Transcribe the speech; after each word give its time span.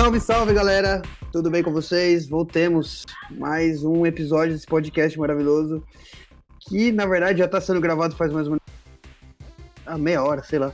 Salve, 0.00 0.18
salve, 0.18 0.54
galera! 0.54 1.02
Tudo 1.30 1.50
bem 1.50 1.62
com 1.62 1.70
vocês? 1.70 2.26
Voltemos 2.26 3.04
mais 3.32 3.84
um 3.84 4.06
episódio 4.06 4.54
desse 4.54 4.66
podcast 4.66 5.18
maravilhoso 5.18 5.84
que, 6.58 6.90
na 6.90 7.04
verdade, 7.04 7.40
já 7.40 7.44
está 7.44 7.60
sendo 7.60 7.82
gravado 7.82 8.16
faz 8.16 8.32
mais 8.32 8.48
ou 8.48 8.52
menos 8.54 10.00
meia 10.02 10.24
hora, 10.24 10.42
sei 10.42 10.58
lá. 10.58 10.72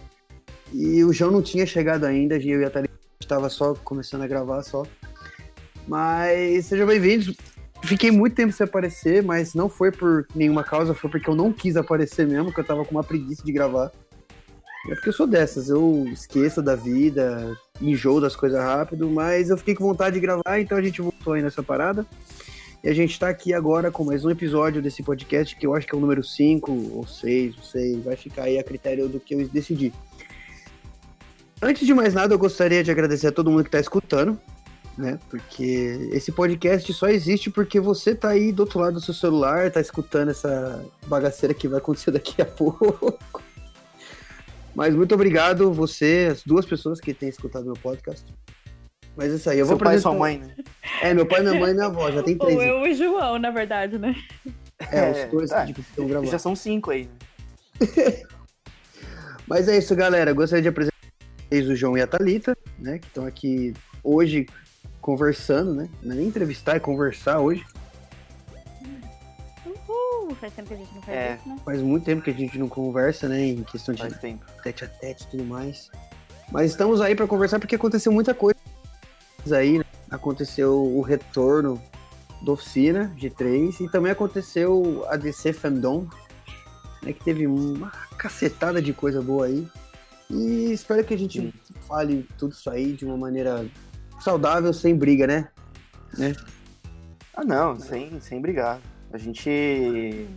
E 0.72 1.02
o 1.02 1.12
João 1.12 1.32
não 1.32 1.42
tinha 1.42 1.66
chegado 1.66 2.04
ainda, 2.04 2.36
eu 2.36 2.60
e 2.60 2.64
a 2.64 2.70
Thalita 2.70 2.94
estava 3.20 3.48
só 3.48 3.74
começando 3.74 4.22
a 4.22 4.28
gravar 4.28 4.62
só. 4.62 4.84
Mas 5.88 6.66
sejam 6.66 6.86
bem-vindos. 6.86 7.36
Fiquei 7.82 8.12
muito 8.12 8.36
tempo 8.36 8.52
sem 8.52 8.64
aparecer, 8.64 9.24
mas 9.24 9.54
não 9.54 9.68
foi 9.68 9.90
por 9.90 10.24
nenhuma 10.36 10.62
causa, 10.62 10.94
foi 10.94 11.10
porque 11.10 11.28
eu 11.28 11.34
não 11.34 11.52
quis 11.52 11.76
aparecer 11.76 12.28
mesmo, 12.28 12.54
que 12.54 12.60
eu 12.60 12.64
tava 12.64 12.84
com 12.84 12.92
uma 12.92 13.02
preguiça 13.02 13.42
de 13.42 13.50
gravar. 13.50 13.90
É 14.88 14.94
porque 14.94 15.08
eu 15.08 15.12
sou 15.12 15.26
dessas, 15.26 15.68
eu 15.68 16.04
esqueço 16.12 16.62
da 16.62 16.76
vida, 16.76 17.58
enjoo 17.80 18.20
das 18.20 18.36
coisas 18.36 18.60
rápido, 18.60 19.10
mas 19.10 19.50
eu 19.50 19.56
fiquei 19.56 19.74
com 19.74 19.84
vontade 19.84 20.14
de 20.14 20.20
gravar, 20.20 20.60
então 20.60 20.78
a 20.78 20.82
gente 20.82 21.00
voltou 21.00 21.32
aí 21.34 21.42
nessa 21.42 21.62
parada. 21.62 22.06
E 22.82 22.88
a 22.88 22.94
gente 22.94 23.18
tá 23.18 23.28
aqui 23.28 23.52
agora 23.52 23.90
com 23.90 24.04
mais 24.04 24.24
um 24.24 24.30
episódio 24.30 24.80
desse 24.80 25.02
podcast, 25.02 25.56
que 25.56 25.66
eu 25.66 25.74
acho 25.74 25.86
que 25.86 25.94
é 25.94 25.98
o 25.98 26.00
número 26.00 26.22
5 26.22 26.70
ou 26.92 27.06
6, 27.06 27.56
não 27.56 27.62
sei, 27.64 28.00
vai 28.00 28.14
ficar 28.14 28.44
aí 28.44 28.58
a 28.58 28.64
critério 28.64 29.08
do 29.08 29.18
que 29.18 29.34
eu 29.34 29.48
decidi. 29.48 29.92
Antes 31.60 31.86
de 31.86 31.94
mais 31.94 32.14
nada, 32.14 32.34
eu 32.34 32.38
gostaria 32.38 32.84
de 32.84 32.90
agradecer 32.90 33.28
a 33.28 33.32
todo 33.32 33.50
mundo 33.50 33.64
que 33.64 33.70
tá 33.70 33.80
escutando, 33.80 34.38
né? 34.96 35.18
Porque 35.28 36.10
esse 36.12 36.30
podcast 36.30 36.92
só 36.92 37.08
existe 37.08 37.50
porque 37.50 37.80
você 37.80 38.14
tá 38.14 38.28
aí 38.28 38.52
do 38.52 38.60
outro 38.60 38.78
lado 38.78 38.94
do 38.94 39.00
seu 39.00 39.14
celular, 39.14 39.70
tá 39.70 39.80
escutando 39.80 40.30
essa 40.30 40.84
bagaceira 41.06 41.54
que 41.54 41.66
vai 41.66 41.78
acontecer 41.78 42.10
daqui 42.10 42.40
a 42.40 42.46
pouco. 42.46 43.18
Mas 44.76 44.94
muito 44.94 45.14
obrigado, 45.14 45.72
você, 45.72 46.28
as 46.30 46.42
duas 46.44 46.66
pessoas 46.66 47.00
que 47.00 47.14
têm 47.14 47.30
escutado 47.30 47.64
meu 47.64 47.74
podcast. 47.76 48.22
Mas 49.16 49.32
isso 49.32 49.48
aí, 49.48 49.58
eu 49.58 49.64
Seu 49.64 49.74
vou 49.76 49.82
pai 49.82 49.94
e 49.94 49.98
apresentar- 49.98 50.10
sua 50.10 50.18
mãe, 50.18 50.38
né? 50.38 50.54
É, 51.00 51.14
meu 51.14 51.24
pai, 51.24 51.40
minha 51.40 51.54
mãe 51.58 51.70
e 51.70 51.74
minha 51.74 51.86
avó, 51.86 52.10
já 52.12 52.22
tem 52.22 52.36
Ou 52.38 52.44
três. 52.46 52.60
eu 52.60 52.86
e 52.86 52.90
o 52.90 52.94
João, 52.94 53.38
na 53.38 53.50
verdade, 53.50 53.96
né? 53.98 54.14
É, 54.92 55.24
os 55.24 55.30
dois 55.30 55.50
É, 55.50 55.64
tipo, 55.64 55.82
que 55.82 55.88
estão 55.88 56.06
gravando. 56.06 56.30
Já 56.30 56.38
são 56.38 56.54
cinco 56.54 56.90
aí, 56.90 57.04
né? 57.04 57.16
Mas 59.48 59.68
é 59.68 59.78
isso, 59.78 59.96
galera. 59.96 60.32
Gostaria 60.34 60.62
de 60.62 60.68
apresentar 60.68 60.96
vocês 61.48 61.68
o 61.68 61.74
João 61.74 61.96
e 61.96 62.02
a 62.02 62.06
Thalita, 62.06 62.54
né? 62.78 62.98
Que 62.98 63.06
estão 63.06 63.24
aqui 63.24 63.72
hoje 64.04 64.46
conversando, 65.00 65.72
né? 65.74 65.88
Não 66.02 66.12
é 66.12 66.16
nem 66.18 66.26
entrevistar, 66.26 66.76
é 66.76 66.80
conversar 66.80 67.38
hoje. 67.40 67.64
Faz 70.34 70.52
tempo 70.52 70.68
que 70.68 70.74
a 70.74 70.76
gente 70.76 70.94
não 70.94 71.02
faz 71.02 71.16
É. 71.18 71.34
isso, 71.36 71.48
né? 71.48 71.56
Faz 71.64 71.80
muito 71.82 72.04
tempo 72.04 72.22
que 72.22 72.30
a 72.30 72.34
gente 72.34 72.58
não 72.58 72.68
conversa, 72.68 73.28
né? 73.28 73.40
Em 73.46 73.62
questão 73.62 73.94
de 73.94 74.02
Faz 74.02 74.18
tempo. 74.18 74.44
tete 74.62 74.84
a 74.84 74.88
tete 74.88 75.24
e 75.24 75.26
tudo 75.28 75.44
mais. 75.44 75.90
Mas 76.50 76.70
estamos 76.70 77.00
aí 77.00 77.14
para 77.14 77.26
conversar 77.26 77.58
porque 77.58 77.74
aconteceu 77.76 78.12
muita 78.12 78.34
coisa 78.34 78.56
aí, 79.52 79.78
né? 79.78 79.84
Aconteceu 80.10 80.82
o 80.82 81.00
retorno 81.02 81.80
da 82.42 82.52
oficina 82.52 83.12
G3 83.18 83.80
e 83.80 83.88
também 83.90 84.12
aconteceu 84.12 85.04
a 85.08 85.16
DC 85.16 85.52
Fandom, 85.52 86.06
né? 87.02 87.12
Que 87.12 87.24
teve 87.24 87.46
uma 87.46 87.90
cacetada 88.18 88.80
de 88.82 88.92
coisa 88.92 89.20
boa 89.22 89.46
aí. 89.46 89.66
E 90.28 90.72
espero 90.72 91.04
que 91.04 91.14
a 91.14 91.18
gente 91.18 91.40
Sim. 91.40 91.52
fale 91.86 92.26
tudo 92.36 92.52
isso 92.52 92.68
aí 92.68 92.92
de 92.92 93.04
uma 93.04 93.16
maneira 93.16 93.64
saudável, 94.20 94.72
sem 94.72 94.94
briga, 94.96 95.26
né? 95.26 95.48
Ah, 97.34 97.44
não, 97.44 97.78
sem, 97.78 98.20
sem 98.20 98.40
brigar. 98.40 98.80
A 99.16 99.18
gente. 99.18 100.28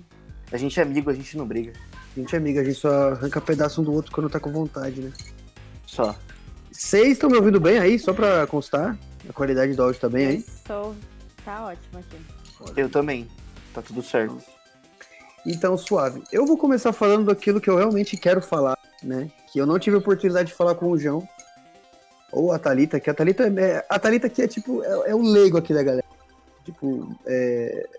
A 0.54 0.56
gente 0.56 0.80
é 0.80 0.84
amigo, 0.84 1.10
a 1.10 1.14
gente 1.14 1.38
não 1.38 1.46
briga. 1.46 1.74
A 2.16 2.20
gente 2.20 2.34
é 2.34 2.38
amiga, 2.38 2.62
a 2.62 2.64
gente 2.64 2.80
só 2.80 3.10
arranca 3.10 3.42
pedaço 3.42 3.82
um 3.82 3.84
do 3.84 3.92
outro 3.92 4.10
quando 4.10 4.30
tá 4.30 4.40
com 4.40 4.54
vontade, 4.54 5.02
né? 5.02 5.12
Só. 5.86 6.16
Vocês 6.72 7.10
estão 7.10 7.30
me 7.30 7.36
ouvindo 7.36 7.60
bem 7.60 7.78
aí, 7.78 8.00
só 8.00 8.14
pra 8.14 8.48
constar? 8.48 8.98
A 9.28 9.34
qualidade 9.34 9.74
do 9.74 9.84
áudio 9.84 10.00
tá 10.00 10.08
bem 10.08 10.28
aí? 10.28 10.46
Sou... 10.66 10.96
Tá 11.44 11.66
ótimo 11.66 12.00
aqui. 12.00 12.80
Eu 12.80 12.90
também. 12.90 13.28
Tá 13.74 13.82
tudo 13.82 14.02
certo. 14.02 14.38
Então, 15.46 15.78
suave. 15.78 16.24
Eu 16.32 16.46
vou 16.46 16.58
começar 16.58 16.94
falando 16.94 17.26
daquilo 17.26 17.60
que 17.60 17.70
eu 17.70 17.76
realmente 17.76 18.16
quero 18.16 18.42
falar, 18.42 18.78
né? 19.04 19.30
Que 19.52 19.60
eu 19.60 19.66
não 19.66 19.78
tive 19.78 19.98
oportunidade 19.98 20.52
de 20.52 20.56
falar 20.56 20.76
com 20.76 20.90
o 20.90 20.98
João. 20.98 21.28
Ou 22.32 22.54
a 22.54 22.60
Thalita, 22.60 22.98
que 22.98 23.10
a 23.10 23.14
Thalita 23.14 23.44
é. 23.46 23.86
A 23.90 24.00
Thalita 24.00 24.28
aqui 24.28 24.42
é 24.42 24.48
tipo. 24.48 24.82
É, 24.86 25.12
é 25.12 25.16
o 25.16 25.22
leigo 25.22 25.58
aqui 25.58 25.74
da 25.74 25.84
galera. 25.84 26.08
Tipo, 26.64 27.14
é. 27.26 27.99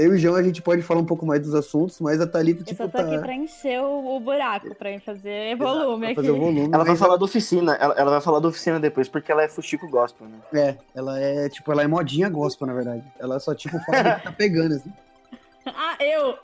Eu 0.00 0.12
e 0.12 0.16
o 0.16 0.18
João 0.18 0.36
a 0.36 0.42
gente 0.42 0.62
pode 0.62 0.80
falar 0.82 1.00
um 1.00 1.04
pouco 1.04 1.26
mais 1.26 1.40
dos 1.42 1.54
assuntos, 1.54 2.00
mas 2.00 2.20
a 2.20 2.26
Thalita, 2.26 2.62
Eu 2.62 2.64
tipo, 2.64 2.82
só 2.82 2.88
tô 2.88 2.96
tá. 2.98 3.04
aqui 3.04 3.18
pra 3.18 3.34
encher 3.34 3.80
o, 3.82 4.16
o 4.16 4.20
buraco, 4.20 4.74
pra 4.74 4.98
fazer 5.00 5.56
volume 5.56 6.00
pra 6.00 6.06
aqui. 6.08 6.14
fazer 6.16 6.30
o 6.30 6.38
volume. 6.38 6.70
Ela 6.72 6.84
vai 6.84 6.96
falar 6.96 7.16
da 7.16 7.24
oficina. 7.24 7.74
Ela, 7.74 7.94
ela 7.94 8.10
vai 8.12 8.20
falar 8.20 8.40
da 8.40 8.48
oficina 8.48 8.80
depois, 8.80 9.08
porque 9.08 9.30
ela 9.30 9.42
é 9.42 9.48
fuxico 9.48 9.86
gospel, 9.88 10.26
né? 10.26 10.38
É, 10.54 10.76
ela 10.94 11.20
é, 11.20 11.48
tipo, 11.48 11.70
ela 11.70 11.82
é 11.82 11.86
modinha 11.86 12.28
gospel, 12.28 12.66
na 12.66 12.72
verdade. 12.72 13.04
Ela 13.18 13.38
só, 13.38 13.54
tipo, 13.54 13.78
fala 13.80 14.14
que 14.14 14.22
tá 14.24 14.32
pegando, 14.32 14.74
assim. 14.74 14.92
Ah, 15.66 15.94
eu! 16.02 16.36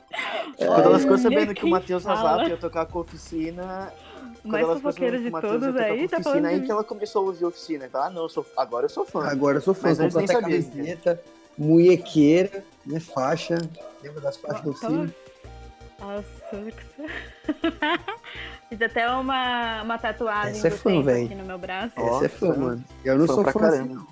Quando 0.58 0.82
ela 0.82 0.98
ficou 0.98 1.16
sabendo 1.16 1.54
que 1.54 1.64
o 1.64 1.68
Matheus. 1.68 2.04
Razato 2.04 2.50
ia 2.50 2.56
tocar 2.58 2.84
com 2.84 2.98
a 2.98 3.02
oficina. 3.02 3.90
Quando 4.42 4.52
Mais 4.52 4.64
ela 4.64 4.74
fofoqueiro 4.76 5.18
de 5.22 5.30
todos 5.30 5.76
aí, 5.76 6.06
tá 6.06 6.20
falando 6.22 6.38
oficina, 6.44 6.48
de 6.50 6.54
aí 6.54 6.60
que 6.60 6.70
ela 6.70 6.84
começou 6.84 7.22
a 7.22 7.24
ouvir 7.24 7.44
a 7.44 7.48
oficina. 7.48 7.86
E 7.86 7.88
fala, 7.88 8.06
ah, 8.06 8.10
não, 8.10 8.22
eu 8.24 8.28
sou, 8.28 8.46
agora 8.56 8.84
eu 8.84 8.90
sou 8.90 9.06
fã. 9.06 9.24
Agora 9.26 9.56
eu 9.56 9.62
sou 9.62 9.72
fã, 9.72 9.88
Mas 9.88 10.00
antes 10.00 10.14
nem 10.14 10.24
até 10.26 10.34
sabia. 10.34 10.62
camiseta, 10.62 11.22
munhequeira, 11.58 12.62
né, 12.84 13.00
faixa. 13.00 13.56
Lembra 14.02 14.20
das 14.20 14.36
faixas 14.36 14.62
do 14.62 14.76
Cine? 14.76 15.12
Nossa, 15.98 16.24
Fiz 18.68 18.82
até 18.82 19.08
uma, 19.10 19.82
uma 19.82 19.98
tatuagem 19.98 20.52
Essa 20.52 20.68
é 20.68 20.70
do 20.70 20.76
fã, 20.76 21.00
aqui 21.24 21.34
no 21.34 21.44
meu 21.44 21.58
braço. 21.58 21.92
Essa 21.96 22.24
é 22.26 22.28
fã, 22.28 22.54
mano. 22.54 22.84
Eu 23.04 23.18
não 23.18 23.26
Fã 23.26 23.34
sou 23.34 23.44
fã 23.44 23.52
caramba. 23.52 23.76
assim, 23.84 23.94
não. 23.94 24.06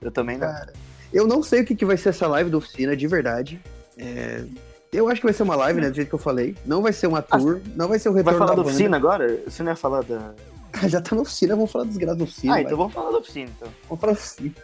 Eu 0.00 0.10
também 0.10 0.38
não. 0.38 0.46
Cara, 0.46 0.72
eu 1.12 1.26
não 1.26 1.42
sei 1.42 1.62
o 1.62 1.64
que, 1.64 1.74
que 1.74 1.84
vai 1.84 1.96
ser 1.96 2.10
essa 2.10 2.26
live 2.28 2.50
da 2.50 2.58
oficina, 2.58 2.96
de 2.96 3.06
verdade. 3.06 3.60
É, 3.98 4.44
Eu 4.92 5.08
acho 5.08 5.20
que 5.20 5.26
vai 5.26 5.34
ser 5.34 5.42
uma 5.42 5.56
live, 5.56 5.80
né, 5.80 5.90
do 5.90 5.96
jeito 5.96 6.08
que 6.08 6.14
eu 6.14 6.18
falei. 6.18 6.54
Não 6.64 6.82
vai 6.82 6.92
ser 6.92 7.06
uma 7.06 7.22
tour, 7.22 7.60
não 7.74 7.88
vai 7.88 7.98
ser 7.98 8.08
o 8.10 8.12
Vai 8.12 8.22
retorno 8.22 8.38
falar 8.38 8.50
da 8.50 8.56
da 8.56 8.62
banda. 8.62 8.68
oficina 8.68 8.96
agora? 8.96 9.40
Você 9.46 9.62
não 9.62 9.72
ia 9.72 9.76
falar 9.76 10.02
da. 10.04 10.34
Já 10.88 11.00
tá 11.00 11.16
na 11.16 11.22
oficina, 11.22 11.56
vamos 11.56 11.72
falar 11.72 11.84
dos 11.84 11.96
graus 11.96 12.18
da 12.18 12.24
oficina. 12.24 12.52
ah, 12.52 12.56
vai. 12.56 12.64
então 12.64 12.76
vamos 12.76 12.92
falar 12.92 13.10
da 13.10 13.18
oficina, 13.18 13.50
então. 13.56 13.68
Vamos 13.88 14.00
falar 14.00 14.12
assim. 14.12 14.54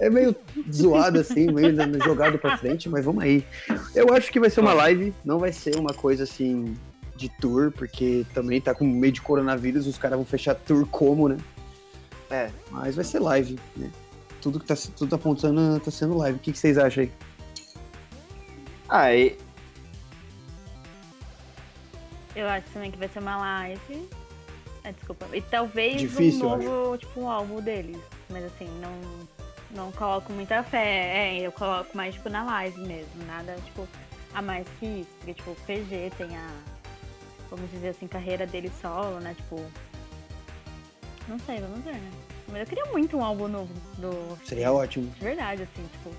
É 0.00 0.08
meio 0.08 0.34
zoado 0.72 1.18
assim, 1.18 1.50
meio 1.50 1.74
jogado 2.04 2.38
pra 2.38 2.56
frente, 2.56 2.88
mas 2.88 3.04
vamos 3.04 3.22
aí. 3.22 3.44
Eu 3.94 4.12
acho 4.14 4.30
que 4.30 4.38
vai 4.38 4.48
ser 4.48 4.60
uma 4.60 4.72
live, 4.72 5.12
não 5.24 5.38
vai 5.38 5.52
ser 5.52 5.76
uma 5.76 5.92
coisa 5.92 6.22
assim 6.24 6.76
de 7.16 7.28
tour, 7.40 7.72
porque 7.72 8.24
também 8.32 8.60
tá 8.60 8.72
com 8.72 8.84
meio 8.84 9.12
de 9.12 9.20
coronavírus, 9.20 9.86
os 9.86 9.98
caras 9.98 10.16
vão 10.16 10.24
fechar 10.24 10.54
tour 10.54 10.86
como, 10.86 11.28
né? 11.28 11.36
É. 12.30 12.50
Mas 12.70 12.94
vai 12.94 13.04
ser 13.04 13.18
live, 13.18 13.58
né? 13.76 13.90
Tudo 14.40 14.60
que 14.60 14.66
tá, 14.66 14.74
tudo 14.96 15.14
apontando 15.16 15.80
tá 15.80 15.90
sendo 15.90 16.16
live. 16.16 16.38
O 16.38 16.40
que, 16.40 16.52
que 16.52 16.58
vocês 16.58 16.78
acham 16.78 17.02
aí? 17.02 17.12
Ah, 18.88 19.12
e... 19.12 19.36
Eu 22.36 22.46
acho 22.48 22.66
também 22.72 22.90
que 22.92 22.98
vai 22.98 23.08
ser 23.08 23.18
uma 23.18 23.36
live. 23.36 24.08
Ah, 24.84 24.92
desculpa. 24.92 25.26
E 25.34 25.42
talvez 25.42 26.00
Difícil, 26.00 26.46
um 26.46 26.56
novo, 26.56 26.98
tipo, 26.98 27.20
um 27.20 27.28
álbum 27.28 27.60
deles. 27.60 27.98
Mas 28.30 28.44
assim, 28.44 28.68
não, 28.80 28.92
não 29.70 29.90
coloco 29.92 30.32
muita 30.32 30.62
fé. 30.62 31.36
É, 31.36 31.40
eu 31.40 31.52
coloco 31.52 31.96
mais, 31.96 32.14
tipo, 32.14 32.28
na 32.28 32.44
live 32.44 32.80
mesmo. 32.80 33.24
Nada, 33.26 33.54
tipo, 33.64 33.86
a 34.34 34.42
mais 34.42 34.66
que 34.78 34.86
isso. 34.86 35.10
Porque, 35.18 35.34
tipo, 35.34 35.50
o 35.50 35.56
PG 35.66 36.12
tem 36.16 36.36
a, 36.36 36.48
vamos 37.50 37.70
dizer 37.70 37.88
assim, 37.90 38.06
carreira 38.06 38.46
dele 38.46 38.70
solo, 38.80 39.20
né? 39.20 39.34
Tipo. 39.36 39.62
Não 41.28 41.38
sei, 41.40 41.60
vamos 41.60 41.84
ver, 41.84 41.92
né? 41.94 42.10
Mas 42.50 42.60
eu 42.60 42.66
queria 42.66 42.86
muito 42.86 43.16
um 43.16 43.22
álbum 43.24 43.48
novo 43.48 43.72
do. 43.98 44.38
Seria 44.44 44.72
ótimo. 44.72 45.10
De 45.10 45.20
verdade, 45.24 45.62
assim, 45.62 45.86
tipo, 45.92 46.10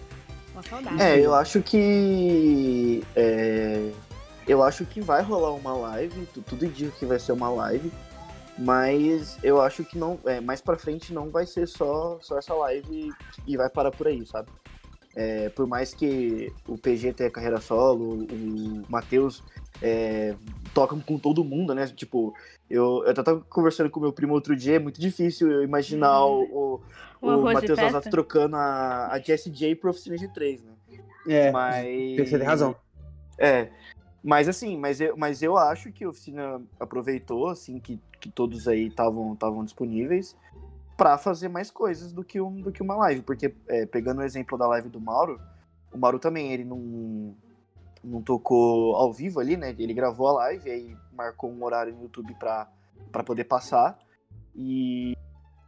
uma 0.53 0.61
saudade. 0.63 1.01
É, 1.01 1.19
eu 1.19 1.33
acho 1.33 1.61
que. 1.63 3.03
é, 3.15 3.91
Eu 4.47 4.61
acho 4.63 4.85
que 4.85 4.99
vai 5.01 5.21
rolar 5.23 5.51
uma 5.53 5.73
live, 5.73 6.25
tu- 6.33 6.41
tudo 6.41 6.65
indica 6.65 6.91
que 6.97 7.05
vai 7.05 7.19
ser 7.19 7.31
uma 7.31 7.49
live, 7.49 7.91
mas 8.59 9.37
eu 9.41 9.61
acho 9.61 9.85
que 9.85 9.97
não. 9.97 10.19
É, 10.25 10.41
mais 10.41 10.59
pra 10.59 10.77
frente 10.77 11.13
não 11.13 11.29
vai 11.29 11.45
ser 11.45 11.67
só, 11.67 12.19
só 12.21 12.37
essa 12.37 12.53
live 12.53 13.11
e 13.47 13.55
vai 13.55 13.69
parar 13.69 13.91
por 13.91 14.07
aí, 14.07 14.25
sabe? 14.25 14.49
É, 15.15 15.49
por 15.49 15.65
mais 15.65 15.93
que 15.93 16.53
o 16.67 16.77
PG 16.77 17.13
tenha 17.13 17.31
carreira 17.31 17.59
solo, 17.59 18.25
o 18.25 18.83
Matheus 18.89 19.43
é, 19.81 20.35
tocam 20.73 20.99
com 20.99 21.17
todo 21.17 21.43
mundo, 21.43 21.73
né? 21.73 21.87
Tipo, 21.87 22.33
eu, 22.69 23.03
eu 23.05 23.11
até 23.11 23.23
tava 23.23 23.41
conversando 23.49 23.89
com 23.89 23.99
meu 23.99 24.13
primo 24.13 24.33
outro 24.33 24.55
dia, 24.55 24.75
é 24.75 24.79
muito 24.79 24.99
difícil 24.99 25.49
eu 25.51 25.63
imaginar 25.63 26.23
o, 26.25 26.81
o, 27.21 27.27
o 27.27 27.37
de 27.37 27.53
Matheus? 27.53 27.79
Azato 27.79 28.09
trocando 28.09 28.55
a, 28.55 29.07
a 29.11 29.19
Jessie 29.19 29.51
J 29.51 29.75
pro 29.75 29.89
Oficina 29.89 30.15
G3, 30.15 30.61
né? 30.63 30.73
É, 31.27 31.51
Mas. 31.51 32.17
você 32.17 32.37
tem 32.37 32.47
razão. 32.47 32.75
É. 33.37 33.69
Mas 34.21 34.49
assim, 34.49 34.77
mas 34.77 34.99
eu, 34.99 35.15
mas 35.15 35.41
eu 35.41 35.57
acho 35.57 35.91
que 35.91 36.03
a 36.03 36.09
oficina 36.09 36.61
aproveitou, 36.79 37.47
assim, 37.47 37.79
que, 37.79 37.99
que 38.19 38.29
todos 38.29 38.67
aí 38.67 38.87
estavam 38.87 39.63
disponíveis 39.63 40.35
pra 40.99 41.17
fazer 41.17 41.47
mais 41.47 41.71
coisas 41.71 42.11
do 42.11 42.25
que, 42.25 42.41
um, 42.41 42.59
do 42.59 42.73
que 42.73 42.83
uma 42.83 42.95
live. 42.97 43.21
Porque, 43.21 43.55
é, 43.69 43.85
pegando 43.85 44.19
o 44.19 44.23
exemplo 44.23 44.57
da 44.57 44.67
live 44.67 44.89
do 44.89 44.99
Mauro, 44.99 45.39
o 45.93 45.97
Mauro 45.97 46.19
também, 46.19 46.51
ele 46.51 46.65
não, 46.65 47.33
não 48.03 48.21
tocou 48.21 48.95
ao 48.97 49.13
vivo 49.13 49.39
ali, 49.39 49.55
né? 49.55 49.73
Ele 49.79 49.93
gravou 49.93 50.27
a 50.27 50.33
live, 50.33 50.69
aí 50.69 50.97
marcou 51.13 51.49
um 51.49 51.63
horário 51.63 51.93
no 51.95 52.03
YouTube 52.03 52.35
pra 52.35 52.67
poder 53.25 53.45
passar. 53.45 53.97
E, 54.53 55.15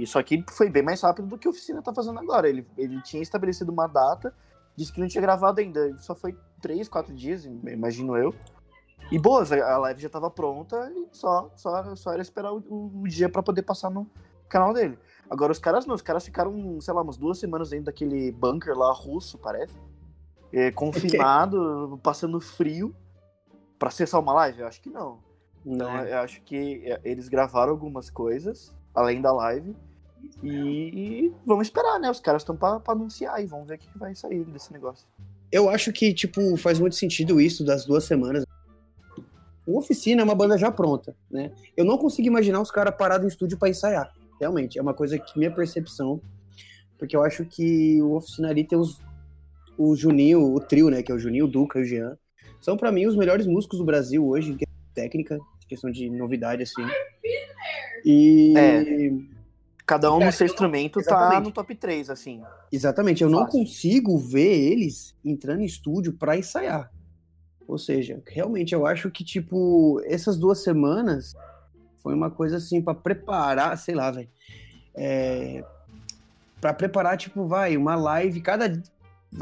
só 0.06 0.22
que 0.22 0.44
foi 0.50 0.70
bem 0.70 0.84
mais 0.84 1.02
rápido 1.02 1.30
do 1.30 1.38
que 1.38 1.48
a 1.48 1.52
oficina 1.52 1.82
tá 1.82 1.94
fazendo 1.94 2.20
agora. 2.20 2.50
Ele, 2.50 2.68
ele 2.78 3.02
tinha 3.02 3.24
estabelecido 3.24 3.72
uma 3.72 3.88
data, 3.88 4.36
disse 4.76 4.92
que 4.92 5.00
não 5.00 5.08
tinha 5.08 5.22
gravado 5.22 5.62
ainda. 5.62 5.98
Só 6.00 6.14
foi 6.14 6.38
três, 6.62 6.90
quatro 6.90 7.16
dias, 7.16 7.46
imagino 7.46 8.18
eu. 8.18 8.36
E 9.10 9.20
boas, 9.20 9.52
a 9.52 9.78
live 9.78 10.02
já 10.02 10.10
tava 10.10 10.30
pronta 10.30 10.92
e 10.96 11.08
só, 11.12 11.52
só, 11.56 11.96
só 11.96 12.14
era 12.14 12.22
esperar 12.22 12.54
o, 12.54 12.92
o 13.02 13.08
dia 13.08 13.30
para 13.30 13.44
poder 13.44 13.62
passar 13.62 13.90
no 13.90 14.10
canal 14.48 14.74
dele. 14.74 14.98
Agora 15.30 15.52
os 15.52 15.60
caras 15.60 15.86
não, 15.86 15.96
os 15.96 16.02
caras 16.02 16.26
ficaram, 16.26 16.80
sei 16.82 16.94
lá, 16.94 17.02
umas 17.02 17.18
duas 17.18 17.40
semanas 17.40 17.70
dentro 17.70 17.86
daquele 17.86 18.32
bunker 18.34 18.78
lá 18.78 18.92
russo, 18.92 19.38
parece. 19.38 19.74
É, 20.52 20.72
confinado, 20.72 21.86
okay. 21.86 22.00
passando 22.04 22.40
frio. 22.42 22.94
Pra 23.80 23.90
ser 23.90 24.06
só 24.06 24.20
uma 24.20 24.34
live? 24.34 24.60
Eu 24.60 24.68
acho 24.68 24.82
que 24.82 24.90
não. 24.90 25.20
Então 25.66 25.90
é. 25.98 26.14
eu 26.14 26.18
acho 26.20 26.42
que 26.42 26.84
é, 26.86 27.00
eles 27.04 27.30
gravaram 27.30 27.72
algumas 27.72 28.10
coisas, 28.10 28.76
além 28.94 29.22
da 29.22 29.32
live. 29.32 29.76
E, 30.44 30.50
e 30.50 31.34
vamos 31.46 31.68
esperar, 31.68 32.00
né? 32.00 32.10
Os 32.10 32.20
caras 32.20 32.42
estão 32.42 32.56
pra, 32.56 32.82
anunciar 32.88 33.42
e 33.42 33.46
vamos 33.46 33.68
ver 33.68 33.76
o 33.76 33.80
que 33.80 33.98
vai 33.98 34.14
sair 34.14 34.44
desse 34.46 34.72
negócio. 34.72 35.08
Eu 35.52 35.70
acho 35.70 35.92
que, 35.92 36.14
tipo, 36.14 36.56
faz 36.58 36.80
muito 36.80 36.96
sentido 36.96 37.40
isso 37.42 37.66
das 37.66 37.86
duas 37.86 38.04
semanas. 38.04 38.46
O 39.66 39.78
Oficina 39.78 40.22
é 40.22 40.24
uma 40.24 40.36
banda 40.36 40.58
já 40.58 40.72
pronta, 40.72 41.16
né? 41.30 41.52
Eu 41.78 41.86
não 41.86 41.98
consigo 41.98 42.28
imaginar 42.28 42.62
os 42.62 42.72
caras 42.72 42.96
parados 42.96 43.26
em 43.26 43.30
estúdio 43.30 43.58
para 43.58 43.70
ensaiar. 43.70 44.12
Realmente, 44.40 44.80
é 44.80 44.82
uma 44.82 44.94
coisa 44.94 45.20
que 45.20 45.38
minha 45.38 45.52
percepção. 45.52 46.20
Porque 46.98 47.16
eu 47.16 47.24
acho 47.24 47.46
que 47.46 48.02
o 48.02 48.14
Oficina 48.14 48.50
ali 48.50 48.64
tem 48.64 48.78
os, 48.78 49.00
o 49.78 49.96
Juninho, 49.96 50.54
o 50.54 50.60
trio, 50.60 50.90
né? 50.90 51.04
Que 51.04 51.12
é 51.12 51.16
o 51.16 51.20
Juninho, 51.20 51.46
o 51.46 51.48
Duca 51.48 51.80
e 51.80 51.84
o 51.84 51.86
Jean. 51.86 52.18
São 52.60 52.78
para 52.78 52.92
mim 52.92 53.06
os 53.06 53.16
melhores 53.16 53.48
músicos 53.48 53.80
do 53.80 53.86
Brasil 53.86 54.28
hoje, 54.28 54.52
em 54.52 54.58
técnica, 54.94 55.36
em 55.36 55.68
questão 55.68 55.92
de 55.92 56.10
novidade, 56.10 56.64
assim. 56.64 56.86
E. 58.06 58.54
É 58.58 59.42
Cada 59.92 60.14
um 60.14 60.24
no 60.24 60.32
seu 60.32 60.46
instrumento 60.46 60.94
tá 60.94 61.02
Exatamente. 61.02 61.34
tá 61.34 61.40
no 61.42 61.52
top 61.52 61.76
3, 61.76 62.10
assim. 62.10 62.42
Exatamente. 62.72 63.24
Eu 63.24 63.30
Fácil. 63.30 63.44
não 63.44 63.52
consigo 63.52 64.18
ver 64.18 64.72
eles 64.72 65.14
entrando 65.24 65.60
em 65.62 65.66
estúdio 65.66 66.14
para 66.14 66.38
ensaiar. 66.38 66.90
Ou 67.72 67.78
seja, 67.78 68.22
realmente 68.28 68.76
eu 68.76 68.86
acho 68.86 69.10
que, 69.10 69.24
tipo, 69.24 70.02
essas 70.04 70.38
duas 70.38 70.62
semanas 70.62 71.34
foi 72.04 72.14
uma 72.14 72.30
coisa 72.30 72.58
assim 72.58 72.82
para 72.82 72.94
preparar, 72.94 73.78
sei 73.78 73.96
lá, 73.96 74.12
velho. 74.12 74.28
É, 74.94 75.64
para 76.60 76.74
preparar, 76.74 77.18
tipo, 77.18 77.46
vai, 77.46 77.78
uma 77.78 77.96
live, 77.96 78.42
cada, 78.42 78.84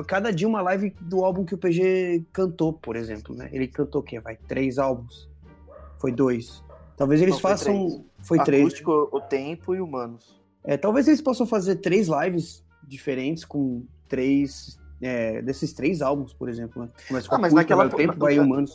cada 0.06 0.32
dia 0.32 0.48
uma 0.48 0.62
live 0.62 0.94
do 1.02 1.26
álbum 1.26 1.44
que 1.44 1.56
o 1.56 1.58
PG 1.58 2.24
cantou, 2.32 2.72
por 2.72 2.96
exemplo, 2.96 3.34
né? 3.34 3.50
Ele 3.52 3.68
cantou 3.68 4.02
o 4.02 4.04
quê? 4.04 4.20
Vai, 4.20 4.38
três 4.48 4.78
álbuns? 4.78 5.28
Foi 5.98 6.12
dois. 6.12 6.64
Talvez 6.96 7.24
eles 7.24 7.34
Não, 7.34 7.42
façam. 7.42 7.88
Três. 7.88 8.02
Foi 8.20 8.44
três. 8.44 8.62
Acústico, 8.62 9.10
o 9.12 9.22
tempo 9.22 9.74
e 9.74 9.82
humanos. 9.82 10.40
É, 10.64 10.78
talvez 10.78 11.08
eles 11.08 11.20
possam 11.22 11.48
fazer 11.48 11.78
três 11.78 12.08
lives 12.08 12.64
diferentes 12.88 13.44
com 13.44 13.84
três. 14.08 14.80
É, 15.02 15.42
desses 15.42 15.74
três 15.74 16.02
álbuns, 16.02 16.34
por 16.34 16.50
exemplo. 16.50 16.84
Né? 16.84 16.90
Começa 17.08 17.30
com 17.30 17.36
ah, 17.36 17.40
mas 17.40 17.54
naquela, 17.54 17.90
tempo, 17.90 18.18
vai 18.18 18.38
humanos. 18.40 18.74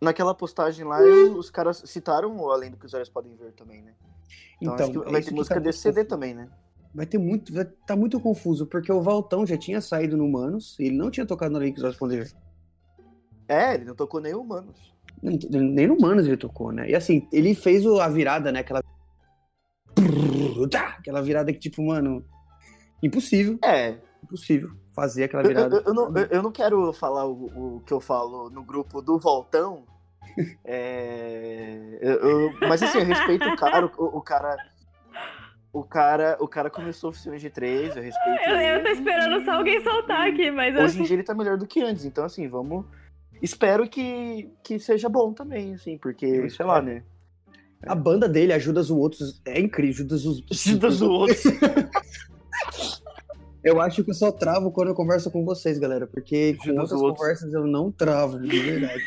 Naquela 0.00 0.34
postagem 0.34 0.84
lá, 0.84 1.00
eu, 1.00 1.36
os 1.38 1.50
caras 1.50 1.82
citaram 1.86 2.36
o 2.36 2.50
além 2.50 2.70
do 2.70 2.76
que 2.76 2.84
os 2.84 2.92
olhos 2.92 3.08
podem 3.08 3.34
ver 3.34 3.52
também, 3.52 3.82
né? 3.82 3.94
Então, 4.60 4.88
então 4.88 5.10
vai 5.10 5.22
ter 5.22 5.32
música 5.32 5.54
tá 5.54 5.60
desse 5.60 5.78
CD 5.78 6.04
também, 6.04 6.34
né? 6.34 6.48
Vai 6.94 7.06
ter 7.06 7.18
muito. 7.18 7.52
Vai 7.52 7.64
tá 7.64 7.96
muito 7.96 8.20
confuso, 8.20 8.66
porque 8.66 8.90
o 8.90 9.00
Valtão 9.02 9.46
já 9.46 9.56
tinha 9.56 9.80
saído 9.80 10.16
no 10.16 10.24
Humanos 10.24 10.78
e 10.78 10.84
ele 10.84 10.96
não 10.96 11.10
tinha 11.10 11.26
tocado 11.26 11.52
no 11.52 11.58
Além 11.58 11.72
que 11.72 11.78
os 11.78 11.84
olhos 11.84 11.96
podem 11.96 12.20
ver. 12.20 12.32
É, 13.48 13.74
ele 13.74 13.84
não 13.84 13.94
tocou 13.94 14.20
nem 14.20 14.34
Humanos. 14.34 14.94
Nem 15.22 15.86
no 15.86 15.94
Humanos 15.94 16.26
ele 16.26 16.36
tocou, 16.36 16.72
né? 16.72 16.88
E 16.90 16.94
assim, 16.94 17.26
ele 17.32 17.54
fez 17.54 17.86
a 17.86 18.08
virada, 18.08 18.50
né? 18.52 18.60
Aquela. 18.60 18.82
Aquela 20.98 21.22
virada 21.22 21.52
que, 21.52 21.58
tipo, 21.58 21.82
mano. 21.82 22.24
Impossível. 23.02 23.58
É. 23.62 23.98
Impossível 24.26 24.70
fazer 24.92 25.24
aquela 25.24 25.42
virada. 25.42 25.76
Eu, 25.76 25.80
eu, 25.80 25.86
eu 25.86 25.94
não, 25.94 26.18
eu, 26.18 26.42
não, 26.42 26.52
quero 26.52 26.92
falar 26.92 27.26
o, 27.26 27.76
o, 27.76 27.80
que 27.80 27.92
eu 27.92 28.00
falo 28.00 28.50
no 28.50 28.62
grupo 28.62 29.00
do 29.00 29.18
Voltão. 29.18 29.84
é, 30.64 31.98
mas 32.68 32.82
assim, 32.82 32.98
eu 32.98 33.04
respeito 33.04 33.48
o 33.48 33.56
cara, 33.56 33.86
o, 33.86 34.18
o 34.18 34.20
cara. 34.20 34.56
O 35.72 35.84
cara, 35.84 36.38
o 36.40 36.48
cara 36.48 36.70
começou 36.70 37.10
oficina 37.10 37.36
de 37.38 37.50
três, 37.50 37.94
eu 37.94 38.02
respeito. 38.02 38.48
Eu, 38.48 38.56
eu 38.56 38.82
tô 38.82 38.88
esperando 38.88 39.44
só 39.44 39.52
alguém 39.52 39.82
soltar 39.82 40.26
aqui, 40.28 40.50
mas. 40.50 40.74
Hoje 40.74 41.00
em 41.00 41.04
dia 41.04 41.16
ele 41.16 41.22
tá 41.22 41.34
melhor 41.34 41.58
do 41.58 41.66
que 41.66 41.82
antes, 41.82 42.06
então 42.06 42.24
assim, 42.24 42.48
vamos 42.48 42.86
espero 43.42 43.88
que, 43.88 44.50
que 44.62 44.78
seja 44.78 45.08
bom 45.08 45.32
também, 45.32 45.74
assim, 45.74 45.98
porque, 45.98 46.48
sei 46.50 46.66
lá, 46.66 46.80
né? 46.80 47.02
A 47.82 47.94
banda 47.94 48.28
dele 48.28 48.52
ajuda 48.52 48.80
os 48.80 48.90
outros. 48.90 49.40
É 49.44 49.60
incrível, 49.60 50.06
ajuda 50.06 50.14
os, 50.14 50.44
ajuda 50.50 50.88
os 50.88 51.02
outros. 51.02 51.42
eu 53.66 53.80
acho 53.80 54.04
que 54.04 54.10
eu 54.10 54.14
só 54.14 54.30
travo 54.30 54.70
quando 54.70 54.88
eu 54.88 54.94
converso 54.94 55.28
com 55.28 55.44
vocês, 55.44 55.76
galera, 55.76 56.06
porque 56.06 56.56
com 56.62 56.70
outras 56.80 57.00
conversas 57.00 57.52
eu 57.52 57.66
não 57.66 57.90
travo, 57.90 58.38
de 58.38 58.60
verdade. 58.60 59.02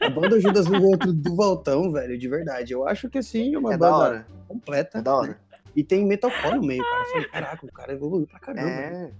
A 0.00 0.08
banda 0.08 0.36
ajuda 0.36 0.60
os 0.60 0.70
outros 0.70 1.12
do 1.12 1.36
Voltão, 1.36 1.92
velho, 1.92 2.18
de 2.18 2.26
verdade. 2.26 2.72
Eu 2.72 2.88
acho 2.88 3.10
que 3.10 3.18
assim 3.18 3.54
é 3.54 3.58
uma 3.58 3.74
é 3.74 3.76
banda 3.76 4.26
completa. 4.48 4.98
É 4.98 5.02
da 5.02 5.14
hora. 5.14 5.28
Né? 5.28 5.36
E 5.76 5.84
tem 5.84 6.06
metalcore 6.06 6.56
no 6.56 6.62
meio, 6.62 6.82
cara. 6.82 7.02
Eu 7.02 7.10
falei, 7.12 7.28
caraca, 7.28 7.66
o 7.66 7.72
cara 7.72 7.92
evoluiu 7.92 8.26
pra 8.26 8.40
caramba. 8.40 8.68
É. 8.68 9.10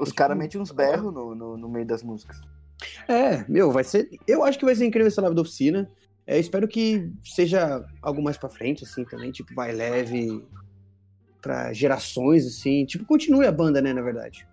Os 0.00 0.12
caras 0.12 0.38
metem 0.38 0.60
uns 0.60 0.70
berros 0.70 1.12
no, 1.12 1.34
no, 1.34 1.56
no 1.56 1.68
meio 1.68 1.86
das 1.86 2.02
músicas. 2.04 2.40
É, 3.08 3.44
meu, 3.48 3.72
vai 3.72 3.82
ser. 3.82 4.08
Eu 4.28 4.44
acho 4.44 4.58
que 4.58 4.64
vai 4.64 4.76
ser 4.76 4.86
incrível 4.86 5.08
essa 5.08 5.20
live 5.20 5.34
da 5.34 5.42
oficina. 5.42 5.90
É, 6.24 6.38
espero 6.38 6.68
que 6.68 7.10
seja 7.24 7.84
algo 8.00 8.22
mais 8.22 8.36
pra 8.36 8.48
frente, 8.48 8.84
assim, 8.84 9.04
também. 9.04 9.32
Tipo, 9.32 9.52
vai 9.54 9.72
leve 9.72 10.44
pra 11.40 11.72
gerações, 11.72 12.46
assim. 12.46 12.84
Tipo, 12.84 13.04
continue 13.04 13.46
a 13.46 13.52
banda, 13.52 13.80
né, 13.80 13.92
na 13.92 14.02
verdade. 14.02 14.46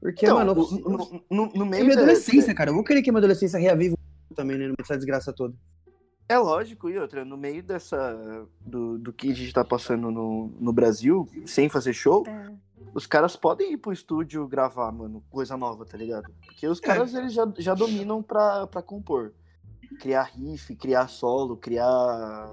Porque, 0.00 0.24
então, 0.24 0.38
mano, 0.38 0.54
no, 0.54 1.22
no, 1.30 1.52
no 1.52 1.66
meio 1.66 1.82
é 1.82 1.84
minha 1.84 1.96
adolescência, 1.96 2.54
cara. 2.54 2.70
Eu 2.70 2.74
vou 2.74 2.84
querer 2.84 3.02
que 3.02 3.10
a 3.10 3.12
minha 3.12 3.20
adolescência 3.20 3.58
reavive 3.58 3.96
também, 4.34 4.56
né? 4.56 4.72
Nessa 4.78 4.96
desgraça 4.96 5.32
toda. 5.32 5.54
É 6.28 6.38
lógico, 6.38 6.88
e 6.88 6.96
outra, 6.96 7.24
no 7.24 7.36
meio 7.36 7.62
dessa. 7.62 8.46
do, 8.60 8.98
do 8.98 9.12
que 9.12 9.30
a 9.30 9.34
gente 9.34 9.52
tá 9.52 9.64
passando 9.64 10.10
no, 10.10 10.52
no 10.60 10.72
Brasil, 10.72 11.28
sem 11.44 11.68
fazer 11.68 11.92
show, 11.92 12.24
é 12.26 12.50
os 12.94 13.06
caras 13.06 13.36
podem 13.36 13.72
ir 13.72 13.76
pro 13.76 13.92
estúdio 13.92 14.46
gravar, 14.48 14.90
mano, 14.90 15.22
coisa 15.30 15.56
nova, 15.56 15.84
tá 15.84 15.96
ligado? 15.96 16.32
Porque 16.44 16.66
os 16.66 16.78
é. 16.78 16.82
caras, 16.82 17.14
é. 17.14 17.18
eles 17.18 17.32
já, 17.32 17.46
já 17.58 17.74
dominam 17.74 18.22
pra, 18.22 18.66
pra 18.66 18.82
compor. 18.82 19.32
Criar 20.00 20.22
riff, 20.22 20.74
criar 20.76 21.08
solo, 21.08 21.56
criar 21.56 22.50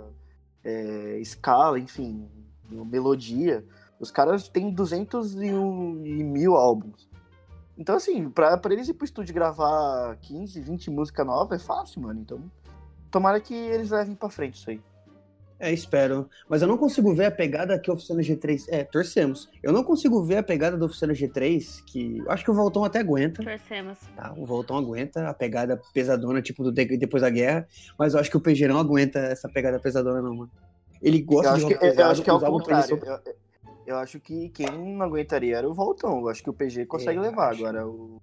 é, 0.64 1.20
escala, 1.20 1.80
enfim, 1.80 2.28
melodia. 2.70 3.66
Os 4.00 4.12
caras 4.12 4.48
têm 4.48 4.72
200 4.72 5.36
e, 5.36 5.52
mil 6.24 6.56
álbuns. 6.56 7.08
Então, 7.78 7.96
assim, 7.96 8.30
pra, 8.30 8.58
pra 8.58 8.74
eles 8.74 8.88
ir 8.90 8.94
pro 8.94 9.06
estúdio 9.06 9.34
gravar 9.34 10.18
15, 10.18 10.60
20 10.62 10.90
música 10.90 11.24
nova 11.24 11.56
é 11.56 11.60
fácil, 11.60 12.02
mano. 12.02 12.20
Então, 12.20 12.40
tomara 13.12 13.40
que 13.40 13.54
eles 13.54 13.92
levem 13.92 14.16
pra 14.16 14.30
frente 14.30 14.56
isso 14.56 14.70
aí. 14.70 14.82
É, 15.60 15.74
espero. 15.74 16.30
Mas 16.48 16.62
eu 16.62 16.68
não 16.68 16.78
consigo 16.78 17.14
ver 17.16 17.26
a 17.26 17.32
pegada 17.32 17.80
que 17.80 17.90
a 17.90 17.94
Oficina 17.94 18.22
G3. 18.22 18.66
É, 18.70 18.84
torcemos. 18.84 19.50
Eu 19.64 19.74
não 19.74 19.84
consigo 19.84 20.24
ver 20.24 20.38
a 20.38 20.44
pegada 20.44 20.78
da 20.78 20.86
Oficina 20.86 21.14
G3, 21.14 21.84
que. 21.86 22.24
Acho 22.28 22.44
que 22.44 22.52
o 22.52 22.54
Voltão 22.54 22.84
até 22.84 23.00
aguenta. 23.00 23.44
Torcemos. 23.44 23.98
Tá, 24.16 24.34
o 24.38 24.46
Voltão 24.46 24.78
aguenta 24.78 25.28
a 25.28 25.34
pegada 25.34 25.82
pesadona, 25.94 26.42
tipo, 26.42 26.64
do 26.64 26.72
de... 26.72 26.98
depois 26.98 27.22
da 27.24 27.30
guerra. 27.30 27.68
Mas 27.98 28.14
eu 28.14 28.20
acho 28.20 28.30
que 28.30 28.38
o 28.38 28.42
PG 28.42 28.68
não 28.68 28.78
aguenta 28.78 29.20
essa 29.20 29.50
pegada 29.50 29.80
pesadona, 29.80 30.22
não, 30.22 30.36
mano. 30.36 30.52
Ele 31.02 31.22
gosta 31.22 31.54
eu 31.54 31.58
de 31.58 31.66
que, 31.68 31.76
pesado, 31.80 32.02
Eu 32.02 32.08
acho 32.08 32.24
que 32.24 32.30
é 32.30 32.34
o 32.34 32.40
contrário. 32.40 33.00
Eu, 33.04 33.34
eu, 33.86 33.98
acho 33.98 34.20
que 34.20 34.50
quem 34.50 34.68
não 34.68 35.02
aguentaria 35.02 35.58
era 35.58 35.70
o 35.70 35.74
Voltão. 35.74 36.20
Eu 36.20 36.30
acho 36.30 36.44
que 36.44 36.50
o 36.50 36.54
PG 36.54 36.86
consegue 36.86 37.20
é, 37.20 37.22
levar. 37.22 37.52
Acho. 37.52 37.66
Agora 37.66 37.88
o. 37.88 38.22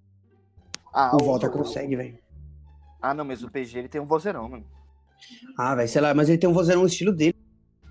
Ah, 0.92 1.10
o, 1.14 1.22
o 1.22 1.24
Volta 1.24 1.48
consegue, 1.48 1.96
velho. 1.96 2.18
Ah, 3.00 3.12
não, 3.12 3.24
mas 3.24 3.42
o 3.42 3.50
PG 3.50 3.78
ele 3.78 3.88
tem 3.88 4.00
um 4.00 4.06
vozeirão, 4.06 4.48
mano. 4.48 4.64
Ah, 5.58 5.74
vai, 5.74 5.86
sei 5.86 6.00
lá, 6.00 6.14
mas 6.14 6.28
ele 6.28 6.38
tem 6.38 6.48
um 6.48 6.54
vozeirão 6.54 6.82
no 6.82 6.88
estilo 6.88 7.12
dele. 7.12 7.34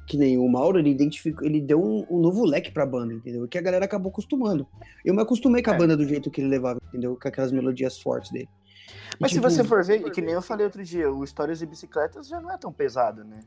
Que 0.07 0.17
nem 0.17 0.37
o 0.37 0.47
Mauro, 0.49 0.79
ele 0.79 0.89
identificou, 0.89 1.45
ele 1.45 1.61
deu 1.61 1.81
um, 1.81 2.05
um 2.09 2.19
novo 2.19 2.43
leque 2.43 2.71
pra 2.71 2.85
banda, 2.85 3.13
entendeu? 3.13 3.47
Que 3.47 3.57
a 3.57 3.61
galera 3.61 3.85
acabou 3.85 4.11
acostumando. 4.11 4.67
Eu 5.03 5.13
me 5.13 5.21
acostumei 5.21 5.63
com 5.63 5.71
a 5.71 5.75
é. 5.75 5.77
banda 5.77 5.95
do 5.95 6.05
jeito 6.05 6.29
que 6.29 6.41
ele 6.41 6.49
levava, 6.49 6.81
entendeu? 6.89 7.17
Com 7.19 7.27
aquelas 7.27 7.53
melodias 7.53 7.97
fortes 8.01 8.29
dele. 8.29 8.49
Mas 9.19 9.31
e, 9.31 9.35
se 9.35 9.39
tipo, 9.39 9.49
você 9.49 9.63
for 9.63 9.83
ver, 9.83 10.11
que 10.11 10.21
nem 10.21 10.33
eu 10.33 10.41
falei 10.41 10.65
outro 10.65 10.83
dia, 10.83 11.09
o 11.09 11.23
Histórias 11.23 11.61
e 11.61 11.65
Bicicletas 11.65 12.27
já 12.27 12.41
não 12.41 12.51
é 12.51 12.57
tão 12.57 12.71
pesado, 12.71 13.23
né? 13.23 13.39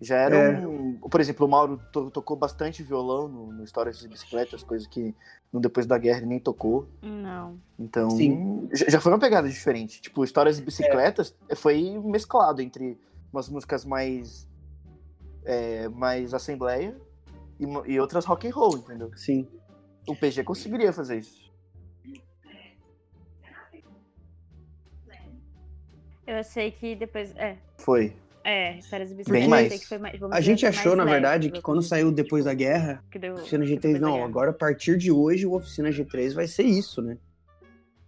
Já 0.00 0.16
era 0.16 0.36
é. 0.36 0.66
um. 0.66 0.98
Por 0.98 1.20
exemplo, 1.20 1.46
o 1.46 1.48
Mauro 1.48 1.78
to 1.92 2.10
tocou 2.10 2.36
bastante 2.36 2.82
violão 2.82 3.28
no, 3.28 3.52
no 3.52 3.64
Histórias 3.64 4.02
e 4.02 4.08
Bicicletas, 4.08 4.62
coisa 4.62 4.88
que 4.88 5.14
no 5.52 5.60
Depois 5.60 5.86
da 5.86 5.98
Guerra 5.98 6.18
ele 6.18 6.26
nem 6.26 6.40
tocou. 6.40 6.88
Não. 7.02 7.58
Então, 7.78 8.10
Sim. 8.10 8.68
já 8.72 9.00
foi 9.00 9.12
uma 9.12 9.18
pegada 9.18 9.48
diferente. 9.48 10.00
Tipo, 10.00 10.24
Histórias 10.24 10.58
e 10.58 10.62
Bicicletas 10.62 11.34
é. 11.48 11.54
foi 11.54 11.98
mesclado 12.02 12.62
entre 12.62 12.98
umas 13.30 13.48
músicas 13.48 13.84
mais 13.84 14.48
é, 15.44 15.88
mais 15.88 16.32
assembleia 16.32 16.96
e, 17.58 17.92
e, 17.92 18.00
outras 18.00 18.24
rock 18.24 18.48
and 18.48 18.54
roll, 18.54 18.78
entendeu? 18.78 19.10
Sim. 19.16 19.46
O 20.08 20.16
PG 20.16 20.44
conseguiria 20.44 20.92
fazer 20.92 21.18
isso. 21.18 21.50
Eu 26.26 26.44
sei 26.44 26.70
que 26.70 26.94
depois. 26.94 27.34
É. 27.36 27.58
Foi. 27.76 28.16
É, 28.42 28.80
férias 28.82 29.12
Bem 29.28 29.46
mais. 29.48 29.72
que 29.80 29.86
foi 29.86 29.98
mais. 29.98 30.18
A 30.32 30.40
gente 30.40 30.64
assim, 30.64 30.78
achou, 30.78 30.96
mais 30.96 30.98
na 30.98 31.04
leve, 31.04 31.12
verdade, 31.20 31.46
que 31.48 31.52
vamos 31.52 31.64
quando 31.64 31.78
dizer, 31.80 31.88
saiu 31.90 32.10
depois 32.12 32.44
da 32.46 32.54
guerra, 32.54 33.04
que 33.10 33.18
deu- 33.18 33.34
Oficina 33.34 33.64
G3, 33.64 33.74
depois 33.76 33.94
da 33.94 34.00
não, 34.00 34.24
agora 34.24 34.50
a 34.50 34.54
partir 34.54 34.96
de 34.96 35.12
hoje 35.12 35.46
o 35.46 35.52
Oficina 35.54 35.90
G3 35.90 36.32
vai 36.34 36.46
ser 36.46 36.62
isso, 36.62 37.02
né? 37.02 37.18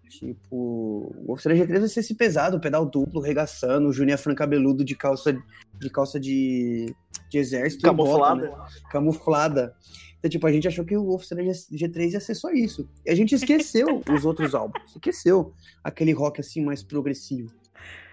Tipo, 0.08 1.14
o 1.26 1.32
Oficina 1.32 1.54
G3 1.54 1.78
vai 1.80 1.88
ser 1.88 2.00
esse 2.00 2.14
pesado, 2.14 2.60
pedal 2.60 2.84
duplo, 2.84 3.20
regaçando, 3.20 3.88
o 3.88 3.92
Juninho 3.92 4.18
Fran 4.18 4.34
cabeludo 4.34 4.84
de 4.84 4.94
calça 4.94 5.32
de, 5.32 5.90
calça 5.90 6.20
de, 6.20 6.94
de 7.30 7.38
exército. 7.38 7.82
bota, 7.92 8.10
Camuflada. 8.10 8.42
né? 8.50 8.66
camuflada. 8.90 9.74
Então, 10.18 10.30
tipo, 10.30 10.46
a 10.46 10.52
gente 10.52 10.68
achou 10.68 10.84
que 10.84 10.96
o 10.96 11.10
Oficina 11.14 11.42
G- 11.42 11.50
G3 11.88 12.12
ia 12.12 12.20
ser 12.20 12.34
só 12.34 12.50
isso. 12.52 12.88
E 13.04 13.10
a 13.10 13.14
gente 13.14 13.34
esqueceu 13.34 14.02
os 14.10 14.24
outros 14.24 14.54
álbuns. 14.54 14.82
Esqueceu 14.94 15.52
aquele 15.82 16.12
rock 16.12 16.40
assim 16.40 16.62
mais 16.62 16.82
progressivo. 16.82 17.50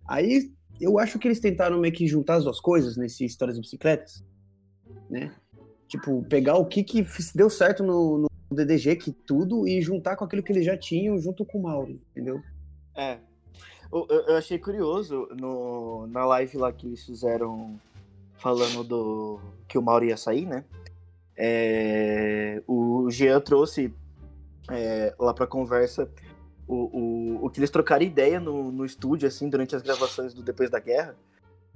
Aí 0.07 0.51
eu 0.79 0.97
acho 0.99 1.17
que 1.19 1.27
eles 1.27 1.39
tentaram 1.39 1.79
meio 1.79 1.93
que 1.93 2.07
juntar 2.07 2.35
as 2.35 2.43
duas 2.43 2.59
coisas 2.59 2.95
nesse 2.97 3.25
Histórias 3.25 3.55
de 3.57 3.61
Bicicletas, 3.61 4.23
né? 5.09 5.33
Tipo, 5.87 6.23
pegar 6.23 6.55
o 6.55 6.65
que 6.65 6.83
que 6.83 7.05
deu 7.35 7.49
certo 7.49 7.83
no, 7.83 8.19
no 8.19 8.55
DDG, 8.55 8.95
que 8.95 9.11
tudo, 9.11 9.67
e 9.67 9.81
juntar 9.81 10.15
com 10.15 10.23
aquilo 10.25 10.43
que 10.43 10.51
eles 10.51 10.65
já 10.65 10.77
tinham 10.77 11.17
junto 11.19 11.43
com 11.45 11.59
o 11.59 11.63
Mauro, 11.63 11.99
entendeu? 12.11 12.41
É. 12.95 13.17
Eu, 13.91 14.05
eu- 14.09 14.21
eu 14.27 14.35
achei 14.37 14.59
curioso 14.59 15.27
no, 15.35 16.05
na 16.07 16.23
live 16.25 16.57
lá 16.57 16.71
que 16.71 16.85
eles 16.85 17.03
fizeram 17.03 17.79
falando 18.37 18.83
do 18.83 19.39
que 19.67 19.77
o 19.77 19.81
Mauro 19.81 20.05
ia 20.05 20.15
sair, 20.17 20.45
né? 20.45 20.63
É, 21.51 22.61
o 22.67 23.09
Jean 23.09 23.39
trouxe 23.41 23.93
é, 24.69 25.15
lá 25.17 25.33
pra 25.33 25.47
conversa 25.47 26.07
o, 26.69 27.39
o, 27.41 27.45
o 27.45 27.49
que 27.49 27.59
eles 27.59 27.69
trocaram 27.71 28.03
ideia 28.05 28.39
no, 28.39 28.71
no 28.71 28.85
estúdio, 28.85 29.27
assim, 29.27 29.49
durante 29.49 29.75
as 29.75 29.81
gravações 29.81 30.33
do 30.33 30.43
Depois 30.43 30.69
da 30.69 30.79
Guerra. 30.79 31.15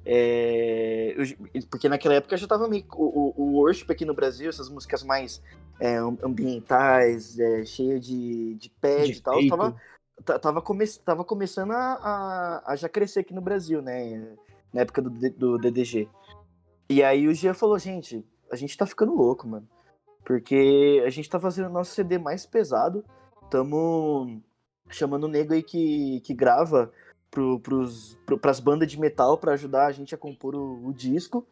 É, 0.05 1.15
eu- 1.17 1.61
porque 1.69 1.87
naquela 1.89 2.15
época 2.15 2.37
já 2.37 2.45
tava 2.47 2.67
meio. 2.67 2.85
O, 2.93 3.03
o, 3.03 3.33
o 3.43 3.53
worship 3.57 3.89
aqui 3.91 4.05
no 4.05 4.13
Brasil, 4.13 4.49
essas 4.49 4.69
músicas 4.69 5.01
mais 5.03 5.41
é, 5.79 5.97
ambientais, 5.97 7.39
é, 7.39 7.65
cheia 7.65 7.99
de, 7.99 8.55
de 8.55 8.69
pad 8.69 9.11
e 9.11 9.21
tal, 9.21 9.47
tava, 9.47 9.75
ta- 10.25 10.39
tava, 10.39 10.61
come, 10.61 10.85
tava 11.03 11.23
começando 11.23 11.71
a, 11.71 11.93
a, 11.93 12.71
a 12.73 12.75
já 12.75 12.89
crescer 12.89 13.21
aqui 13.21 13.33
no 13.33 13.41
Brasil, 13.41 13.81
né? 13.81 14.35
Na 14.73 14.81
época 14.81 15.01
do, 15.01 15.09
do 15.09 15.57
DDG. 15.57 16.07
E 16.89 17.01
aí 17.01 17.27
o 17.27 17.33
Gia 17.33 17.53
falou, 17.53 17.79
gente, 17.79 18.23
a 18.51 18.55
gente 18.55 18.77
tá 18.77 18.85
ficando 18.85 19.15
louco, 19.15 19.47
mano. 19.47 19.67
Porque 20.25 21.01
a 21.05 21.09
gente 21.09 21.29
tá 21.29 21.39
fazendo 21.39 21.67
o 21.67 21.73
nosso 21.73 21.93
CD 21.93 22.17
mais 22.17 22.45
pesado. 22.45 23.03
Tamo 23.49 24.41
chamando 24.89 25.25
o 25.25 25.27
nego 25.27 25.53
aí 25.53 25.63
que, 25.63 26.21
que 26.21 26.33
grava 26.33 26.91
pro, 27.31 27.59
pros, 27.59 28.17
pro, 28.25 28.37
pras 28.37 28.59
bandas 28.59 28.89
de 28.89 28.99
metal 28.99 29.37
pra 29.37 29.53
ajudar 29.53 29.87
a 29.87 29.91
gente 29.91 30.13
a 30.13 30.17
compor 30.17 30.55
o, 30.55 30.87
o 30.87 30.93
disco. 30.93 31.45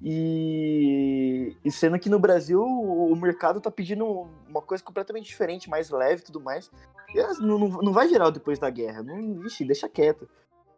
E, 0.00 1.56
e 1.64 1.70
sendo 1.72 1.98
que 1.98 2.08
no 2.08 2.20
Brasil 2.20 2.60
o, 2.62 3.12
o 3.12 3.16
mercado 3.16 3.60
tá 3.60 3.70
pedindo 3.70 4.04
uma 4.48 4.62
coisa 4.62 4.82
completamente 4.82 5.26
diferente, 5.26 5.68
mais 5.68 5.90
leve 5.90 6.22
e 6.22 6.24
tudo 6.24 6.40
mais. 6.40 6.70
E 7.14 7.18
as- 7.18 7.40
não, 7.40 7.58
não, 7.58 7.68
não 7.68 7.92
vai 7.92 8.08
o 8.28 8.30
depois 8.30 8.58
da 8.58 8.70
guerra. 8.70 9.02
Não, 9.02 9.44
ixi, 9.44 9.64
deixa 9.64 9.88
quieto. 9.88 10.28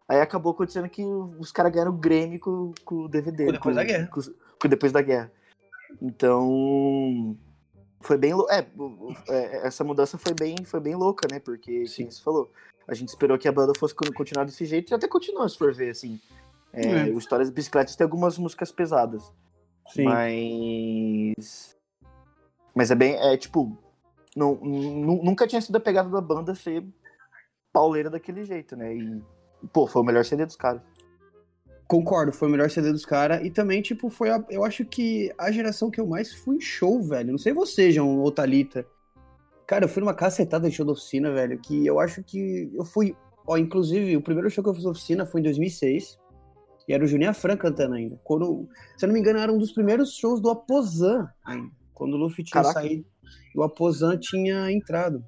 Aí 0.08 0.20
acabou 0.20 0.52
acontecendo 0.52 0.88
que 0.88 1.04
os 1.04 1.52
caras 1.52 1.70
ganharam 1.70 1.92
o 1.92 1.96
Grêmio 1.98 2.40
com, 2.40 2.72
com 2.84 2.94
o 3.04 3.08
DVD. 3.08 3.46
Com 3.46 3.52
Depois 3.52 3.76
da 3.76 3.84
Guerra. 3.84 4.06
Com, 4.08 4.20
com 4.22 4.66
o 4.66 4.68
depois 4.68 4.92
da 4.92 5.02
guerra. 5.02 5.32
Então. 6.00 7.36
Foi 8.00 8.16
bem. 8.16 8.32
É, 8.48 8.66
é, 9.28 9.66
essa 9.66 9.84
mudança 9.84 10.16
foi 10.18 10.34
bem, 10.34 10.56
foi 10.64 10.80
bem 10.80 10.94
louca, 10.94 11.26
né? 11.30 11.38
Porque, 11.38 11.86
Sim. 11.86 12.04
como 12.04 12.12
você 12.12 12.22
falou, 12.22 12.50
a 12.88 12.94
gente 12.94 13.08
esperou 13.08 13.38
que 13.38 13.46
a 13.48 13.52
banda 13.52 13.72
fosse 13.78 13.94
con- 13.94 14.12
continuar 14.14 14.44
desse 14.44 14.64
jeito 14.64 14.90
e 14.90 14.94
até 14.94 15.06
continua, 15.06 15.48
se 15.48 15.58
for 15.58 15.72
ver, 15.72 15.90
assim. 15.90 16.18
É, 16.72 16.82
É. 16.82 17.04
O 17.12 17.18
Histórias 17.18 17.48
de 17.48 17.54
Bicicletas 17.54 17.96
tem 17.96 18.04
algumas 18.04 18.38
músicas 18.38 18.70
pesadas. 18.72 19.22
Sim. 19.88 20.04
Mas. 20.04 21.76
Mas 22.74 22.90
é 22.90 22.94
bem. 22.94 23.14
É 23.16 23.36
tipo. 23.36 23.76
Não, 24.36 24.54
nu- 24.56 25.22
nunca 25.24 25.46
tinha 25.46 25.60
sido 25.60 25.76
a 25.76 25.80
pegada 25.80 26.08
da 26.08 26.20
banda 26.20 26.54
ser 26.54 26.84
pauleira 27.72 28.08
daquele 28.08 28.44
jeito, 28.44 28.76
né? 28.76 28.94
E, 28.94 29.22
pô, 29.72 29.86
foi 29.88 30.02
o 30.02 30.04
melhor 30.04 30.24
CD 30.24 30.46
dos 30.46 30.56
caras. 30.56 30.80
Concordo, 31.90 32.30
foi 32.30 32.46
o 32.46 32.50
melhor 32.52 32.70
CD 32.70 32.92
dos 32.92 33.04
caras. 33.04 33.44
E 33.44 33.50
também, 33.50 33.82
tipo, 33.82 34.08
foi 34.08 34.30
a, 34.30 34.44
eu 34.48 34.64
acho 34.64 34.84
que 34.84 35.28
a 35.36 35.50
geração 35.50 35.90
que 35.90 36.00
eu 36.00 36.06
mais 36.06 36.32
fui 36.32 36.54
em 36.54 36.60
show, 36.60 37.02
velho. 37.02 37.32
Não 37.32 37.38
sei 37.38 37.52
você, 37.52 37.90
João 37.90 38.20
ou 38.20 38.30
Thalita. 38.30 38.86
Cara, 39.66 39.86
eu 39.86 39.88
fui 39.88 39.98
numa 39.98 40.14
cacetada 40.14 40.70
de 40.70 40.76
show 40.76 40.86
da 40.86 40.92
oficina, 40.92 41.32
velho, 41.32 41.58
que 41.58 41.84
eu 41.84 41.98
acho 41.98 42.22
que 42.22 42.70
eu 42.72 42.84
fui. 42.84 43.16
Ó, 43.44 43.56
inclusive, 43.56 44.16
o 44.16 44.22
primeiro 44.22 44.48
show 44.48 44.62
que 44.62 44.70
eu 44.70 44.74
fiz 44.74 44.84
na 44.84 44.90
oficina 44.90 45.26
foi 45.26 45.40
em 45.40 45.42
2006. 45.42 46.16
E 46.86 46.92
era 46.92 47.02
o 47.02 47.08
Juninho 47.08 47.34
Fran 47.34 47.56
cantando 47.56 47.96
ainda. 47.96 48.20
Quando, 48.22 48.68
se 48.96 49.04
eu 49.04 49.08
não 49.08 49.14
me 49.14 49.18
engano, 49.18 49.40
era 49.40 49.52
um 49.52 49.58
dos 49.58 49.72
primeiros 49.72 50.14
shows 50.14 50.40
do 50.40 50.48
Aposan 50.48 51.28
ainda. 51.44 51.72
Quando 51.92 52.14
o 52.14 52.18
Luffy 52.18 52.44
tinha 52.44 52.62
Caraca. 52.62 52.82
saído 52.82 53.04
e 53.52 53.58
o 53.58 53.64
Aposan 53.64 54.16
tinha 54.16 54.70
entrado. 54.70 55.24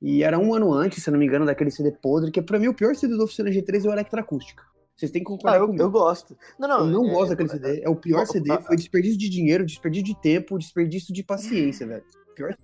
E 0.00 0.22
era 0.22 0.38
um 0.38 0.54
ano 0.54 0.72
antes, 0.72 1.02
se 1.02 1.10
eu 1.10 1.12
não 1.12 1.18
me 1.18 1.26
engano, 1.26 1.44
daquele 1.44 1.72
CD 1.72 1.90
podre, 1.90 2.30
que 2.30 2.40
pra 2.40 2.60
mim 2.60 2.68
o 2.68 2.74
pior 2.74 2.94
CD 2.94 3.18
da 3.18 3.24
oficina 3.24 3.50
G3 3.50 3.86
é 3.86 3.88
o 3.88 3.92
Electra 3.92 4.20
Acústica. 4.20 4.69
Vocês 5.00 5.10
têm 5.10 5.24
que 5.24 5.28
Ah, 5.32 5.34
concordar 5.36 5.58
eu, 5.58 5.66
comigo. 5.66 5.82
eu 5.82 5.90
gosto. 5.90 6.36
Não, 6.58 6.68
não. 6.68 6.80
Eu 6.80 6.86
não 6.86 7.06
é- 7.08 7.10
gosto 7.12 7.30
daquele 7.30 7.48
CD. 7.48 7.80
É 7.82 7.88
o 7.88 7.96
pior 7.96 8.26
CD. 8.26 8.52
ah, 8.52 8.60
Foi 8.60 8.76
desperdício 8.76 9.18
de 9.18 9.30
dinheiro, 9.30 9.64
desperdício 9.64 10.04
de 10.04 10.20
tempo, 10.20 10.58
desperdício 10.58 11.14
de 11.14 11.22
paciência, 11.24 11.86
velho. 11.86 12.04
Pior 12.36 12.54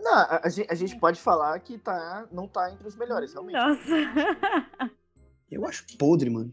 Não, 0.00 0.12
a, 0.12 0.40
a 0.44 0.48
gente, 0.48 0.66
a 0.70 0.74
gente 0.74 0.98
pode 0.98 1.20
falar 1.20 1.58
que 1.60 1.78
tá, 1.78 2.26
não 2.32 2.48
tá 2.48 2.72
entre 2.72 2.86
os 2.88 2.96
melhores, 2.96 3.32
realmente. 3.32 3.54
Nossa. 3.56 4.90
Eu 5.50 5.64
acho 5.64 5.84
podre, 5.96 6.28
mano. 6.28 6.52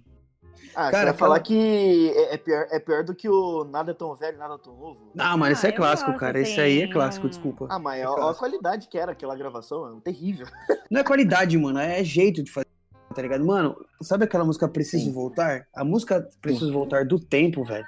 Ah, 0.76 0.90
Cara, 0.92 0.98
aquela- 1.12 1.14
falar 1.14 1.40
que 1.40 2.12
é, 2.16 2.36
é 2.36 2.38
pior, 2.38 2.68
é 2.72 2.80
pior 2.80 3.04
do 3.04 3.14
que 3.14 3.28
o 3.30 3.64
Nada 3.66 3.92
é 3.92 3.94
Tão 3.94 4.16
Velho, 4.16 4.38
Nada 4.38 4.58
Tão 4.58 4.76
Novo? 4.76 5.12
Ah, 5.18 5.36
mas 5.36 5.58
esse 5.58 5.66
Ah, 5.68 5.70
é 5.70 5.72
eu 5.74 5.76
clássico, 5.78 6.12
gosto, 6.12 6.20
cara. 6.20 6.40
Esse 6.40 6.60
aí 6.60 6.82
é 6.82 6.88
clássico, 6.92 7.28
desculpa. 7.28 7.68
Ah, 7.70 7.78
mas 7.80 8.02
É 8.02 8.08
ó, 8.08 8.30
a 8.30 8.36
qualidade 8.36 8.88
que 8.88 8.98
era 8.98 9.12
aquela 9.12 9.36
gravação, 9.36 9.98
é 9.98 10.02
terrível. 10.02 10.48
Não 10.90 11.02
é 11.02 11.04
qualidade, 11.04 11.58
mano. 11.58 11.80
É 11.80 12.04
jeito 12.04 12.42
de 12.44 12.52
fazer, 12.52 12.68
tá 13.14 13.22
ligado? 13.22 13.46
Mano, 13.46 13.76
sabe 14.02 14.26
aquela 14.26 14.44
música 14.46 14.68
Preciso 14.68 15.06
Sim. 15.06 15.12
Voltar? 15.14 15.68
A 15.74 15.84
música 15.84 16.28
Preciso 16.42 16.72
Voltar 16.74 17.06
do 17.06 17.20
tempo, 17.20 17.64
velho. 17.64 17.86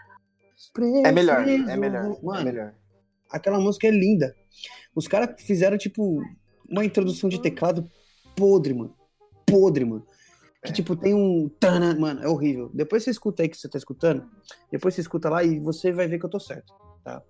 É 1.04 1.12
melhor, 1.12 1.48
é 1.48 1.76
melhor, 1.78 2.04
vo- 2.04 2.20
Mano, 2.24 2.42
é 2.42 2.52
melhor. 2.52 2.74
aquela 3.30 3.60
música 3.60 3.88
é 3.88 3.92
linda. 3.92 4.34
Os 4.96 5.08
caras 5.08 5.42
fizeram, 5.42 5.78
tipo, 5.78 6.22
uma 6.70 6.86
introdução 6.86 7.30
de 7.30 7.42
teclado 7.42 7.90
podre, 8.36 8.74
mano. 8.74 8.96
Podre, 9.46 9.84
mano. 9.86 10.06
Que, 10.64 10.72
tipo, 10.74 10.96
tem 10.96 11.14
um. 11.14 11.52
Mano, 12.00 12.24
é 12.24 12.28
horrível. 12.28 12.72
Depois 12.74 13.04
você 13.04 13.12
escuta 13.12 13.44
aí 13.44 13.50
que 13.50 13.58
você 13.58 13.70
tá 13.70 13.78
escutando. 13.78 14.26
Depois 14.72 14.96
você 14.96 15.02
escuta 15.02 15.30
lá 15.30 15.44
e 15.44 15.60
você 15.60 15.92
vai 15.92 16.08
ver 16.08 16.18
que 16.18 16.26
eu 16.26 16.30
tô 16.30 16.40
certo, 16.40 16.74
tá? 17.04 17.22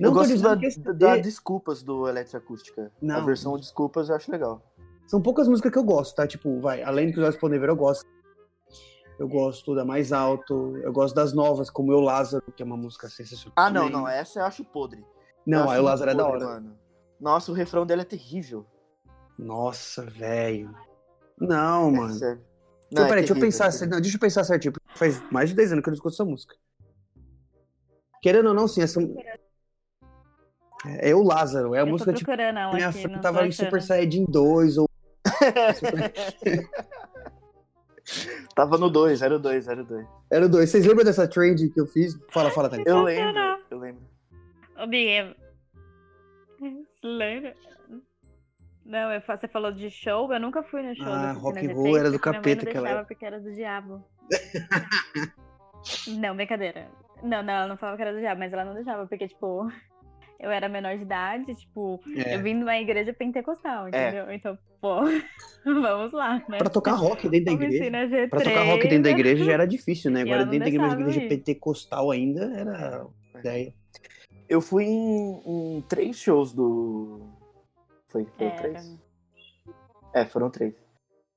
eu 0.00 0.08
tô 0.08 0.14
gosto 0.14 0.38
da, 0.40 0.58
CD 0.70 0.92
da 0.94 1.16
Desculpas 1.18 1.82
do 1.82 2.08
Eletroacústica. 2.08 2.90
A 3.02 3.04
Não. 3.04 3.26
versão 3.26 3.58
Desculpas 3.58 4.08
eu 4.08 4.14
acho 4.16 4.30
legal. 4.30 4.62
São 5.08 5.22
poucas 5.22 5.48
músicas 5.48 5.72
que 5.72 5.78
eu 5.78 5.84
gosto, 5.84 6.14
tá? 6.14 6.26
Tipo, 6.26 6.60
vai, 6.60 6.82
além 6.82 7.06
do 7.06 7.14
que 7.14 7.18
os 7.18 7.24
olhos 7.24 7.36
podem 7.38 7.58
ver, 7.58 7.70
eu 7.70 7.76
gosto. 7.76 8.06
Eu 9.18 9.26
gosto 9.26 9.74
da 9.74 9.84
Mais 9.84 10.12
Alto, 10.12 10.76
eu 10.76 10.92
gosto 10.92 11.14
das 11.14 11.32
novas, 11.32 11.70
como 11.70 11.92
Eu 11.92 11.98
Lázaro, 11.98 12.44
que 12.54 12.62
é 12.62 12.66
uma 12.66 12.76
música 12.76 13.08
sensacional. 13.08 13.54
Ah, 13.56 13.68
não, 13.68 13.88
não, 13.88 14.06
essa 14.06 14.38
eu 14.38 14.44
acho 14.44 14.62
podre. 14.64 15.00
Eu 15.00 15.06
Não, 15.46 15.62
acho 15.62 15.70
aí 15.72 15.80
o 15.80 15.82
Lázaro 15.82 16.10
é 16.10 16.14
da 16.14 16.24
podre, 16.24 16.44
hora. 16.44 16.54
Mano. 16.54 16.78
Nossa, 17.18 17.50
o 17.50 17.54
refrão 17.54 17.84
dela 17.84 18.02
é 18.02 18.04
terrível. 18.04 18.64
Nossa, 19.36 20.04
velho. 20.04 20.72
Não, 21.40 21.90
mano. 21.90 22.14
É 22.14 22.18
sério. 22.18 22.44
Então, 22.92 23.04
é 23.04 23.08
peraí, 23.08 23.22
deixa 23.22 23.34
eu 23.34 23.40
pensar, 23.40 23.68
é 23.68 23.86
não, 23.86 24.00
deixa 24.00 24.16
eu 24.16 24.20
pensar 24.20 24.44
certinho, 24.44 24.72
porque 24.72 24.98
faz 24.98 25.22
mais 25.30 25.50
de 25.50 25.56
10 25.56 25.72
anos 25.72 25.82
que 25.82 25.88
eu 25.88 25.92
não 25.92 25.96
escuto 25.96 26.14
essa 26.14 26.24
música. 26.24 26.54
Querendo 28.22 28.48
ou 28.48 28.54
não, 28.54 28.68
sim, 28.68 28.82
essa. 28.82 29.00
É 30.86 31.12
Eu 31.12 31.22
Lázaro, 31.22 31.74
é 31.74 31.78
a 31.78 31.82
eu 31.82 31.86
tô 31.86 31.92
música 31.92 32.12
tipo. 32.12 32.30
ela 32.30 32.72
Minha 32.72 32.88
aqui, 32.88 33.02
fã 33.02 33.08
não 33.08 33.20
tava 33.20 33.46
em 33.46 33.52
Super. 33.52 33.82
Saiyajin 33.82 34.24
2 34.26 34.78
ou. 34.78 34.87
Tava 38.54 38.78
no 38.78 38.88
2, 38.90 39.20
era 39.22 39.36
o 39.36 39.38
2, 39.38 39.68
era 39.68 39.82
o 39.82 39.84
2. 39.84 40.06
Era 40.30 40.46
o 40.46 40.48
2. 40.48 40.70
Vocês 40.70 40.86
lembram 40.86 41.04
dessa 41.04 41.28
trend 41.28 41.68
que 41.70 41.80
eu 41.80 41.86
fiz? 41.86 42.18
Fala, 42.32 42.50
fala, 42.50 42.68
Thalita. 42.70 42.90
Eu 42.90 43.02
lembro, 43.02 43.40
eu 43.70 43.78
lembro. 43.78 44.02
Ô, 44.82 44.86
Bia. 44.86 45.36
Lembra? 47.02 47.54
Não, 48.84 49.12
eu, 49.12 49.20
você 49.20 49.46
falou 49.48 49.70
de 49.70 49.90
show, 49.90 50.32
eu 50.32 50.40
nunca 50.40 50.62
fui 50.62 50.82
no 50.82 50.96
show 50.96 51.06
Ah, 51.06 51.34
do 51.34 51.40
rock 51.40 51.58
and 51.66 51.74
roll 51.74 51.92
G3, 51.92 51.98
era 51.98 52.10
do 52.10 52.18
capeta 52.18 52.62
não 52.64 52.70
aquela 52.70 52.84
deixava 52.84 53.00
época. 53.00 53.14
porque 53.14 53.26
era 53.26 53.40
do 53.40 53.52
diabo. 53.52 54.04
não, 56.18 56.34
brincadeira. 56.34 56.88
Não, 57.22 57.42
não, 57.42 57.52
ela 57.52 57.66
não 57.66 57.76
falava 57.76 57.96
que 57.96 58.02
era 58.02 58.12
do 58.14 58.20
diabo, 58.20 58.38
mas 58.38 58.52
ela 58.52 58.64
não 58.64 58.74
deixava, 58.74 59.06
porque, 59.06 59.28
tipo, 59.28 59.70
eu 60.40 60.50
era 60.50 60.68
menor 60.68 60.96
de 60.96 61.02
idade, 61.02 61.54
tipo, 61.54 62.00
É. 62.16 62.36
eu 62.36 62.42
vim 62.42 62.56
de 62.56 62.62
uma 62.62 62.76
igreja 62.78 63.12
pentecostal, 63.12 63.88
entendeu? 63.88 64.30
Então, 64.30 64.56
pô, 64.80 65.00
vamos 65.64 66.12
lá, 66.12 66.42
né? 66.48 66.58
Pra 66.58 66.70
tocar 66.70 66.94
rock 66.94 67.28
dentro 67.28 67.46
da 67.46 67.52
igreja. 67.52 67.76
Oficina 67.76 68.06
G3. 68.06 68.28
Pra 68.30 68.40
tocar 68.40 68.62
rock 68.64 68.82
dentro 68.88 69.02
da 69.04 69.10
igreja 69.10 69.44
já 69.44 69.52
era 69.52 69.66
difícil, 69.66 70.10
né? 70.10 70.22
Agora 70.28 70.44
dentro 70.44 70.60
da 70.60 70.68
igreja, 70.68 71.00
igreja 71.00 71.28
pentecostal 71.28 72.10
ainda 72.10 72.44
era 72.54 73.06
ideia. 73.38 73.74
Eu 74.48 74.60
fui 74.60 74.84
em, 74.84 75.42
em 75.76 75.80
três 75.82 76.16
shows 76.16 76.52
do. 76.52 77.20
Foi, 78.06 78.24
foram 78.24 78.50
Era. 78.50 78.56
três? 78.62 78.98
É, 80.14 80.24
foram 80.24 80.50
três. 80.50 80.74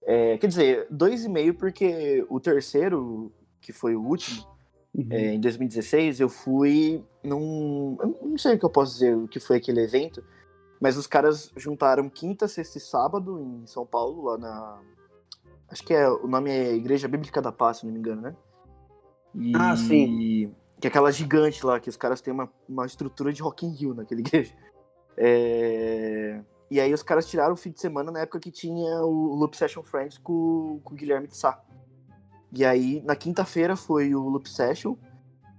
É, 0.03 0.37
quer 0.37 0.47
dizer, 0.47 0.87
dois 0.89 1.25
e 1.25 1.29
meio, 1.29 1.53
porque 1.53 2.25
o 2.29 2.39
terceiro, 2.39 3.31
que 3.59 3.73
foi 3.73 3.95
o 3.95 4.01
último, 4.01 4.47
Uhum. 4.93 5.07
É, 5.09 5.33
em 5.35 5.39
2016, 5.39 6.19
eu 6.19 6.29
fui 6.29 7.03
num. 7.23 7.97
Eu 7.99 8.17
não 8.23 8.37
sei 8.37 8.55
o 8.55 8.59
que 8.59 8.65
eu 8.65 8.69
posso 8.69 8.93
dizer, 8.93 9.15
o 9.15 9.27
que 9.27 9.39
foi 9.39 9.57
aquele 9.57 9.81
evento, 9.81 10.23
mas 10.81 10.97
os 10.97 11.07
caras 11.07 11.51
juntaram 11.55 12.09
quinta, 12.09 12.47
sexta 12.47 12.77
e 12.77 12.81
sábado 12.81 13.39
em 13.39 13.65
São 13.65 13.85
Paulo, 13.85 14.23
lá 14.23 14.37
na. 14.37 14.81
Acho 15.69 15.83
que 15.83 15.93
é 15.93 16.09
o 16.09 16.27
nome 16.27 16.49
é 16.49 16.73
Igreja 16.75 17.07
Bíblica 17.07 17.41
da 17.41 17.51
Paz, 17.51 17.77
se 17.77 17.85
não 17.85 17.93
me 17.93 17.99
engano, 17.99 18.21
né? 18.21 18.35
E... 19.33 19.53
Ah, 19.55 19.75
sim. 19.77 20.53
Que 20.79 20.87
é 20.87 20.89
aquela 20.89 21.11
gigante 21.11 21.65
lá, 21.65 21.79
que 21.79 21.89
os 21.89 21.95
caras 21.95 22.19
têm 22.19 22.33
uma, 22.33 22.51
uma 22.67 22.85
estrutura 22.85 23.31
de 23.31 23.41
Rock 23.41 23.65
in 23.65 23.73
Rio 23.73 23.93
naquele 23.93 24.19
igreja. 24.27 24.53
É... 25.15 26.41
E 26.69 26.79
aí 26.79 26.93
os 26.93 27.03
caras 27.03 27.27
tiraram 27.27 27.53
o 27.53 27.57
fim 27.57 27.71
de 27.71 27.79
semana 27.79 28.11
na 28.11 28.21
época 28.21 28.39
que 28.39 28.51
tinha 28.51 29.01
o 29.01 29.35
Loop 29.35 29.55
Session 29.55 29.83
Friends 29.83 30.17
com, 30.17 30.79
com 30.83 30.93
o 30.93 30.97
Guilherme 30.97 31.27
de 31.27 31.37
Sá. 31.37 31.61
E 32.53 32.65
aí, 32.65 33.01
na 33.05 33.15
quinta-feira 33.15 33.75
foi 33.75 34.13
o 34.13 34.27
Loop 34.27 34.49
Session. 34.49 34.95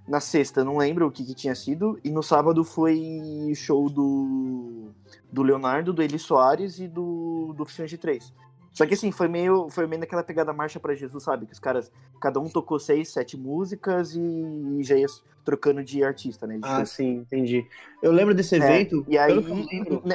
Na 0.06 0.20
sexta, 0.20 0.64
não 0.64 0.76
lembro 0.76 1.06
o 1.06 1.10
que, 1.10 1.24
que 1.24 1.34
tinha 1.34 1.54
sido. 1.54 1.98
E 2.04 2.10
no 2.10 2.22
sábado 2.22 2.62
foi 2.64 3.48
o 3.50 3.54
show 3.54 3.88
do, 3.88 4.90
do 5.30 5.42
Leonardo, 5.42 5.92
do 5.92 6.02
Eli 6.02 6.18
Soares 6.18 6.78
e 6.78 6.86
do, 6.86 7.54
do 7.56 7.62
Oficina 7.62 7.88
de 7.88 7.96
Três. 7.96 8.32
Só 8.72 8.86
que 8.86 8.94
assim, 8.94 9.12
foi 9.12 9.28
meio, 9.28 9.68
foi 9.68 9.86
meio 9.86 10.00
naquela 10.00 10.22
pegada 10.22 10.52
marcha 10.52 10.80
para 10.80 10.94
Jesus, 10.94 11.22
sabe? 11.22 11.46
Que 11.46 11.52
os 11.52 11.58
caras, 11.58 11.92
cada 12.20 12.40
um 12.40 12.48
tocou 12.48 12.78
seis, 12.78 13.10
sete 13.10 13.36
músicas 13.36 14.14
e, 14.14 14.82
já 14.82 14.96
ia 14.96 15.06
trocando 15.44 15.82
de 15.84 16.02
artista, 16.02 16.46
né? 16.46 16.56
De 16.56 16.64
ah, 16.64 16.76
show. 16.78 16.86
sim, 16.86 17.16
entendi. 17.18 17.66
Eu 18.02 18.12
lembro 18.12 18.34
desse 18.34 18.54
é, 18.54 18.58
evento. 18.58 19.04
É, 19.08 19.12
e 19.12 19.18
aí, 19.18 19.34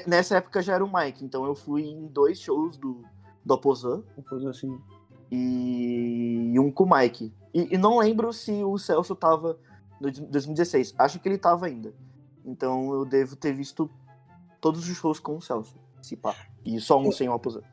nessa 0.08 0.38
época 0.38 0.62
já 0.62 0.74
era 0.74 0.84
o 0.84 0.92
Mike, 0.92 1.24
então 1.24 1.46
eu 1.46 1.54
fui 1.54 1.84
em 1.84 2.08
dois 2.08 2.40
shows 2.40 2.78
do, 2.78 3.04
do 3.46 3.54
Opozan. 3.54 4.04
Opozan, 4.18 4.54
sim 4.54 4.78
e 5.32 6.56
um 6.60 6.72
com 6.72 6.84
o 6.84 6.98
Mike. 6.98 7.34
E, 7.54 7.76
e, 7.76 7.78
não 7.78 8.00
lembro 8.00 8.32
se 8.32 8.52
o 8.64 8.78
Celso 8.78 9.16
tava 9.16 9.58
no 10.00 10.12
2016. 10.12 10.96
Acho 10.98 11.20
que 11.20 11.28
ele 11.28 11.38
tava 11.38 11.66
ainda. 11.66 11.94
Então 12.46 12.94
eu 12.94 13.06
devo 13.06 13.36
ter 13.36 13.54
visto 13.54 13.90
todos 14.62 14.88
os 14.88 14.96
shows 14.98 15.20
com 15.20 15.38
o 15.38 15.42
Celso, 15.42 15.76
se 16.02 16.16
pá. 16.16 16.36
E 16.66 16.80
só 16.80 17.00
um 17.00 17.06
eu, 17.06 17.12
sem 17.12 17.30
o 17.30 17.34
Opposite. 17.34 17.66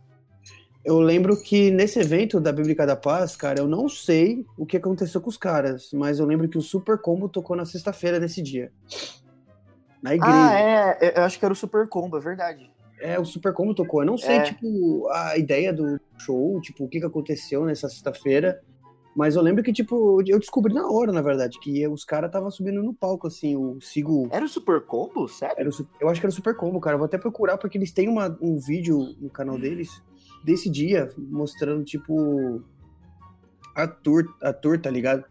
Eu 0.85 0.99
lembro 1.01 1.41
que 1.41 1.71
nesse 1.71 1.99
evento 1.99 2.41
da 2.41 2.53
Bíblica 2.53 2.87
da 2.87 2.97
Paz, 2.97 3.37
cara, 3.37 3.61
eu 3.61 3.69
não 3.69 3.89
sei 3.89 4.45
o 4.57 4.67
que 4.67 4.77
aconteceu 4.77 5.21
com 5.21 5.31
os 5.31 5.37
caras, 5.37 5.91
mas 5.95 6.19
eu 6.19 6.27
lembro 6.27 6.49
que 6.49 6.59
o 6.59 6.63
Super 6.63 6.99
Combo 7.01 7.29
tocou 7.29 7.57
na 7.57 7.65
sexta-feira 7.65 8.21
desse 8.21 8.43
dia. 8.43 8.71
Na 10.03 10.15
igreja. 10.15 10.35
Ah, 10.35 10.55
é, 11.01 11.19
eu 11.19 11.23
acho 11.23 11.39
que 11.39 11.45
era 11.45 11.53
o 11.53 11.57
Super 11.57 11.89
Combo, 11.89 12.19
é 12.19 12.21
verdade. 12.21 12.71
É, 13.01 13.19
o 13.19 13.25
Super 13.25 13.53
Combo 13.53 13.75
tocou. 13.75 14.03
Eu 14.03 14.07
não 14.07 14.19
sei, 14.19 14.37
é. 14.37 14.43
tipo, 14.43 15.09
a 15.11 15.37
ideia 15.37 15.73
do 15.73 16.01
show, 16.19 16.61
tipo, 16.61 16.85
o 16.85 16.89
que, 16.89 17.01
que 17.01 17.07
aconteceu 17.07 17.65
nessa 17.65 17.89
sexta-feira. 17.89 18.61
Mas 19.17 19.37
eu 19.37 19.43
lembro 19.43 19.63
que, 19.63 19.73
tipo, 19.73 20.21
eu 20.27 20.39
descobri 20.41 20.75
na 20.75 20.89
hora, 20.89 21.13
na 21.13 21.23
verdade, 21.23 21.61
que 21.61 21.87
os 21.87 22.05
caras 22.05 22.29
estavam 22.29 22.51
subindo 22.51 22.83
no 22.83 22.93
palco, 22.93 23.29
assim, 23.29 23.57
o 23.57 23.81
Sigo. 23.81 24.29
Era 24.33 24.45
o 24.45 24.49
Super 24.49 24.85
Combo? 24.85 25.29
Sério? 25.29 25.55
Era 25.57 25.69
o, 25.69 25.73
eu 26.01 26.09
acho 26.09 26.21
que 26.21 26.27
era 26.27 26.33
o 26.33 26.35
Super 26.35 26.57
Combo, 26.57 26.81
cara. 26.81 26.95
Eu 26.95 26.99
vou 26.99 27.07
até 27.07 27.17
procurar, 27.17 27.57
porque 27.57 27.79
eles 27.79 27.93
têm 27.93 28.09
uma, 28.09 28.37
um 28.41 28.59
vídeo 28.59 29.15
no 29.21 29.31
canal 29.31 29.57
deles 29.57 30.03
desse 30.43 30.69
dia, 30.69 31.09
mostrando, 31.17 31.85
tipo, 31.85 32.61
a 33.75 33.87
tour, 33.87 34.25
a 34.43 34.53
tour 34.53 34.81
tá 34.81 34.91
ligado? 34.91 35.25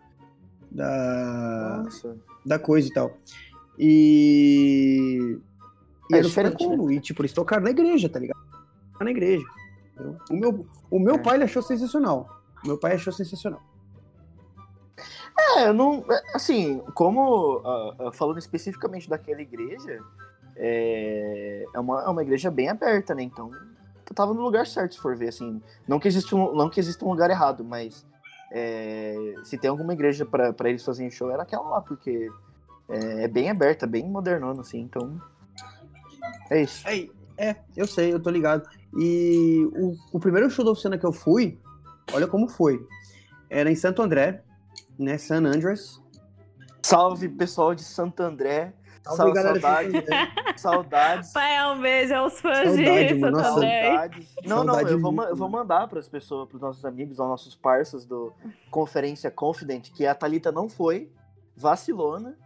Da. 0.72 1.82
Nossa. 1.84 2.18
Da 2.46 2.58
coisa 2.58 2.88
e 2.88 2.94
tal. 2.94 3.18
E. 3.78 5.38
E 6.10 6.16
é 6.16 6.20
era 6.20 6.28
super 6.28 6.54
combo. 6.58 6.88
Né? 6.88 6.96
E, 6.96 7.00
tipo, 7.00 7.22
eles 7.22 7.34
tocaram 7.34 7.64
na 7.64 7.70
igreja, 7.70 8.10
tá 8.10 8.20
ligado? 8.20 8.40
Na 9.00 9.12
igreja. 9.12 9.44
Entendeu? 9.94 10.18
O 10.30 10.36
meu, 10.36 10.66
o 10.92 11.00
meu 11.00 11.16
é. 11.16 11.18
pai 11.18 11.36
ele 11.36 11.44
achou 11.44 11.62
sensacional. 11.62 12.42
O 12.64 12.68
meu 12.68 12.78
pai 12.78 12.94
achou 12.94 13.12
sensacional. 13.14 13.62
É, 15.38 15.68
eu 15.68 15.74
não. 15.74 16.06
É, 16.10 16.36
assim, 16.36 16.80
como. 16.94 17.58
Uh, 17.58 18.12
falando 18.14 18.38
especificamente 18.38 19.10
daquela 19.10 19.42
igreja, 19.42 20.00
é, 20.56 21.66
é, 21.74 21.80
uma, 21.80 22.04
é 22.04 22.08
uma 22.08 22.22
igreja 22.22 22.50
bem 22.52 22.70
aberta, 22.70 23.16
né? 23.16 23.24
Então, 23.24 23.52
eu 23.52 24.16
tava 24.16 24.34
no 24.34 24.42
lugar 24.42 24.68
certo, 24.68 24.96
se 24.96 25.02
for 25.02 25.16
ver, 25.16 25.30
assim. 25.30 25.62
Não 25.88 26.00
que 26.00 26.08
exista 26.08 26.36
um, 26.36 26.56
não 26.56 26.70
que 26.70 26.80
exista 26.80 27.04
um 27.06 27.10
lugar 27.10 27.30
errado, 27.30 27.64
mas. 27.64 28.06
É, 28.56 29.34
se 29.44 29.58
tem 29.58 29.68
alguma 29.68 29.94
igreja 29.94 30.28
para 30.28 30.70
eles 30.70 30.86
fazerem 30.86 31.10
show, 31.10 31.32
era 31.32 31.42
aquela 31.42 31.68
lá, 31.68 31.82
porque 31.82 32.30
é, 32.88 33.24
é 33.24 33.28
bem 33.28 33.50
aberta, 33.50 33.88
bem 33.88 34.08
modernona, 34.08 34.62
assim, 34.62 34.80
então. 34.80 35.20
É 36.54 36.62
isso. 36.62 36.88
É, 36.88 37.10
é, 37.38 37.56
eu 37.76 37.88
sei, 37.88 38.14
eu 38.14 38.20
tô 38.20 38.30
ligado. 38.30 38.70
E 38.96 39.68
o, 39.74 39.96
o 40.14 40.20
primeiro 40.20 40.50
show 40.52 40.64
da 40.64 40.72
oficina 40.72 40.98
que 40.98 41.06
eu 41.06 41.12
fui, 41.12 41.60
olha 42.14 42.28
como 42.28 42.48
foi. 42.48 42.80
Era 43.50 43.72
em 43.72 43.76
Santo 43.76 44.02
André, 44.02 44.44
né? 44.98 45.18
San 45.18 45.44
Andreas. 45.44 46.00
Salve, 46.84 47.28
pessoal 47.30 47.74
de 47.74 47.84
Santo 47.84 48.22
André. 48.22 48.74
Salve, 49.04 49.34
galera 49.34 49.60
saudades. 49.60 50.04
saudades. 50.58 51.34
Pai, 51.34 51.76
um 51.76 51.82
beijo 51.82 52.14
aos 52.14 52.40
fãs 52.40 52.70
Saudade, 52.70 53.14
de 53.14 53.20
Santo 53.20 53.38
André. 53.38 53.84
Saudades. 53.84 54.36
Não, 54.46 54.64
não, 54.64 54.80
eu 54.80 55.00
vou, 55.00 55.24
eu 55.24 55.36
vou 55.36 55.50
mandar 55.50 55.88
para 55.88 56.00
as 56.00 56.08
pessoas, 56.08 56.48
para 56.48 56.56
os 56.56 56.62
nossos 56.62 56.86
amigos, 56.86 57.20
aos 57.20 57.30
nossos 57.30 57.56
parceiros 57.56 58.06
do 58.06 58.32
Conferência 58.70 59.32
Confident, 59.32 59.92
que 59.92 60.06
a 60.06 60.14
Talita 60.14 60.52
não 60.52 60.70
foi, 60.70 61.12
vacilona, 61.56 62.38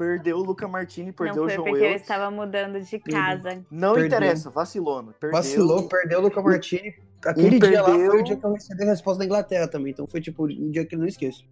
Perdeu 0.00 0.38
o 0.38 0.42
Luca 0.42 0.66
Martini, 0.66 1.12
perdeu 1.12 1.44
o 1.44 1.48
João 1.50 1.66
porque 1.66 1.84
ele 1.84 1.96
estava 1.96 2.30
mudando 2.30 2.80
de 2.80 2.98
casa. 3.00 3.62
Não 3.70 3.92
perdeu. 3.92 4.06
interessa, 4.06 4.48
vacilou. 4.48 5.04
Perdeu. 5.20 5.30
Vacilou, 5.38 5.88
perdeu 5.88 6.20
o 6.20 6.22
Luca 6.22 6.40
Martini. 6.40 6.94
Aquele 7.22 7.56
e 7.56 7.60
dia 7.60 7.60
perdeu... 7.60 7.82
lá 7.82 8.10
foi 8.10 8.20
o 8.20 8.24
dia 8.24 8.34
que 8.34 8.46
eu 8.46 8.52
recebi 8.54 8.82
a 8.82 8.86
resposta 8.86 9.18
da 9.18 9.26
Inglaterra 9.26 9.68
também. 9.68 9.92
Então 9.92 10.06
foi 10.06 10.22
tipo 10.22 10.46
um 10.46 10.70
dia 10.70 10.86
que 10.86 10.94
eu 10.94 10.98
não 10.98 11.06
esqueço. 11.06 11.44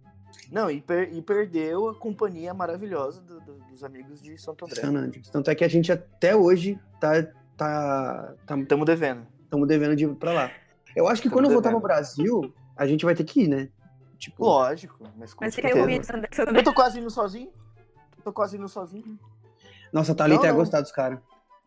Não, 0.51 0.71
e, 0.71 0.81
per 0.81 1.13
e 1.13 1.21
perdeu 1.21 1.89
a 1.89 1.95
companhia 1.95 2.51
maravilhosa 2.51 3.21
do, 3.21 3.39
do, 3.39 3.53
dos 3.69 3.83
amigos 3.83 4.19
de 4.19 4.35
Santo 4.39 4.65
André. 4.65 4.81
Sanandes. 4.81 5.29
Tanto 5.29 5.51
é 5.51 5.53
que 5.53 5.63
a 5.63 5.69
gente 5.69 5.91
até 5.91 6.35
hoje 6.35 6.79
tá. 6.99 7.21
tá, 7.55 8.33
tá 8.47 8.57
Tamo 8.67 8.83
devendo. 8.83 9.27
Tamo 9.47 9.67
devendo 9.67 9.95
de 9.95 10.05
ir 10.05 10.15
pra 10.15 10.33
lá. 10.33 10.51
Eu 10.95 11.07
acho 11.07 11.21
que 11.21 11.29
Tamo 11.29 11.39
quando 11.39 11.45
eu 11.45 11.53
voltar 11.53 11.69
pro 11.69 11.79
Brasil, 11.79 12.51
a 12.75 12.87
gente 12.87 13.05
vai 13.05 13.13
ter 13.13 13.25
que 13.25 13.43
ir, 13.43 13.47
né? 13.47 13.69
Tipo, 14.17 14.43
Lógico, 14.43 14.97
mas 15.15 15.35
com 15.35 15.45
mas 15.45 15.53
certeza. 15.53 15.77
Eu 16.51 16.63
tô 16.63 16.73
quase 16.73 16.99
indo 16.99 17.11
sozinho 17.11 17.51
tô 18.23 18.31
quase 18.31 18.57
indo 18.57 18.67
sozinho. 18.67 19.17
Nossa, 19.91 20.11
a 20.11 20.15
Thalita 20.15 20.45
ia 20.45 20.53
gostar 20.53 20.81
dos 20.81 20.91
caras. 20.91 21.19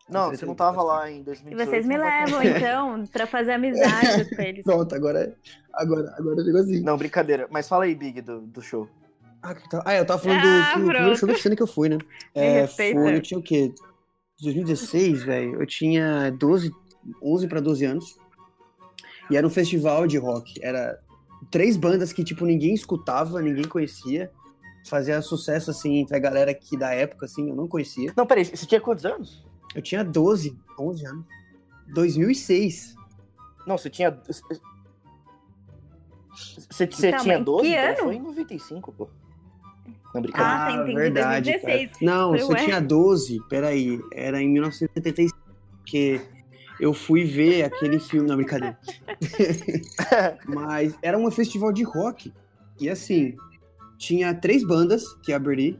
Não, 0.09 0.29
você 0.29 0.45
não 0.45 0.55
tava 0.55 0.83
lá 0.83 1.09
em 1.09 1.23
2018. 1.23 1.53
E 1.53 1.65
vocês 1.65 1.85
me 1.85 1.97
levam, 1.97 2.43
então, 2.43 3.03
pra 3.07 3.25
fazer 3.25 3.53
amizade 3.53 4.35
com 4.35 4.41
eles. 4.41 4.63
Pronto, 4.63 4.93
agora, 4.93 5.35
agora, 5.73 6.13
agora 6.17 6.39
eu 6.39 6.43
digo 6.43 6.57
assim. 6.57 6.81
Não, 6.81 6.97
brincadeira. 6.97 7.47
Mas 7.49 7.67
fala 7.67 7.85
aí, 7.85 7.95
Big, 7.95 8.21
do, 8.21 8.41
do 8.41 8.61
show. 8.61 8.87
Ah, 9.41 9.55
tá... 9.55 9.81
ah, 9.85 9.95
eu 9.95 10.05
tava 10.05 10.21
falando 10.21 10.39
ah, 10.39 10.41
do 10.41 10.73
que, 10.73 10.79
o 10.79 10.89
primeiro 10.89 11.15
show 11.17 11.27
da 11.27 11.33
oficina 11.33 11.55
que 11.55 11.63
eu 11.63 11.67
fui, 11.67 11.89
né? 11.89 11.97
É, 12.35 12.67
foi, 12.67 13.15
eu 13.15 13.21
tinha 13.21 13.39
o 13.39 13.43
quê? 13.43 13.73
2016, 14.41 15.23
velho. 15.23 15.61
Eu 15.61 15.65
tinha 15.65 16.31
12, 16.31 16.71
11 17.21 17.47
pra 17.47 17.59
12 17.59 17.85
anos. 17.85 18.17
E 19.29 19.37
era 19.37 19.47
um 19.47 19.49
festival 19.49 20.05
de 20.05 20.17
rock. 20.17 20.53
Era 20.61 20.99
três 21.49 21.77
bandas 21.77 22.11
que, 22.11 22.23
tipo, 22.23 22.45
ninguém 22.45 22.73
escutava, 22.73 23.41
ninguém 23.41 23.65
conhecia 23.65 24.29
fazia 24.85 25.21
sucesso, 25.21 25.71
assim, 25.71 25.97
entre 25.97 26.15
a 26.15 26.19
galera 26.19 26.51
aqui 26.51 26.77
da 26.77 26.93
época, 26.93 27.25
assim, 27.25 27.49
eu 27.49 27.55
não 27.55 27.67
conhecia. 27.67 28.13
Não, 28.15 28.25
peraí, 28.25 28.45
você 28.45 28.65
tinha 28.65 28.81
quantos 28.81 29.05
anos? 29.05 29.45
Eu 29.73 29.81
tinha 29.81 30.03
12, 30.03 30.57
11 30.79 31.05
anos. 31.05 31.25
2006. 31.93 32.95
Não, 33.65 33.77
você 33.77 33.89
tinha... 33.89 34.11
Você, 34.11 34.41
você 36.87 37.07
então, 37.09 37.19
tinha 37.19 37.39
12? 37.39 37.67
Então 37.67 37.85
ano? 37.85 37.97
foi 37.97 38.15
em 38.15 38.21
95, 38.21 38.91
pô. 38.91 39.09
Não, 40.13 40.21
brincadeira. 40.21 40.53
Ah, 40.53 40.67
tá, 40.67 40.73
entendi, 40.73 40.95
verdade, 40.95 41.51
2016. 41.51 41.91
Cara. 41.91 42.05
Não, 42.05 42.31
você 42.31 42.55
tinha 42.65 42.81
12, 42.81 43.39
peraí, 43.49 43.99
era 44.13 44.41
em 44.41 44.49
1975, 44.49 45.37
porque 45.79 46.21
eu 46.79 46.93
fui 46.93 47.23
ver 47.23 47.63
aquele 47.63 47.99
filme, 47.99 48.27
não, 48.27 48.35
brincadeira. 48.35 48.77
Mas 50.45 50.95
era 51.01 51.17
um 51.17 51.29
festival 51.31 51.71
de 51.71 51.83
rock, 51.83 52.31
e 52.79 52.89
assim, 52.89 53.35
tinha 53.97 54.33
três 54.33 54.65
bandas 54.65 55.03
que 55.23 55.31
abri, 55.31 55.79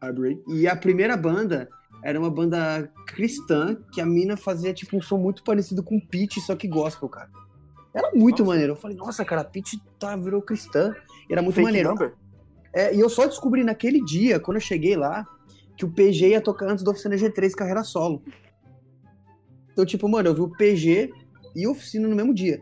abri 0.00 0.42
e 0.48 0.66
a 0.66 0.76
primeira 0.76 1.16
banda 1.16 1.68
era 2.02 2.18
uma 2.18 2.30
banda 2.30 2.90
cristã 3.06 3.76
que 3.92 4.00
a 4.00 4.06
mina 4.06 4.36
fazia 4.36 4.72
tipo 4.72 4.96
um 4.96 5.02
som 5.02 5.18
muito 5.18 5.42
parecido 5.42 5.82
com 5.82 5.98
Pete, 5.98 6.40
só 6.40 6.54
que 6.54 6.68
gospel, 6.68 7.08
cara. 7.08 7.28
Era 7.92 8.12
muito 8.12 8.40
nossa. 8.40 8.52
maneiro. 8.52 8.72
Eu 8.72 8.76
falei, 8.76 8.96
nossa, 8.96 9.24
cara, 9.24 9.40
a 9.40 9.44
Pete 9.44 9.82
tá, 9.98 10.14
virou 10.14 10.42
cristã. 10.42 10.94
E 11.28 11.32
era 11.32 11.42
muito 11.42 11.56
Fake 11.56 11.66
maneiro. 11.66 11.88
Number? 11.88 12.14
É, 12.72 12.94
e 12.94 13.00
eu 13.00 13.08
só 13.08 13.26
descobri 13.26 13.64
naquele 13.64 14.04
dia, 14.04 14.38
quando 14.38 14.58
eu 14.58 14.60
cheguei 14.60 14.94
lá, 14.94 15.26
que 15.76 15.84
o 15.84 15.90
PG 15.90 16.28
ia 16.28 16.40
tocar 16.40 16.70
antes 16.70 16.84
da 16.84 16.90
Oficina 16.90 17.16
G3 17.16 17.52
carreira 17.52 17.82
solo. 17.82 18.22
Então, 19.72 19.84
tipo, 19.84 20.08
mano, 20.08 20.28
eu 20.28 20.34
vi 20.34 20.42
o 20.42 20.48
PG 20.50 21.10
e 21.54 21.64
a 21.64 21.70
Oficina 21.70 22.06
no 22.06 22.14
mesmo 22.14 22.34
dia. 22.34 22.60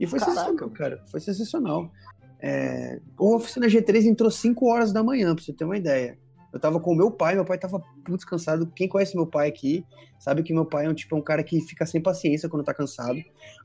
E 0.00 0.06
foi 0.06 0.18
Caraca. 0.18 0.40
sensacional, 0.40 0.70
cara. 0.70 1.04
Foi 1.10 1.20
sensacional. 1.20 1.92
É, 2.40 3.00
o 3.18 3.36
Oficina 3.36 3.66
G3 3.66 4.04
entrou 4.04 4.30
5 4.30 4.66
horas 4.66 4.92
da 4.92 5.02
manhã, 5.02 5.34
pra 5.34 5.42
você 5.42 5.52
ter 5.52 5.64
uma 5.64 5.76
ideia. 5.76 6.18
Eu 6.52 6.60
tava 6.60 6.80
com 6.80 6.94
meu 6.94 7.10
pai, 7.10 7.34
meu 7.34 7.44
pai 7.44 7.58
tava 7.58 7.82
muito 8.08 8.26
cansado. 8.26 8.66
Quem 8.74 8.88
conhece 8.88 9.14
meu 9.14 9.26
pai 9.26 9.48
aqui 9.48 9.84
sabe 10.18 10.42
que 10.42 10.54
meu 10.54 10.64
pai 10.64 10.86
é 10.86 10.88
um 10.88 10.94
tipo 10.94 11.14
é 11.14 11.18
um 11.18 11.22
cara 11.22 11.44
que 11.44 11.60
fica 11.60 11.84
sem 11.84 12.00
paciência 12.00 12.48
quando 12.48 12.64
tá 12.64 12.72
cansado. 12.72 13.18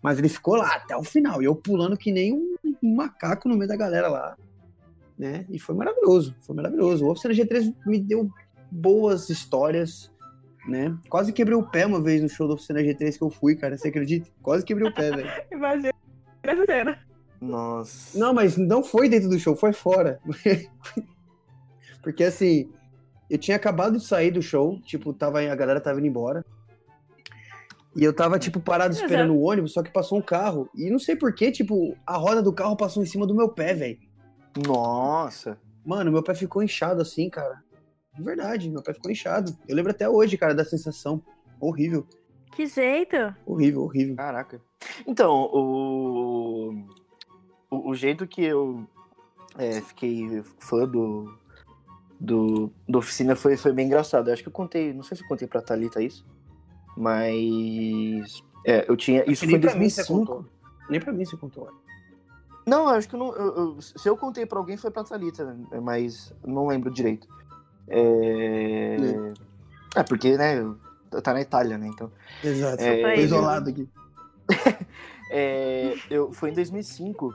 Mas 0.04 0.20
ele 0.20 0.28
ficou 0.28 0.56
lá 0.56 0.76
até 0.76 0.96
o 0.98 1.04
final. 1.04 1.42
E 1.42 1.46
eu 1.46 1.56
pulando 1.56 1.96
que 1.96 2.12
nem 2.12 2.34
um, 2.34 2.56
um 2.84 2.96
macaco 2.96 3.48
no 3.48 3.56
meio 3.56 3.70
da 3.70 3.78
galera 3.78 4.10
lá. 4.10 4.36
né? 5.18 5.46
E 5.50 5.58
foi 5.58 5.74
maravilhoso, 5.74 6.36
foi 6.42 6.54
maravilhoso. 6.56 7.06
O 7.06 7.12
Oficina 7.12 7.34
G3 7.34 7.74
me 7.86 7.98
deu 7.98 8.30
boas 8.70 9.30
histórias, 9.30 10.12
né? 10.68 10.98
Quase 11.08 11.32
quebrei 11.32 11.56
o 11.56 11.64
pé 11.64 11.86
uma 11.86 12.02
vez 12.02 12.22
no 12.22 12.28
show 12.28 12.46
da 12.46 12.56
Oficina 12.56 12.82
G3 12.82 13.18
que 13.18 13.24
eu 13.24 13.30
fui, 13.30 13.56
cara. 13.56 13.78
Você 13.78 13.88
acredita? 13.88 14.30
Quase 14.42 14.66
quebrei 14.66 14.90
o 14.90 14.94
pé, 14.94 15.12
velho. 15.12 15.30
Imagina 15.50 15.94
essa. 16.74 17.11
Nossa. 17.42 18.18
Não, 18.18 18.34
mas 18.34 18.56
não 18.56 18.84
foi 18.84 19.10
dentro 19.10 19.28
do 19.28 19.40
show, 19.40 19.56
foi 19.56 19.74
fora. 19.74 20.20
Porque 22.04 22.24
assim, 22.24 22.72
eu 23.30 23.38
tinha 23.38 23.58
acabado 23.58 23.98
de 23.98 24.06
sair 24.06 24.30
do 24.30 24.42
show, 24.42 24.80
tipo, 24.82 25.14
tava, 25.14 25.42
a 25.42 25.56
galera 25.56 25.82
tava 25.82 26.00
indo 26.00 26.08
embora. 26.08 26.46
E 27.96 28.04
eu 28.04 28.14
tava, 28.14 28.40
tipo, 28.40 28.60
parado 28.60 28.94
esperando 28.94 29.34
o 29.34 29.42
ônibus, 29.42 29.74
só 29.74 29.84
que 29.84 29.92
passou 29.92 30.18
um 30.18 30.22
carro. 30.22 30.70
E 30.76 30.90
não 30.90 31.00
sei 31.00 31.16
porquê, 31.16 31.52
tipo, 31.52 31.98
a 32.06 32.16
roda 32.16 32.42
do 32.42 32.54
carro 32.54 32.78
passou 32.78 33.04
em 33.04 33.06
cima 33.06 33.28
do 33.28 33.36
meu 33.36 33.50
pé, 33.50 33.74
velho. 33.74 34.00
Nossa. 34.66 35.58
Mano, 35.86 36.12
meu 36.12 36.24
pé 36.24 36.34
ficou 36.34 36.64
inchado 36.64 37.02
assim, 37.02 37.30
cara. 37.30 37.62
De 38.14 38.24
verdade, 38.24 38.70
meu 38.70 38.82
pé 38.82 38.94
ficou 38.94 39.12
inchado. 39.12 39.58
Eu 39.68 39.76
lembro 39.76 39.92
até 39.92 40.08
hoje, 40.08 40.38
cara, 40.38 40.54
da 40.54 40.64
sensação. 40.64 41.22
Horrível. 41.60 42.06
Que 42.54 42.66
jeito? 42.66 43.16
Horrível, 43.46 43.84
horrível. 43.84 44.16
Caraca. 44.16 44.62
Então, 45.06 45.50
o. 45.54 46.86
O, 47.72 47.92
o 47.92 47.96
jeito 47.96 48.28
que 48.28 48.44
eu 48.44 48.86
é, 49.58 49.80
fiquei 49.82 50.44
fã 50.60 50.86
do. 50.86 51.40
Do, 52.20 52.72
do 52.88 53.00
oficina 53.00 53.36
foi, 53.36 53.58
foi 53.58 53.72
bem 53.74 53.88
engraçado. 53.88 54.28
Eu 54.30 54.34
acho 54.34 54.44
que 54.44 54.50
eu 54.50 54.54
contei, 54.54 54.94
não 54.94 55.02
sei 55.02 55.18
se 55.18 55.24
eu 55.24 55.28
contei 55.28 55.48
pra 55.48 55.62
Thalita 55.62 56.04
isso, 56.04 56.24
mas. 56.96 58.44
É, 58.68 58.86
eu 58.88 58.96
tinha. 58.96 59.24
Isso 59.26 59.46
foi 59.46 59.54
em 59.56 59.58
Nem 59.58 59.62
pra 59.62 59.76
mim 59.76 59.90
você 59.90 60.04
2005. 60.04 60.20
contou. 60.20 60.46
Nem 60.90 61.00
pra 61.00 61.14
mim 61.14 61.26
você 61.26 61.38
contou. 61.38 61.64
olha. 61.64 61.82
Não, 62.68 62.90
acho 62.90 63.10
que 63.10 63.16
eu 63.16 63.20
não. 63.20 63.34
eu- 63.34 63.56
eu- 63.56 63.82
se 63.82 64.08
eu 64.08 64.16
contei 64.16 64.46
pra 64.46 64.60
alguém 64.60 64.78
foi 64.78 64.92
pra 64.92 65.04
Thalita, 65.04 65.58
mas 65.82 66.32
não 66.46 66.68
lembro 66.68 66.92
direito. 66.92 67.28
É. 67.88 68.98
É, 69.96 70.04
porque, 70.04 70.38
né? 70.38 70.58
Tá 71.24 71.34
na 71.34 71.42
Itália, 71.42 71.78
né? 71.78 71.88
Então. 71.88 72.12
Exato. 72.44 72.84
É, 72.84 73.16
Tô 73.16 73.22
isolado 73.22 73.70
aqui. 73.70 73.90
É, 75.34 75.96
eu, 76.10 76.34
foi 76.34 76.50
em 76.50 76.54
2005, 76.54 77.34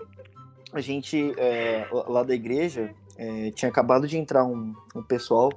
a 0.79 0.81
gente, 0.81 1.33
é, 1.39 1.89
lá 2.07 2.23
da 2.23 2.35
igreja, 2.35 2.95
é, 3.17 3.51
tinha 3.51 3.69
acabado 3.69 4.07
de 4.07 4.17
entrar 4.19 4.45
um, 4.45 4.75
um 4.95 5.03
pessoal 5.03 5.51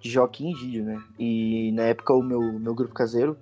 de 0.00 0.10
Joaquim 0.10 0.54
Gídio, 0.54 0.84
né? 0.84 1.02
E 1.18 1.72
na 1.72 1.82
época 1.84 2.14
o 2.14 2.22
meu, 2.22 2.40
meu 2.58 2.74
grupo 2.74 2.94
caseiro, 2.94 3.36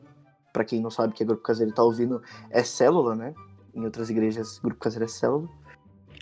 pra 0.53 0.65
quem 0.65 0.81
não 0.81 0.91
sabe 0.91 1.13
que 1.13 1.23
é 1.23 1.27
grupo 1.27 1.43
caseiro 1.43 1.71
e 1.71 1.75
tá 1.75 1.83
ouvindo, 1.83 2.23
é 2.51 2.63
célula, 2.63 3.15
né? 3.15 3.35
Em 3.75 3.85
outras 3.85 4.09
igrejas, 4.09 4.59
grupo 4.59 4.81
caseiro 4.81 5.05
é 5.05 5.09
célula. 5.09 5.49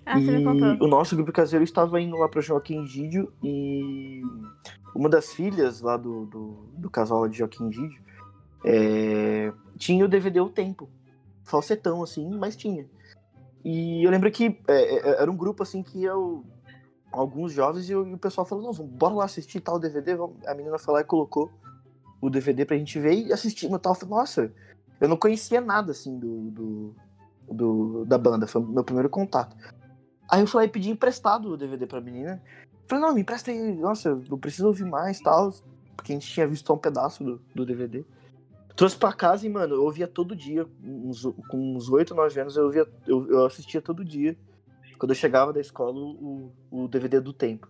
Ah, 0.06 0.20
você 0.20 0.30
me 0.32 0.42
e 0.42 0.44
contou. 0.44 0.86
o 0.86 0.90
nosso 0.90 1.14
grupo 1.16 1.32
caseiro 1.32 1.64
estava 1.64 2.00
indo 2.00 2.16
lá 2.16 2.28
para 2.28 2.40
Joaquim 2.40 2.86
Gídio 2.86 3.32
e 3.42 4.22
uma 4.94 5.08
das 5.08 5.32
filhas 5.32 5.80
lá 5.80 5.96
do, 5.96 6.26
do, 6.26 6.66
do 6.76 6.90
casal 6.90 7.26
de 7.28 7.38
Joaquim 7.38 7.72
Gídio 7.72 8.02
é, 8.64 9.52
tinha 9.76 10.04
o 10.04 10.08
DVD 10.08 10.40
O 10.40 10.48
Tempo. 10.48 10.88
Falsetão, 11.42 12.02
assim, 12.02 12.28
mas 12.30 12.56
tinha. 12.56 12.86
E 13.64 14.04
eu 14.04 14.10
lembro 14.10 14.30
que 14.30 14.60
é, 14.68 14.96
é, 14.96 15.22
era 15.22 15.30
um 15.30 15.36
grupo 15.36 15.62
assim 15.62 15.82
que 15.82 16.02
eu. 16.04 16.44
Alguns 17.10 17.52
jovens 17.52 17.88
e, 17.88 17.94
o- 17.94 18.18
pessoal 18.18 18.44
falou, 18.44 18.64
não, 18.72 18.86
bora 18.86 19.14
lá 19.14 19.24
assistir 19.24 19.60
tal 19.60 19.78
DVD. 19.78 20.16
A 20.46 20.54
menina 20.54 20.78
foi 20.78 20.94
lá 20.94 21.00
e 21.00 21.04
colocou 21.04 21.50
o 22.20 22.28
DVD 22.28 22.64
pra 22.64 22.76
gente 22.76 22.98
ver 22.98 23.14
e 23.14 23.32
assistimos 23.32 23.80
tal. 23.80 23.94
Falei, 23.94 24.14
nossa, 24.14 24.52
eu 25.00 25.08
não 25.08 25.16
conhecia 25.16 25.60
nada 25.60 25.92
assim 25.92 26.18
do, 26.18 26.50
do, 26.50 26.94
do- 27.48 28.04
da 28.04 28.18
banda, 28.18 28.46
foi 28.48 28.60
meu 28.62 28.82
primeiro 28.82 29.08
contato. 29.08 29.56
Aí 30.28 30.40
eu 30.40 30.46
falei, 30.48 30.66
pedi 30.68 30.90
emprestado 30.90 31.50
o 31.52 31.56
DVD 31.56 31.86
pra 31.86 32.00
menina. 32.00 32.42
Falei, 32.88 33.04
não, 33.04 33.14
me 33.14 33.20
empresta 33.20 33.50
aí, 33.52 33.74
nossa, 33.76 34.08
eu 34.28 34.36
preciso 34.36 34.66
ouvir 34.66 34.84
mais 34.84 35.20
tal. 35.20 35.54
Porque 35.96 36.12
a 36.12 36.16
gente 36.16 36.26
tinha 36.28 36.46
visto 36.48 36.66
só 36.66 36.74
um 36.74 36.78
pedaço 36.78 37.22
do, 37.22 37.40
do 37.54 37.64
DVD. 37.64 38.04
Trouxe 38.76 38.96
pra 38.96 39.12
casa 39.12 39.46
e, 39.46 39.48
mano, 39.48 39.74
eu 39.76 39.84
ouvia 39.84 40.08
todo 40.08 40.34
dia. 40.34 40.66
uns- 40.82 41.22
com 41.48 41.76
uns 41.76 41.88
8, 41.88 42.14
9 42.14 42.40
anos, 42.40 42.56
eu, 42.56 42.64
ouvia, 42.64 42.86
eu, 43.06 43.30
eu 43.30 43.46
assistia 43.46 43.80
todo 43.80 44.04
dia. 44.04 44.36
Quando 44.98 45.10
eu 45.12 45.14
chegava 45.16 45.52
da 45.52 45.60
escola, 45.60 45.92
o, 45.98 46.52
o 46.70 46.88
DVD 46.88 47.20
do 47.20 47.32
tempo. 47.32 47.68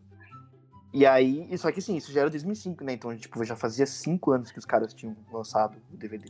E 0.93 1.05
aí, 1.05 1.47
e 1.51 1.59
só 1.59 1.73
que 1.73 1.81
assim, 1.81 1.97
isso 1.97 2.13
já 2.13 2.21
era 2.21 2.31
2005, 2.31 2.85
né? 2.85 2.93
Então, 2.93 3.15
tipo, 3.17 3.43
já 3.45 3.57
fazia 3.57 3.85
5 3.87 4.31
anos 4.31 4.51
que 4.53 4.59
os 4.59 4.65
caras 4.65 4.95
tinham 4.95 5.17
lançado 5.33 5.77
o 5.93 5.97
DVD. 5.97 6.27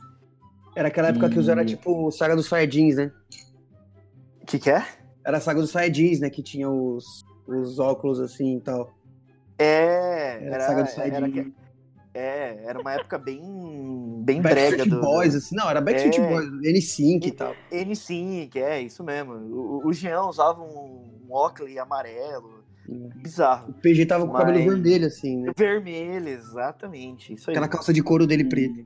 Era 0.74 0.88
aquela 0.88 1.08
época 1.08 1.28
que 1.28 1.38
os 1.38 1.48
era 1.48 1.62
E- 1.62 1.66
tipo 1.66 2.10
saga 2.10 2.34
dos 2.34 2.46
Saiyajins, 2.46 2.96
né? 2.96 3.12
O 4.42 4.46
que 4.46 4.58
que 4.58 4.70
é? 4.70 4.84
Era 5.24 5.37
a 5.37 5.40
saga 5.40 5.60
dos 5.60 5.70
Saiyajins, 5.70 6.20
né? 6.20 6.30
Que 6.30 6.42
tinha 6.42 6.68
os, 6.70 7.24
os 7.46 7.78
óculos 7.78 8.18
assim 8.20 8.56
e 8.56 8.60
tal. 8.60 8.92
É, 9.58 10.38
Era, 10.44 10.52
a 10.52 10.54
era, 10.56 10.66
saga 10.66 10.82
dos 10.84 10.98
era, 10.98 11.10
Saiyajins. 11.10 11.52
É, 12.14 12.62
era 12.64 12.81
uma 12.81 12.92
época 12.92 13.18
bem, 13.18 13.40
bem 14.24 14.40
Backstreet 14.40 14.77
brega 14.77 14.90
do, 14.90 15.00
Boys, 15.00 15.35
assim. 15.35 15.57
Não, 15.57 15.68
era 15.68 15.81
Backstreet 15.81 16.18
É. 16.20 16.29
Boys, 16.29 16.48
N5 16.48 17.27
e 17.27 17.33
tal. 17.33 17.55
N5, 17.72 18.57
é, 18.57 18.81
isso 18.81 19.03
mesmo. 19.03 19.33
O, 19.35 19.87
o 19.88 19.92
Jean 19.92 20.22
usava 20.22 20.62
um, 20.62 21.11
um 21.29 21.33
óculos 21.33 21.77
amarelo, 21.77 22.62
bizarro. 22.87 23.70
O 23.70 23.72
PG 23.74 24.07
tava 24.07 24.24
com 24.27 24.33
o 24.33 24.37
cabelo 24.37 24.59
Mas- 24.59 24.66
vermelho, 24.66 25.07
assim, 25.07 25.38
né? 25.42 25.53
Vermelho, 25.57 26.29
exatamente, 26.29 27.33
isso 27.35 27.50
aí. 27.50 27.55
Aquela 27.57 27.68
calça 27.68 27.92
de 27.92 28.03
couro 28.03 28.27
dele 28.27 28.44
preta. 28.44 28.81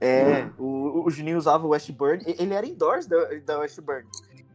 É, 0.00 0.46
o, 0.58 1.04
o 1.06 1.10
Juninho 1.10 1.36
usava 1.38 1.66
o 1.66 1.70
Westburn, 1.70 2.22
e- 2.26 2.42
ele 2.42 2.54
era 2.54 2.66
indoors 2.66 3.06
da, 3.06 3.16
da 3.44 3.58
Westburn. 3.60 4.04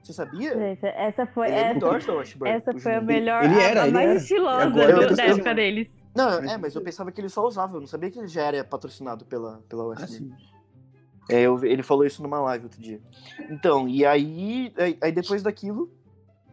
Você 0.03 0.13
sabia? 0.13 0.53
Gente, 0.55 0.85
essa 0.85 1.25
foi, 1.25 1.47
Ele 1.47 1.55
era 1.55 1.67
essa, 1.69 1.77
indoors 1.77 2.05
da 2.05 2.13
Westburn. 2.13 2.53
essa 2.55 2.79
foi 2.79 2.93
a 2.95 3.01
melhor, 3.01 3.43
Ele 3.43 3.55
a- 3.55 3.61
era, 3.63 3.81
a, 3.81 3.85
ele 3.85 3.93
mais 3.93 4.09
era. 4.09 4.19
estilosa 4.19 4.63
Agora 4.65 5.15
da 5.15 5.23
época 5.23 5.55
deles. 5.55 5.87
Não, 6.15 6.29
é, 6.29 6.57
mas 6.57 6.73
eu 6.75 6.81
pensava 6.81 7.11
que 7.11 7.19
ele 7.19 7.29
só 7.29 7.45
usava, 7.45 7.75
eu 7.75 7.81
não 7.81 7.87
sabia 7.87 8.09
que 8.09 8.17
ele 8.17 8.27
já 8.27 8.43
era 8.43 8.63
patrocinado 8.63 9.25
pela, 9.25 9.61
pela 9.67 9.83
Ah, 9.83 9.87
Westburn. 9.87 10.17
sim. 10.17 10.33
É, 11.29 11.41
eu 11.41 11.63
ele 11.65 11.81
falou 11.83 12.05
isso 12.05 12.21
numa 12.21 12.39
live 12.39 12.65
outro 12.65 12.79
dia. 12.81 13.01
Então, 13.49 13.87
e 13.89 14.05
aí, 14.05 14.71
aí, 14.77 14.97
aí 15.01 15.11
depois 15.11 15.41
daquilo, 15.43 15.89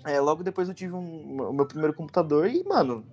é, 0.04 0.18
logo 0.18 0.42
depois 0.42 0.68
eu 0.68 0.74
tive 0.74 0.94
um- 0.94 1.48
o 1.48 1.52
meu 1.52 1.66
primeiro 1.66 1.94
computador 1.94 2.48
e, 2.48 2.64
mano, 2.64 3.04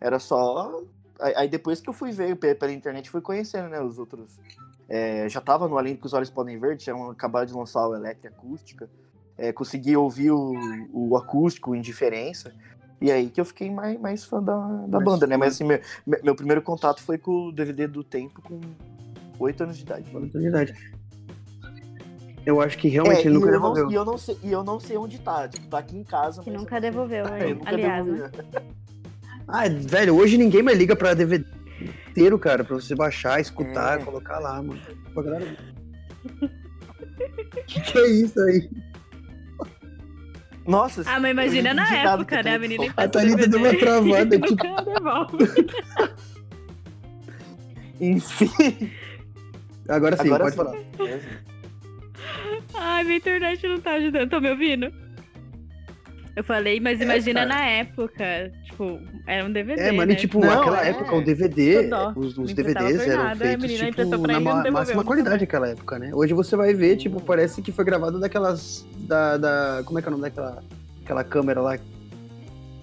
era 0.00 0.18
só. 0.18 0.82
Aí, 1.20 1.34
aí 1.36 1.48
depois 1.48 1.80
que 1.80 1.88
eu 1.88 1.92
fui 1.92 2.10
ver 2.10 2.34
pe- 2.36 2.54
pela 2.54 2.72
internet, 2.72 3.10
fui 3.10 3.20
conhecendo, 3.20 3.68
né, 3.68 3.80
os 3.80 3.98
outros. 3.98 4.40
É, 4.88 5.28
já 5.28 5.40
tava 5.40 5.68
no 5.68 5.78
Além 5.78 5.94
do 5.94 6.00
que 6.00 6.06
os 6.06 6.12
Olhos 6.14 6.30
Podem 6.30 6.58
Ver, 6.58 6.76
tinham 6.76 7.10
acabado 7.10 7.46
de 7.46 7.54
lançar 7.54 7.86
o 7.86 7.94
Electro 7.94 8.28
Acústica. 8.28 8.90
É, 9.38 9.52
consegui 9.52 9.96
ouvir 9.96 10.30
o, 10.32 10.52
o 10.92 11.16
acústico, 11.16 11.74
Indiferença. 11.74 12.52
E 13.02 13.10
aí 13.10 13.28
que 13.28 13.40
eu 13.40 13.44
fiquei 13.44 13.70
mais, 13.70 14.00
mais 14.00 14.24
fã 14.24 14.42
da, 14.42 14.54
da 14.86 14.98
Mais 14.98 15.04
banda, 15.04 15.26
né? 15.26 15.36
Mas 15.36 15.54
assim, 15.54 15.64
meu, 15.64 15.80
meu 16.22 16.34
primeiro 16.36 16.62
contato 16.62 17.02
foi 17.02 17.18
com 17.18 17.48
o 17.48 17.52
DVD 17.52 17.86
do 17.88 18.04
Tempo 18.04 18.40
com 18.42 18.60
8 19.38 19.64
anos 19.64 19.76
de 19.76 19.82
idade. 19.82 20.08
Oportunidade. 20.08 20.74
Eu 22.44 22.60
acho 22.60 22.76
que 22.78 22.88
realmente 22.88 23.18
É, 23.18 23.26
ele 23.26 23.34
nunca 23.34 23.50
e, 23.50 23.54
eu 23.54 23.60
não, 23.60 23.72
devolveu. 23.72 23.90
e, 23.90 23.94
eu 23.94 24.04
não 24.04 24.18
sei, 24.18 24.38
e 24.42 24.52
eu 24.52 24.64
não 24.64 24.80
sei 24.80 24.96
onde 24.96 25.18
tá. 25.20 25.48
Tipo, 25.48 25.66
tá 25.68 25.78
aqui 25.78 25.96
em 25.96 26.04
casa. 26.04 26.42
Que 26.42 26.50
mas 26.50 26.60
nunca 26.60 26.80
devolveu, 26.80 27.26
É, 27.26 27.42
eu 27.44 27.48
hein? 27.48 27.54
nunca 27.54 27.68
aliás, 27.70 28.04
devolvi. 28.04 28.22
né? 28.22 28.30
Ah, 29.48 29.64
velho, 29.68 30.14
hoje 30.16 30.38
ninguém 30.38 30.62
mais 30.62 30.78
liga 30.78 30.94
pra 30.94 31.14
DVD 31.14 31.44
inteiro, 32.08 32.38
cara, 32.38 32.62
pra 32.62 32.76
você 32.76 32.94
baixar, 32.94 33.40
escutar, 33.40 34.00
É. 34.00 34.04
colocar 34.04 34.38
lá, 34.38 34.62
mano. 34.62 34.80
Pra 35.12 35.22
galera 35.24 35.56
que 37.66 37.80
que 37.80 37.98
é 37.98 38.06
isso 38.08 38.40
aí? 38.40 38.70
Nossa, 40.66 41.02
Ah, 41.06 41.18
mas 41.18 41.30
imagina 41.32 41.74
na 41.74 41.96
época, 41.96 42.42
né? 42.42 42.54
A 42.54 42.58
menina. 42.58 42.92
A 42.96 43.08
Thalita 43.08 43.46
deu 43.48 43.58
uma 43.58 43.76
travada 43.76 44.36
aqui. 44.36 44.56
Enfim. 48.00 48.90
Agora 49.88 50.16
sim, 50.16 50.26
Agora 50.32 50.44
pode 50.44 50.56
sim. 50.56 50.56
falar. 50.56 50.76
Ai, 52.74 53.04
minha 53.04 53.16
internet 53.16 53.66
não 53.66 53.80
tá 53.80 53.92
ajudando. 53.94 54.30
Tô 54.30 54.40
me 54.40 54.50
ouvindo? 54.50 54.92
Eu 56.34 56.42
falei, 56.44 56.80
mas 56.80 57.00
imagina 57.00 57.46
cara. 57.46 57.54
na 57.54 57.64
época. 57.66 58.52
Tipo, 58.64 58.98
era 59.26 59.44
um 59.44 59.52
DVD. 59.52 59.80
É, 59.82 59.92
mano, 59.92 60.06
né? 60.08 60.12
e 60.14 60.16
tipo, 60.16 60.40
Não, 60.40 60.48
naquela 60.48 60.84
é. 60.84 60.90
época 60.90 61.14
o 61.14 61.22
DVD, 61.22 61.90
os, 62.16 62.38
os 62.38 62.54
DVDs 62.54 63.00
eram 63.02 63.24
nada, 63.24 63.32
a 63.32 63.36
feitos 63.36 63.62
menina 63.70 63.90
tipo, 63.90 64.02
na 64.26 64.38
devolveu 64.38 64.72
máxima 64.72 65.04
qualidade 65.04 65.40
naquela 65.42 65.68
época, 65.68 65.98
né? 65.98 66.10
Hoje 66.14 66.32
você 66.32 66.56
vai 66.56 66.72
ver, 66.72 66.96
tipo, 66.96 67.20
parece 67.22 67.60
que 67.60 67.70
foi 67.70 67.84
gravado 67.84 68.18
daquelas. 68.18 68.86
Da, 69.00 69.36
da. 69.36 69.82
Como 69.84 69.98
é 69.98 70.02
que 70.02 70.08
é 70.08 70.10
o 70.10 70.12
nome 70.12 70.22
daquela 70.22 70.62
aquela 71.04 71.24
câmera 71.24 71.60
lá? 71.60 71.78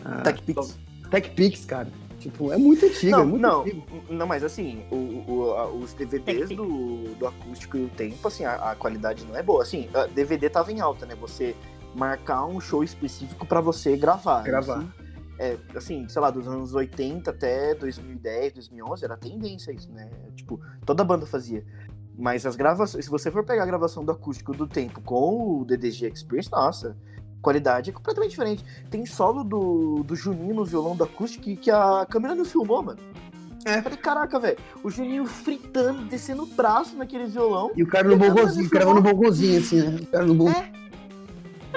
Ah, 0.05 0.21
TechPix. 0.21 0.77
TechPix, 1.09 1.65
cara. 1.65 1.87
Tipo, 2.19 2.51
é 2.51 2.57
muito 2.57 2.85
antigo, 2.85 3.07
é 3.15 3.17
Não, 3.19 3.25
muito 3.25 3.41
não, 3.41 3.61
antigo. 3.61 3.83
não, 4.09 4.27
mas 4.27 4.43
assim, 4.43 4.83
o, 4.91 5.23
o- 5.25 5.51
a- 5.53 5.69
os 5.71 5.93
DVDs 5.93 6.49
do, 6.49 7.03
do 7.17 7.25
acústico 7.25 7.77
e 7.77 7.85
o 7.85 7.87
tempo, 7.87 8.27
assim, 8.27 8.43
a, 8.43 8.71
a 8.71 8.75
qualidade 8.75 9.25
não 9.25 9.37
é 9.37 9.41
boa. 9.41 9.63
Assim, 9.63 9.87
a 9.93 10.05
DVD 10.05 10.49
tava 10.49 10.69
em 10.71 10.81
alta, 10.81 11.05
né? 11.05 11.15
Você 11.21 11.55
marcar 11.99 12.45
um 12.45 12.61
show 12.61 12.83
específico 12.83 13.45
pra 13.45 13.59
você 13.59 13.97
gravar. 13.97 14.43
Gravar. 14.43 14.83
Isso, 14.83 15.09
é, 15.37 15.57
assim, 15.75 16.07
sei 16.07 16.21
lá, 16.21 16.31
dos 16.31 16.47
anos 16.47 16.73
80 16.73 17.29
até 17.29 17.75
2010, 17.75 18.53
2011, 18.53 19.05
era 19.05 19.17
tendência 19.17 19.71
isso, 19.71 19.91
né? 19.91 20.09
Tipo, 20.35 20.59
toda 20.85 21.03
banda 21.03 21.25
fazia. 21.25 21.63
Mas 22.17 22.45
as 22.45 22.55
gravações, 22.55 23.05
se 23.05 23.11
você 23.11 23.29
for 23.31 23.45
pegar 23.45 23.63
a 23.63 23.65
gravação 23.65 24.03
do 24.03 24.11
acústico 24.11 24.53
do 24.53 24.67
tempo 24.67 25.01
com 25.01 25.61
o 25.61 25.65
DDG 25.65 26.07
Experience, 26.07 26.51
nossa, 26.51 26.97
qualidade 27.41 27.89
é 27.89 27.93
completamente 27.93 28.31
diferente. 28.31 28.65
Tem 28.89 29.05
solo 29.05 29.43
do, 29.43 30.03
do 30.03 30.15
Juninho 30.15 30.55
no 30.55 30.65
violão 30.65 30.95
da 30.95 31.05
acústica 31.05 31.43
que, 31.43 31.55
que 31.55 31.71
a 31.71 32.05
câmera 32.09 32.35
não 32.35 32.43
filmou, 32.43 32.83
mano. 32.83 32.99
É. 33.65 33.77
Eu 33.77 33.83
falei, 33.83 33.97
caraca, 33.97 34.39
velho, 34.39 34.57
o 34.83 34.89
Juninho 34.89 35.25
fritando, 35.25 36.05
descendo 36.05 36.43
o 36.43 36.47
braço 36.47 36.97
naquele 36.97 37.25
violão. 37.25 37.71
E 37.75 37.83
o 37.83 37.87
cara 37.87 38.07
no 38.07 38.15
a 38.15 38.17
câmera 38.17 38.33
bongozinho, 38.33 38.67
o 38.67 38.69
cara 38.69 38.93
no 38.93 39.01
bongozinho, 39.01 39.59
assim, 39.59 39.81
né? 39.81 39.99
O 40.01 40.07
cara 40.07 40.25
no 40.25 40.35
bom... 40.35 40.49
É. 40.49 40.78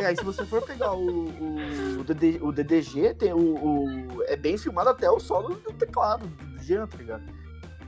É, 0.03 0.07
aí 0.07 0.17
se 0.17 0.25
você 0.25 0.45
for 0.45 0.63
pegar 0.63 0.93
o, 0.95 1.27
o, 1.29 2.01
o, 2.01 2.05
DD 2.05 2.39
o 2.43 2.53
DDG, 2.53 3.15
tem 3.15 3.33
o, 3.33 3.39
o- 3.39 4.23
é 4.25 4.37
bem 4.37 4.57
filmado 4.59 4.91
até 4.91 5.11
o 5.11 5.19
solo 5.21 5.55
do 5.55 5.73
teclado, 5.73 6.27
do 6.27 6.63
Jean, 6.63 6.87
tá 6.87 6.97
ligado? 6.99 7.23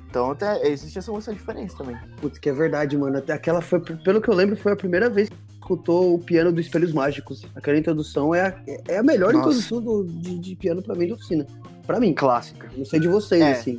Então 0.09 0.31
até, 0.31 0.67
existe 0.69 0.99
essa, 0.99 1.13
essa 1.13 1.33
diferença 1.33 1.77
também. 1.77 1.97
Putz, 2.21 2.39
que 2.39 2.49
é 2.49 2.53
verdade, 2.53 2.97
mano. 2.97 3.19
Até 3.19 3.33
aquela 3.33 3.61
foi, 3.61 3.81
pelo 3.81 4.21
que 4.21 4.29
eu 4.31 4.35
lembro, 4.35 4.57
foi 4.57 4.73
a 4.73 4.77
primeira 4.77 5.11
vez 5.11 5.29
que 5.29 5.37
escutou 5.55 6.15
o 6.15 6.19
piano 6.21 6.53
do 6.53 6.61
Espelhos 6.61 6.93
Mágicos. 6.93 7.45
Aquela 7.57 7.77
introdução 7.79 8.33
é 8.35 8.43
a, 8.47 8.63
é 8.87 8.99
a 8.99 9.03
melhor 9.03 9.33
Nossa. 9.33 9.49
introdução 9.49 9.81
do- 9.83 10.05
de, 10.05 10.39
de 10.39 10.55
piano 10.57 10.83
pra 10.83 10.95
mim 10.95 11.07
de 11.07 11.15
oficina. 11.15 11.45
Pra 11.87 11.99
mim. 11.99 12.15
Clássica. 12.15 12.71
Não 12.77 12.85
sei 12.85 13.01
de 13.01 13.09
vocês, 13.09 13.43
É. 13.43 13.53
assim. 13.53 13.79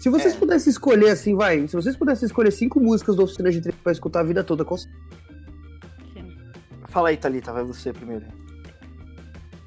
Se 0.00 0.08
vocês 0.10 0.34
É. 0.34 0.36
pudessem 0.36 0.70
escolher, 0.70 1.10
assim, 1.10 1.36
vai. 1.36 1.68
Se 1.68 1.76
vocês 1.76 1.94
pudessem 1.96 2.26
escolher 2.26 2.50
cinco 2.50 2.80
músicas 2.80 3.14
da 3.14 3.22
oficina 3.22 3.50
de 3.50 3.60
treino 3.60 3.78
pra 3.82 3.92
escutar 3.92 4.20
a 4.20 4.24
vida 4.24 4.42
toda, 4.42 4.64
qual? 4.64 4.80
Fala 6.92 7.08
aí, 7.08 7.16
Thalita, 7.16 7.52
vai 7.52 7.64
você 7.64 7.90
primeiro. 7.92 8.26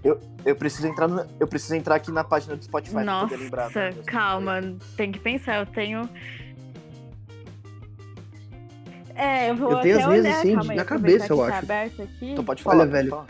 Eu, 0.04 0.20
eu, 0.46 0.56
preciso 0.56 0.88
entrar 0.88 1.08
no- 1.08 1.26
eu 1.40 1.48
preciso 1.48 1.74
entrar 1.76 1.96
aqui 1.96 2.12
na 2.12 2.24
página 2.24 2.56
do 2.56 2.64
Spotify 2.64 2.94
pra 2.94 3.04
Nossa, 3.04 3.28
poder 3.30 3.44
lembrar. 3.44 3.72
né, 3.74 3.92
das 3.92 4.06
calma, 4.06 4.62
tem 4.96 5.12
que 5.12 5.18
pensar. 5.20 5.58
Eu 5.58 5.66
tenho. 5.66 6.08
É, 9.16 9.50
eu 9.50 9.56
vou 9.56 9.72
Eu 9.72 9.80
tenho 9.82 9.96
até 9.96 10.04
as 10.04 10.10
minhas, 10.10 10.26
olhar, 10.26 10.38
assim, 10.40 10.54
calma 10.56 10.74
na 10.76 10.86
cabeça, 10.86 11.34
eu 11.34 11.38
tá 11.38 11.48
acho. 11.58 11.72
aqui. 12.04 12.32
Então 12.32 12.44
pode 12.46 12.62
Olha, 12.64 12.64
falar, 12.64 12.84
pode 12.86 12.92
velho. 12.92 13.10
falar. 13.10 13.28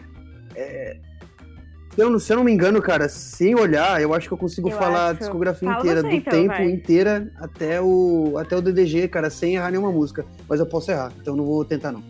Se 1.95 2.01
eu, 2.01 2.09
não, 2.09 2.19
se 2.19 2.33
eu 2.33 2.37
não 2.37 2.43
me 2.43 2.51
engano, 2.51 2.81
cara, 2.81 3.07
sem 3.07 3.55
olhar, 3.57 4.01
eu 4.01 4.13
acho 4.13 4.27
que 4.27 4.33
eu 4.33 4.37
consigo 4.37 4.69
Eu 4.69 4.77
falar 4.77 5.05
a 5.05 5.09
acho. 5.11 5.19
discografia 5.19 5.69
Fala 5.69 5.79
inteira, 5.79 6.01
você, 6.01 6.09
do 6.09 6.15
então, 6.15 6.33
tempo 6.33 6.47
vai. 6.49 6.69
inteira 6.69 7.31
até 7.37 7.81
o, 7.81 8.33
até 8.37 8.57
o 8.57 8.61
DDG, 8.61 9.07
cara, 9.07 9.29
sem 9.29 9.55
errar 9.55 9.71
nenhuma 9.71 9.93
música. 9.93 10.25
Mas 10.49 10.59
eu 10.59 10.65
posso 10.65 10.91
errar, 10.91 11.13
então 11.21 11.37
não 11.37 11.45
vou 11.45 11.63
tentar, 11.63 11.93
não. 11.93 12.03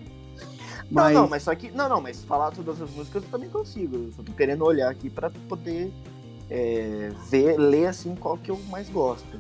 Mas, 0.92 1.14
Não, 1.14 1.22
não, 1.24 1.30
mas 1.30 1.44
só 1.44 1.54
que. 1.56 1.72
Não, 1.72 1.90
não, 1.90 2.00
mas 2.02 2.24
falar 2.24 2.52
todas 2.52 2.82
as 2.82 2.90
músicas 2.92 3.24
eu 3.24 3.30
também 3.30 3.50
consigo. 3.50 3.96
Eu 3.98 4.12
só 4.16 4.24
tô 4.24 4.32
querendo 4.34 4.64
olhar 4.64 4.90
aqui 4.90 5.10
pra 5.10 5.30
poder 5.50 5.92
é, 6.50 7.12
ver, 7.30 7.58
ler 7.58 7.88
assim 7.88 8.16
qual 8.16 8.38
que 8.38 8.52
eu 8.52 8.60
mais 8.70 8.88
gosto. 8.90 9.40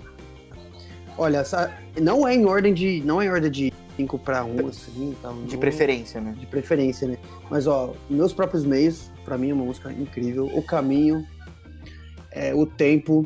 olha, 1.18 1.38
essa- 1.38 1.72
não 2.02 2.28
é 2.28 2.34
em 2.36 2.46
ordem 2.46 2.74
de. 2.74 3.02
Não 3.06 3.22
é 3.22 3.26
em 3.26 3.30
ordem 3.30 3.52
de 3.52 3.74
5 3.96 4.18
pra 4.20 4.44
1, 4.44 4.68
assim, 4.68 5.16
tal. 5.22 5.34
De 5.44 5.54
não- 5.54 5.60
preferência, 5.60 6.20
né? 6.20 6.36
de 6.38 6.46
preferência, 6.48 7.08
né? 7.08 7.18
Mas, 7.50 7.68
ó, 7.68 7.94
Meus 8.10 8.34
Próprios 8.34 8.66
Meios, 8.66 9.12
pra 9.24 9.38
mim 9.38 9.52
é 9.52 9.54
uma 9.54 9.66
música 9.66 9.92
incrível. 9.94 10.48
O 10.48 10.62
Caminho, 10.64 11.26
é, 12.32 12.54
O 12.56 12.66
Tempo, 12.66 13.26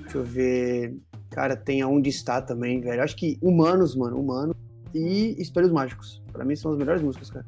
deixa 0.00 0.18
eu 0.18 0.24
ver... 0.24 0.96
Cara, 1.30 1.54
tem 1.56 1.82
Aonde 1.82 2.08
Está 2.10 2.40
também, 2.42 2.80
velho. 2.80 3.02
Acho 3.02 3.14
que 3.16 3.38
Humanos, 3.42 3.94
mano, 3.94 4.18
Humanos 4.18 4.56
e 4.94 5.34
Espelhos 5.40 5.72
Mágicos. 5.72 6.22
Pra 6.32 6.44
mim 6.44 6.56
são 6.56 6.72
as 6.72 6.78
melhores 6.78 7.02
músicas, 7.02 7.30
cara. 7.30 7.46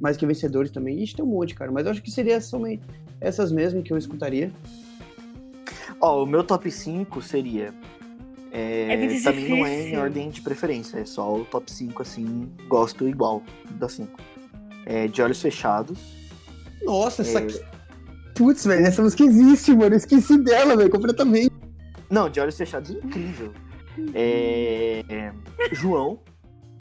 Mais 0.00 0.16
que 0.16 0.26
Vencedores 0.26 0.70
também. 0.70 1.02
Ixi, 1.02 1.16
tem 1.16 1.24
um 1.24 1.28
monte, 1.28 1.54
cara. 1.54 1.70
Mas 1.72 1.86
eu 1.86 1.92
acho 1.92 2.02
que 2.02 2.10
seria 2.10 2.40
somente 2.40 2.82
essas 3.20 3.50
mesmo 3.50 3.82
que 3.82 3.92
eu 3.92 3.96
escutaria. 3.96 4.52
Ó, 6.00 6.22
o 6.22 6.26
meu 6.26 6.44
top 6.44 6.70
5 6.70 7.22
seria. 7.22 7.72
é, 8.52 8.92
É 8.94 9.20
também 9.22 9.48
não 9.48 9.64
é 9.66 9.88
em 9.88 9.96
ordem 9.96 10.28
de 10.30 10.42
preferência, 10.42 10.98
é 10.98 11.04
só 11.04 11.34
o 11.34 11.44
top 11.46 11.70
5, 11.70 12.02
assim, 12.02 12.48
gosto 12.68 13.08
igual 13.08 13.42
das 13.72 13.92
5. 13.94 14.10
É, 14.84 15.08
de 15.08 15.22
olhos 15.22 15.40
fechados. 15.40 15.98
Nossa, 16.82 17.22
essa 17.22 17.40
É. 17.40 17.42
aqui... 17.42 17.60
Putz, 18.34 18.66
velho, 18.66 18.84
essa 18.86 19.00
música 19.02 19.24
existe, 19.24 19.70
mano. 19.74 19.94
Eu 19.94 19.96
esqueci 19.96 20.36
dela, 20.38 20.76
velho, 20.76 20.90
completamente. 20.90 21.50
Não, 22.10 22.28
de 22.28 22.38
olhos 22.38 22.56
fechados 22.56 22.90
é 22.90 22.98
incrível. 22.98 23.52
É, 24.14 25.02
é, 25.08 25.32
João. 25.72 26.20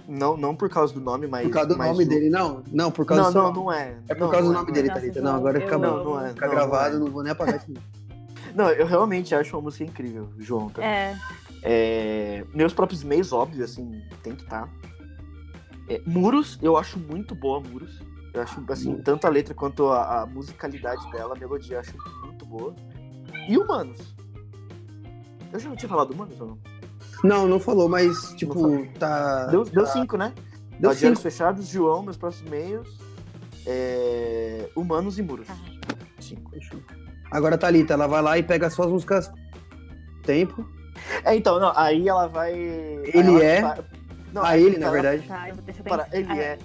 Não, 0.07 0.37
não 0.37 0.55
por 0.55 0.69
causa 0.69 0.93
do 0.93 1.01
nome, 1.01 1.25
mas. 1.27 1.43
Por 1.47 1.53
causa 1.53 1.69
do 1.69 1.77
mas 1.77 1.89
nome 1.91 2.03
o- 2.03 2.07
dele, 2.07 2.29
não. 2.29 2.63
Não, 2.71 2.91
por 2.91 3.05
causa 3.05 3.23
Não, 3.23 3.31
do 3.31 3.37
não, 3.55 3.63
não 3.65 3.71
é. 3.73 3.97
É 4.07 4.13
por 4.13 4.21
Não, 4.21 4.29
causa 4.29 4.41
não 4.43 4.49
do 4.49 4.53
nome 4.53 4.67
não 4.67 4.73
dele, 4.73 4.87
Thalita. 4.89 5.13
João, 5.19 5.25
Não, 5.31 5.35
agora 5.39 5.59
eu 5.59 5.67
acabou. 5.67 5.87
Não, 5.97 6.03
não 6.03 6.21
é. 6.25 6.29
Fica 6.29 6.45
não, 6.47 6.53
gravado, 6.53 6.99
Não, 6.99 7.05
não 7.05 7.11
vou 7.11 7.23
nem 7.23 7.31
apagar 7.31 7.55
é. 7.55 7.61
Não, 8.53 8.69
eu 8.69 8.85
realmente 8.85 9.33
acho 9.33 9.55
uma 9.55 9.63
música 9.63 9.83
incrível, 9.83 10.29
João. 10.37 10.69
Também. 10.69 10.89
É, 10.89 11.17
É, 11.63 12.45
meus 12.53 12.73
próprios 12.73 13.03
meios, 13.03 13.33
óbvio, 13.33 13.63
assim, 13.65 14.01
tem 14.21 14.35
que 14.35 14.43
estar. 14.43 14.69
Muros, 16.05 16.59
eu 16.61 16.77
acho 16.77 16.99
muito 16.99 17.33
boa, 17.35 17.59
Muros. 17.59 17.99
Eu 18.33 18.41
acho, 18.41 18.61
assim, 18.69 18.89
Muito. 18.89 19.03
tanto 19.03 19.25
a 19.25 19.29
letra 19.29 19.53
quanto 19.53 19.87
a, 19.87 20.21
a 20.21 20.25
musicalidade 20.25 21.09
dela, 21.11 21.35
a 21.35 21.39
melodia, 21.39 21.77
eu 21.77 21.79
acho 21.79 21.93
muito 22.23 22.45
boa. 22.45 22.75
E 23.47 23.57
Humanos. 23.57 23.97
Eu 25.53 25.59
já 25.59 25.69
não 25.69 25.75
tinha 25.77 25.87
falado 25.87 26.11
Humanos 26.11 26.39
ou 26.41 26.47
não? 26.47 26.57
Não, 27.23 27.47
não 27.47 27.59
falou, 27.59 27.87
mas, 27.89 28.33
tipo, 28.35 28.53
falou. 28.53 28.85
tá. 28.99 29.45
Deu, 29.47 29.63
deu 29.63 29.85
cinco, 29.87 30.17
né? 30.17 30.33
Deu 30.79 30.91
Ó, 30.91 30.93
cinco. 30.93 31.19
fechados, 31.21 31.67
João, 31.67 32.03
meus 32.03 32.17
próximos 32.17 32.49
meios. 32.51 32.99
é, 33.65 34.69
Humanos 34.75 35.17
e 35.17 35.21
Muros. 35.23 35.47
Tá. 35.47 35.55
Cinco. 36.19 36.51
Agora, 37.31 37.57
Thalita, 37.57 37.93
ela 37.93 38.07
vai 38.07 38.21
lá 38.21 38.37
e 38.37 38.43
pega 38.43 38.69
só 38.69 38.83
as 38.83 38.91
músicas 38.91 39.31
tempo. 40.23 40.67
É, 41.23 41.35
então, 41.35 41.59
não, 41.59 41.71
aí 41.75 42.07
ela 42.07 42.27
vai. 42.27 42.53
aí 42.53 43.11
Ele 43.13 43.27
ela 43.29 43.43
é? 43.43 43.61
Não, 44.33 44.43
A 44.43 44.49
aí 44.49 44.63
ele, 44.63 44.77
na 44.77 44.85
ela- 44.87 44.93
verdade. 44.93 45.27
tá, 45.27 45.49
eu- 45.49 45.55
deixa 45.57 45.79
eu 45.81 45.83
Para, 45.85 46.03
pensar. 46.05 46.17
ele 46.17 46.27
Ah, 46.31 46.37
é. 46.43 46.59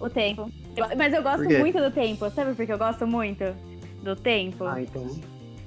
O 0.00 0.10
tempo. 0.10 0.50
Mas 0.96 1.12
eu 1.14 1.22
gosto 1.22 1.44
muito 1.48 1.78
do 1.78 1.90
tempo. 1.90 2.28
Sabe 2.30 2.54
por 2.54 2.66
que 2.66 2.72
eu 2.72 2.78
gosto 2.78 3.06
muito 3.06 3.44
do 4.02 4.16
tempo? 4.16 4.64
Ah, 4.64 4.80
então. 4.82 5.08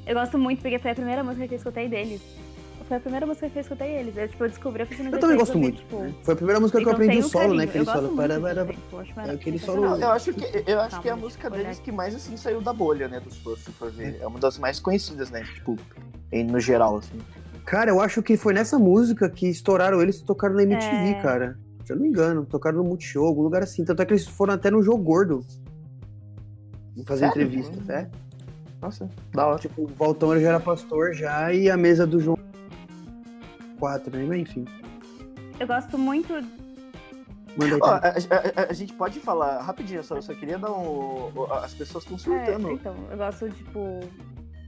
Eu 0.05 0.13
gosto 0.15 0.37
muito 0.37 0.61
porque 0.61 0.77
foi 0.77 0.91
a 0.91 0.95
primeira 0.95 1.23
música 1.23 1.47
que 1.47 1.53
eu 1.53 1.57
escutei 1.57 1.87
deles. 1.87 2.21
Foi 2.87 2.97
a 2.97 2.99
primeira 2.99 3.25
música 3.25 3.49
que 3.49 3.57
eu 3.57 3.61
escutei 3.61 3.87
eles. 3.97 4.15
Eu, 4.15 4.27
tipo, 4.27 4.43
eu 4.43 4.49
descobri 4.49 4.83
Eu 4.83 4.87
de 4.87 5.17
também 5.19 5.37
gosto 5.37 5.57
muito. 5.57 5.77
Tipo, 5.77 5.99
né? 6.01 6.13
Foi 6.21 6.33
a 6.33 6.37
primeira 6.37 6.59
música 6.59 6.79
que 6.79 6.85
eu 6.87 6.91
aprendi 6.91 7.17
o 7.17 7.19
um 7.19 7.23
solo, 7.23 7.43
carinho. 7.45 7.57
né? 7.57 7.63
Aquele 7.63 7.79
eu 7.81 7.85
gosto 7.85 7.95
solo. 7.95 8.07
muito 8.07 8.15
Para, 8.17 8.35
do 8.35 8.41
para, 8.41 8.51
eu 8.91 8.99
acho 8.99 9.19
aquele 9.31 9.59
solo- 9.59 9.81
Não, 9.81 9.99
eu 10.01 10.11
acho 10.11 10.33
que, 10.33 10.63
eu 10.71 10.79
acho 10.81 11.01
que 11.01 11.09
é 11.09 11.11
a 11.11 11.15
música 11.15 11.49
deles 11.49 11.79
que 11.79 11.91
mais 11.91 12.13
assim 12.13 12.37
saiu 12.37 12.61
da 12.61 12.71
bolha, 12.71 13.07
né? 13.07 13.19
Dos 13.19 13.37
fãs, 13.37 13.59
se 13.59 13.71
for 13.71 13.91
ver. 13.91 14.19
É 14.21 14.27
uma 14.27 14.39
das 14.39 14.59
mais 14.59 14.79
conhecidas, 14.79 15.31
né? 15.31 15.43
Tipo, 15.55 15.75
em- 16.31 16.43
no 16.43 16.59
geral, 16.59 16.97
assim. 16.97 17.17
Cara, 17.65 17.89
eu 17.89 17.99
acho 17.99 18.21
que 18.21 18.37
foi 18.37 18.53
nessa 18.53 18.77
música 18.77 19.27
que 19.27 19.47
estouraram 19.49 19.99
eles 19.99 20.19
e 20.19 20.23
tocaram 20.23 20.53
na 20.53 20.61
MTV, 20.61 21.09
É. 21.09 21.21
cara. 21.23 21.57
Se 21.83 21.91
eu 21.91 21.95
não 21.95 22.03
me 22.03 22.09
engano, 22.09 22.45
tocaram 22.45 22.77
no 22.77 22.83
Multishow, 22.83 23.25
algum 23.25 23.41
lugar 23.41 23.63
assim. 23.63 23.83
Tanto 23.83 23.99
é 24.01 24.05
que 24.05 24.13
eles 24.13 24.27
foram 24.27 24.53
até 24.53 24.69
no 24.69 24.83
Jogo 24.83 25.01
Gordo. 25.03 25.43
Fazer 27.05 27.27
Sério? 27.27 27.43
entrevista, 27.43 27.75
né? 27.85 28.09
Nossa, 28.81 29.09
da 29.33 29.47
hora. 29.47 29.59
Tipo, 29.59 29.83
o 29.83 29.87
Valtão 29.87 30.39
já 30.39 30.49
era 30.49 30.59
pastor 30.59 31.13
já 31.13 31.51
e 31.51 31.69
a 31.69 31.75
mesa 31.77 32.05
do 32.07 32.19
João 32.19 32.34
4, 33.75 34.15
né? 34.17 34.25
Mas 34.27 34.39
enfim. 34.39 34.65
Eu 35.59 35.67
gosto 35.67 35.97
muito. 35.97 36.33
Manda 37.57 37.75
aí. 37.75 37.79
Ó, 37.81 37.99
Thalita. 37.99 38.35
a, 38.35 38.37
a- 38.37 38.63
a- 38.65 38.69
a 38.69 38.73
gente 38.73 38.93
pode 38.93 39.19
falar 39.19 39.61
rapidinho, 39.61 40.03
só, 40.03 40.19
só 40.21 40.33
queria 40.33 40.57
dar 40.57 40.71
um. 40.71 41.31
As 41.53 41.73
pessoas 41.73 42.03
estão 42.03 42.15
É, 42.35 42.45
surtando. 42.45 42.71
então, 42.71 42.95
eu 43.09 43.17
gosto, 43.17 43.49
tipo. 43.49 43.79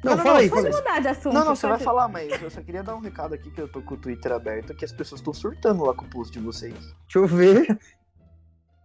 não, 0.04 0.16
não, 0.16 0.24
fala 0.24 0.40
aí, 0.40 0.50
Pode 0.50 0.62
fala 0.64 0.76
aí. 0.76 0.82
mudar 0.84 1.00
de 1.02 1.08
assunto. 1.10 1.34
não, 1.34 1.44
não, 1.46 1.56
você 1.56 1.68
vai 1.68 1.76
pode- 1.76 1.84
falar, 1.84 2.08
mas 2.08 2.42
eu 2.42 2.50
só 2.50 2.62
queria 2.62 2.82
dar 2.84 2.96
um 2.96 3.00
recado 3.02 3.34
aqui 3.36 3.52
que 3.52 3.60
eu 3.62 3.68
tô 3.68 3.82
com 3.82 3.96
o 3.96 3.98
Twitter 3.98 4.32
aberto, 4.32 4.74
que 4.74 4.86
as 4.86 4.92
pessoas 4.94 5.20
estão 5.20 5.34
surtando 5.34 5.84
lá 5.84 5.94
com 5.94 6.06
o 6.06 6.10
post 6.10 6.32
de 6.32 6.40
vocês. 6.44 6.74
Deixa 6.74 7.18
eu 7.18 7.28
ver. 7.28 7.78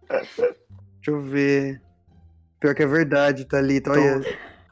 Deixa 0.09 1.07
eu 1.07 1.21
ver. 1.21 1.81
Pior 2.59 2.73
que 2.75 2.83
é 2.83 2.87
verdade, 2.87 3.45
Thalita. 3.45 3.91
Olha. 3.91 4.21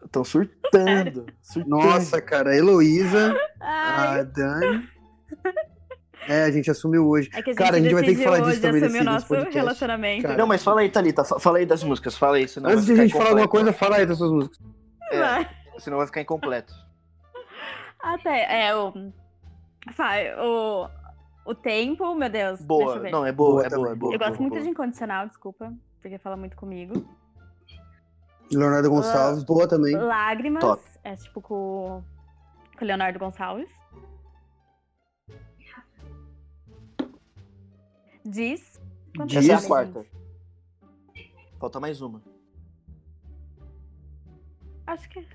Estão 0.04 0.24
surtando. 0.24 1.26
surtando. 1.42 1.70
Nossa, 1.70 2.22
cara, 2.22 2.52
a 2.52 2.56
Heloísa, 2.58 3.34
a 3.62 4.24
Dani. 4.24 4.90
É, 6.28 6.44
a 6.44 6.52
gente 6.52 6.70
assumiu 6.70 7.08
hoje. 7.08 7.30
é 7.34 7.42
que 7.42 7.50
a 7.52 7.56
Cara, 7.56 7.78
a 7.78 7.80
gente 7.80 7.94
vai 7.94 8.04
ter 8.04 8.16
que 8.16 8.24
falar 8.24 8.38
disso 8.38 8.50
hoje 8.52 8.62
também 8.62 8.82
nesse- 8.82 9.04
nosso 9.04 9.28
podcast. 9.28 9.56
relacionamento. 9.58 10.22
Cara, 10.24 10.38
Não, 10.38 10.46
mas 10.46 10.64
fala 10.64 10.82
aí, 10.82 10.90
Thalita, 10.90 11.24
fa- 11.24 11.40
fala 11.40 11.58
aí 11.58 11.66
das 11.66 11.84
músicas, 11.84 12.16
fala 12.18 12.38
aí, 12.38 12.48
senão 12.48 12.70
Antes 12.70 12.86
de 12.86 12.92
a 12.94 12.96
gente 12.96 13.12
falar 13.14 13.30
alguma 13.30 13.48
coisa, 13.48 13.74
fala 13.74 13.98
aí 13.98 14.06
das 14.06 14.18
suas 14.20 14.32
músicas. 14.32 14.60
É, 15.12 15.20
Vai. 15.20 15.50
senão 15.80 15.98
vai 15.98 16.06
ficar 16.06 16.22
incompleto. 16.22 16.74
Até, 18.00 18.68
é, 18.68 18.76
o. 18.76 18.94
O. 20.40 20.88
O 21.44 21.56
tempo, 21.56 22.14
meu 22.14 22.30
Deus. 22.30 22.60
deixa 22.60 22.68
Boa, 22.68 22.96
eu 22.98 23.02
ver. 23.02 23.12
não, 23.12 23.26
é 23.26 23.32
boa, 23.32 23.52
Boa 23.54 23.66
é 23.66 23.70
boa, 23.70 23.92
é 23.92 23.96
boa. 23.96 24.14
eu 24.14 24.20
gosto 24.20 24.30
boa, 24.34 24.42
muito 24.42 24.54
boa. 24.54 24.62
de 24.64 24.70
incondicional, 24.70 25.28
desculpa, 25.28 25.74
porque 26.00 26.20
fala 26.20 26.38
muito 26.38 26.56
comigo. 26.56 27.04
Leonardo 28.54 28.90
Gonçalves, 28.92 29.44
boa 29.44 29.68
também. 29.68 29.96
Lágrimas, 29.98 30.62
Top. 30.62 30.84
é 31.04 31.16
tipo 31.16 31.42
com, 31.42 32.04
com 32.78 32.86
o 32.86 32.88
Leonardo 32.88 33.18
Gonçalves. 33.18 33.68
Diz. 38.26 38.80
Diz. 39.26 39.50
Essa 39.50 39.52
é 39.52 39.56
a 39.56 39.68
quarta. 39.68 40.06
Falta 41.60 41.80
mais 41.80 42.02
uma. 42.02 42.22
Acho 44.88 45.10
que. 45.10 45.26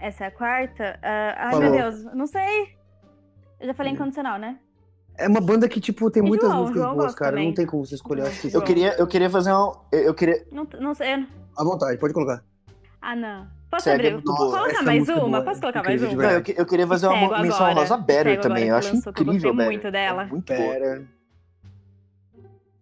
Essa 0.00 0.24
é 0.24 0.26
a 0.26 0.30
quarta? 0.30 0.98
Ah, 1.02 1.34
ai, 1.38 1.52
Falou. 1.52 1.70
meu 1.70 1.72
Deus, 1.80 2.04
não 2.14 2.26
sei. 2.26 2.76
Eu 3.60 3.66
já 3.68 3.74
falei 3.74 3.92
É. 3.92 3.94
incondicional, 3.94 4.38
né? 4.38 4.58
É 5.16 5.28
uma 5.28 5.40
banda 5.40 5.68
que, 5.68 5.80
tipo, 5.80 6.10
tem 6.10 6.22
E 6.24 6.26
muitas 6.26 6.48
João? 6.48 6.60
músicas 6.62 6.82
João 6.82 6.96
boas, 6.96 7.14
cara. 7.14 7.30
também. 7.32 7.46
Não 7.48 7.54
tem 7.54 7.66
como 7.66 7.86
você 7.86 7.94
escolher. 7.94 8.22
Eu 8.22 8.26
acho 8.26 8.40
que 8.40 8.54
Eu 8.56 8.62
queria, 8.62 8.94
eu 8.98 9.06
queria 9.06 9.30
fazer 9.30 9.52
uma. 9.52 9.80
Eu, 9.92 10.00
eu 10.00 10.14
queria. 10.14 10.44
Não, 10.50 10.66
não 10.80 10.94
sei. 10.94 11.14
eu- 11.14 11.26
À 11.56 11.62
vontade, 11.64 11.98
pode 11.98 12.12
colocar. 12.12 12.44
Ah, 13.00 13.14
não. 13.14 13.48
Posso 13.70 13.88
é 13.88 13.94
abrir? 13.94 14.12
muito 14.12 14.24
Posso 14.24 14.50
colocar 14.50 14.70
Essa 14.70 14.82
mais 14.82 15.08
é 15.08 15.14
uma? 15.14 15.28
boa, 15.28 15.44
Posso 15.44 15.60
colocar 15.60 15.80
incrível, 15.80 16.06
mais 16.08 16.14
uma? 16.18 16.22
Não, 16.24 16.30
eu, 16.32 16.54
eu 16.58 16.66
queria 16.66 16.86
fazer 16.86 17.06
uma 17.06 17.42
menção 17.42 17.72
rosa 17.74 17.96
Better 17.96 18.40
também. 18.40 18.68
Eu 18.68 18.76
acho 18.76 18.90
que 18.90 18.96
eu 18.96 19.10
incrível, 19.10 19.32
gostei 19.54 19.66
muito 19.66 19.90
dela. 19.90 20.22
É 20.22 20.26
muito 20.26 20.52
boa. 20.54 21.04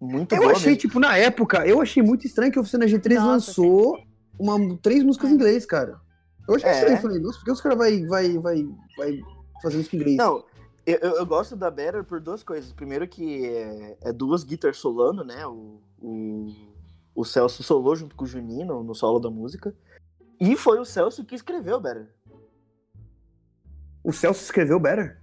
Muito 0.02 0.34
Eu 0.34 0.40
boa 0.40 0.52
achei, 0.52 0.70
mesmo. 0.72 0.80
tipo, 0.80 0.98
na 0.98 1.16
época, 1.16 1.64
eu 1.64 1.80
achei 1.80 2.02
muito 2.02 2.26
estranho 2.26 2.50
que 2.50 2.58
a 2.58 2.60
Oficina 2.60 2.86
G3 2.86 3.14
Nossa, 3.14 3.26
lançou 3.26 4.04
uma, 4.36 4.76
três 4.78 5.04
músicas 5.04 5.30
em 5.30 5.34
inglês, 5.34 5.64
cara. 5.64 6.00
Eu 6.48 6.56
achei 6.56 6.68
É. 6.68 6.72
estranho. 6.74 7.00
Falei, 7.00 7.20
nossa, 7.20 7.38
por 7.38 7.44
que 7.44 7.52
os 7.52 7.60
caras 7.60 7.78
vai, 7.78 8.04
vai, 8.06 8.36
vai, 8.38 8.68
vai 8.98 9.20
fazer 9.62 9.76
música 9.76 9.94
em 9.94 10.00
inglês? 10.00 10.16
Não, 10.16 10.44
eu, 10.84 10.98
eu, 10.98 11.24
gosto 11.24 11.54
da 11.54 11.70
Better 11.70 12.02
por 12.02 12.20
duas 12.20 12.42
coisas. 12.42 12.72
Primeiro 12.72 13.06
que 13.06 13.46
é, 13.46 13.96
é 14.00 14.12
duas 14.12 14.42
guitar 14.42 14.74
solando, 14.74 15.22
né? 15.22 15.46
O, 15.46 15.80
o, 16.00 16.48
o 17.14 17.24
Celso 17.24 17.62
solou 17.62 17.94
junto 17.94 18.16
com 18.16 18.24
o 18.24 18.26
Juninho 18.26 18.66
no, 18.66 18.82
no 18.82 18.96
solo 18.96 19.20
da 19.20 19.30
música. 19.30 19.72
E 20.40 20.56
foi 20.56 20.80
o 20.80 20.84
Celso 20.84 21.24
que 21.24 21.36
escreveu 21.36 21.80
Better. 21.80 22.08
O 24.02 24.12
Celso 24.12 24.42
escreveu 24.42 24.80
Better? 24.80 25.21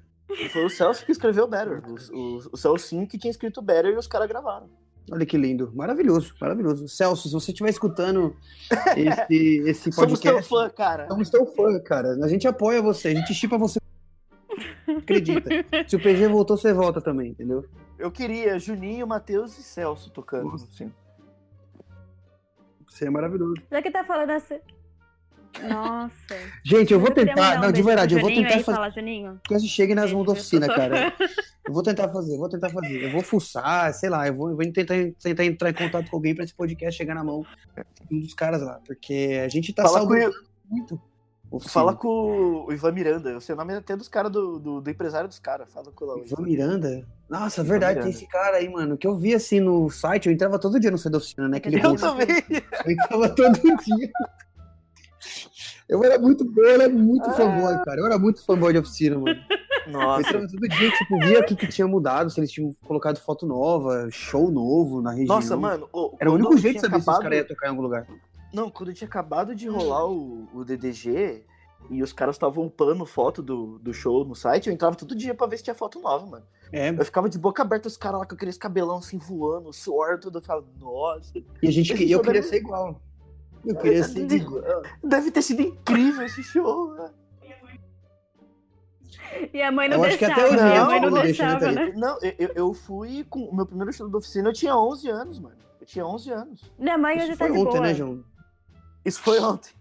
Foi 0.52 0.66
o 0.66 0.70
Celso 0.70 1.06
que 1.06 1.12
escreveu 1.12 1.48
Better. 1.48 1.82
O, 1.88 1.96
o, 2.18 2.38
o 2.54 2.58
Celcinho 2.58 3.08
que 3.08 3.18
tinha 3.18 3.32
escrito 3.32 3.62
Better 3.62 3.94
e 3.94 3.98
os 3.98 4.08
caras 4.08 4.28
gravaram. 4.28 4.70
Olha 5.12 5.26
que 5.26 5.38
lindo. 5.38 5.72
Maravilhoso, 5.74 6.36
maravilhoso. 6.40 6.88
Celso, 6.88 7.28
se 7.28 7.34
você 7.34 7.52
estiver 7.52 7.70
escutando 7.70 8.36
esse, 8.96 9.64
esse 9.68 9.92
Somos 9.92 10.20
teu 10.20 10.34
podcast, 10.34 10.50
fã, 10.50 10.70
cara. 10.70 11.08
somos 11.08 11.30
teu 11.30 11.46
fã, 11.48 11.80
cara. 11.80 12.10
A 12.24 12.28
gente 12.28 12.48
apoia 12.48 12.82
você, 12.82 13.10
a 13.10 13.16
gente 13.16 13.34
chipa 13.34 13.58
você. 13.58 13.80
Acredita. 14.88 15.50
Se 15.88 15.96
o 15.96 16.00
PG 16.00 16.28
voltou, 16.28 16.58
você 16.58 16.74
volta 16.74 17.02
também, 17.02 17.32
entendeu? 17.32 17.66
Eu 17.98 18.12
queria 18.12 18.60
Juninho, 18.60 19.08
Matheus 19.08 19.58
e 19.58 19.64
Celso 19.64 20.12
tocando. 20.12 20.52
Nossa. 20.52 20.66
Assim. 20.66 20.92
Você 22.88 23.06
é 23.06 23.10
maravilhoso. 23.10 23.56
Já 23.72 23.82
que 23.82 23.92
tá 23.92 24.04
falando 24.04 24.32
assim. 24.32 24.60
Nossa. 25.68 26.36
Gente, 26.64 26.94
eu 26.94 27.00
vou 27.00 27.12
tentar. 27.12 27.60
Não, 27.60 27.72
de 27.72 27.82
verdade, 27.82 28.16
eu 28.16 28.22
vou 28.22 28.30
Juninho 28.30 28.48
tentar 28.48 28.64
fazer. 28.64 28.78
Fala, 28.78 28.90
Juninho. 28.90 29.40
Que 29.48 29.60
chegue 29.60 29.96
nas 29.96 30.12
mãos 30.12 30.26
da 30.26 30.32
oficina, 30.34 30.68
cara. 30.68 31.14
Eu 31.68 31.74
vou 31.74 31.84
tentar 31.84 32.10
fazer, 32.10 32.34
eu 32.34 32.40
vou 32.40 32.50
tentar 32.50 32.70
fazer. 32.70 33.04
Eu 33.04 33.12
vou 33.12 33.22
fuçar, 33.22 33.94
sei 33.94 34.10
lá, 34.10 34.28
eu 34.28 34.34
vou, 34.34 34.50
eu 34.50 34.56
vou 34.56 34.72
tentar, 34.72 34.96
tentar 35.22 35.46
entrar 35.46 35.70
em 35.70 35.74
contato 35.74 36.10
com 36.10 36.16
alguém 36.16 36.34
pra 36.34 36.44
esse 36.44 36.54
podcast 36.54 36.98
chegar 36.98 37.14
na 37.14 37.24
mão 37.24 37.46
dos 38.10 38.34
caras 38.34 38.62
lá. 38.62 38.80
Porque 38.86 39.40
a 39.44 39.48
gente 39.48 39.74
tá 39.74 39.84
Fala 39.84 40.00
saudando 40.00 40.34
muito. 40.68 41.00
oficina. 41.52 41.74
fala 41.74 41.96
com 41.96 42.66
o 42.68 42.74
Ivan 42.74 42.92
Miranda. 42.92 43.38
O 43.38 43.42
seu 43.42 43.56
nome 43.56 43.74
é 43.74 43.78
até 43.78 43.96
dos 43.96 44.08
caras 44.08 44.32
do, 44.32 44.58
do, 44.58 44.82
do 44.82 44.90
empresário 44.90 45.28
dos 45.28 45.40
caras. 45.40 45.72
Fala 45.72 45.92
com 45.92 46.06
o 46.06 46.20
Ivan 46.26 46.42
Miranda? 46.42 47.08
Nossa, 47.30 47.62
Ivan 47.62 47.70
verdade, 47.70 48.00
Miranda. 48.00 48.12
tem 48.12 48.18
esse 48.18 48.32
cara 48.32 48.58
aí, 48.58 48.68
mano. 48.70 48.98
Que 48.98 49.06
eu 49.06 49.16
vi 49.16 49.36
assim 49.36 49.60
no 49.60 49.90
site, 49.90 50.28
eu 50.28 50.34
entrava 50.34 50.58
todo 50.58 50.80
dia 50.80 50.90
no 50.90 50.98
site 50.98 51.12
da 51.12 51.18
oficina, 51.20 51.48
né? 51.48 51.58
Aquele. 51.58 51.80
Eu 51.86 51.96
também. 51.96 52.28
Eu 52.86 52.92
entrava 52.92 53.30
todo 53.30 53.60
dia. 53.62 54.12
Eu 55.88 56.04
era 56.04 56.20
muito 56.20 56.46
bom, 56.46 56.62
eu 56.62 56.70
era 56.82 56.90
muito 56.90 57.30
Ah. 57.30 57.34
fanboy, 57.34 57.84
cara. 57.84 58.00
Eu 58.00 58.06
era 58.06 58.20
muito 58.20 58.44
fanboy 58.46 58.72
de 58.74 58.80
oficina, 58.80 59.18
mano. 59.18 59.40
Eu 59.88 59.92
Nossa. 59.94 60.22
entrava 60.30 60.48
todo 60.48 60.68
dia, 60.68 60.92
tipo, 60.92 61.20
via 61.20 61.40
o 61.40 61.46
que, 61.46 61.56
que 61.56 61.68
tinha 61.68 61.88
mudado, 61.88 62.30
se 62.30 62.40
eles 62.40 62.52
tinham 62.52 62.72
colocado 62.86 63.18
foto 63.20 63.48
nova, 63.48 64.08
show 64.12 64.52
novo 64.52 65.02
na 65.02 65.12
região. 65.12 65.36
Nossa, 65.36 65.58
mano. 65.58 65.90
ô, 65.92 66.16
Era 66.20 66.30
o 66.30 66.36
único 66.36 66.56
jeito 66.58 66.76
de 66.76 66.82
saber 66.82 66.96
se 66.96 67.02
os 67.02 67.08
acabado- 67.08 67.24
caras 67.24 67.38
iam 67.40 67.48
tocar 67.48 67.68
em 67.68 67.70
algum 67.72 67.82
lugar. 67.82 68.08
Não, 68.54 68.70
quando 68.70 68.94
tinha 68.94 69.08
acabado 69.08 69.56
de 69.56 69.68
rolar 69.68 70.06
o, 70.08 70.48
o 70.54 70.64
DDG 70.64 71.44
e 71.90 72.04
os 72.04 72.12
caras 72.14 72.36
estavam 72.36 72.66
upando 72.66 73.06
foto 73.06 73.42
do, 73.42 73.80
do 73.80 73.94
show 73.94 74.24
no 74.26 74.36
site, 74.36 74.68
eu 74.68 74.74
entrava 74.74 74.96
todo 74.96 75.16
dia 75.16 75.34
pra 75.34 75.48
ver 75.48 75.58
se 75.58 75.64
tinha 75.64 75.76
foto 75.76 76.00
nova, 76.00 76.26
mano. 76.26 76.46
É, 76.72 76.90
Eu 76.90 77.04
ficava 77.06 77.28
de 77.28 77.40
boca 77.40 77.64
aberta 77.64 77.88
os 77.88 77.98
caras 77.98 78.20
lá 78.20 78.26
com 78.28 78.36
aqueles 78.36 78.58
cabelão 78.58 78.98
assim 78.98 79.18
voando, 79.18 79.74
suor, 79.74 80.20
tudo. 80.20 80.38
Eu 80.38 80.42
ficava, 80.42 80.64
nossa, 80.80 81.32
e 81.64 81.68
a 81.68 81.72
gente, 81.72 81.96
e 82.04 82.12
eu 82.12 82.22
queria 82.22 82.44
ser 82.44 82.58
igual. 82.58 83.02
Eu 83.66 83.76
queria 83.76 84.04
ser 84.04 84.32
igual. 84.32 84.64
deve 85.04 85.32
ter 85.32 85.42
sido 85.42 85.62
incrível 85.62 86.26
esse 86.26 86.42
show, 86.44 86.94
né? 86.94 87.12
E 89.54 89.62
a 89.62 89.72
mãe 89.72 89.88
não 89.88 89.98
Eu 89.98 90.04
acho 90.06 90.18
que 90.18 90.26
deixava. 90.26 90.48
até 90.48 90.56
hoje 90.56 90.64
a 90.64 90.80
não, 90.80 90.86
mãe 90.88 91.02
não 91.02 91.10
não 91.12 91.22
deixa, 91.22 91.44
né, 91.46 91.50
deixava, 91.60 91.76
Thalita? 91.76 91.86
né? 91.86 92.00
Não, 92.00 92.20
eu, 92.22 92.52
eu- 92.56 92.74
fui 92.74 93.24
com 93.26 93.42
o 93.46 93.56
meu 93.56 93.66
primeiro 93.66 93.94
show 93.94 94.10
da 94.10 94.18
oficina, 94.18 94.50
eu 94.50 94.54
tinha 94.54 94.76
11 94.76 95.10
anos, 95.10 95.40
mano. 95.40 95.56
Eu 95.80 95.86
tinha 95.86 96.06
11 96.06 96.32
anos. 96.32 96.72
Minha 96.78 96.98
mãe 96.98 97.16
hoje 97.18 97.30
Isso 97.30 97.38
tá 97.38 97.46
foi 97.48 97.54
de 97.56 97.60
ontem, 97.62 97.72
boa. 97.78 97.82
né, 97.88 97.94
João? 97.94 98.24
Isso 99.06 99.22
foi 99.22 99.40
ontem. 99.40 99.72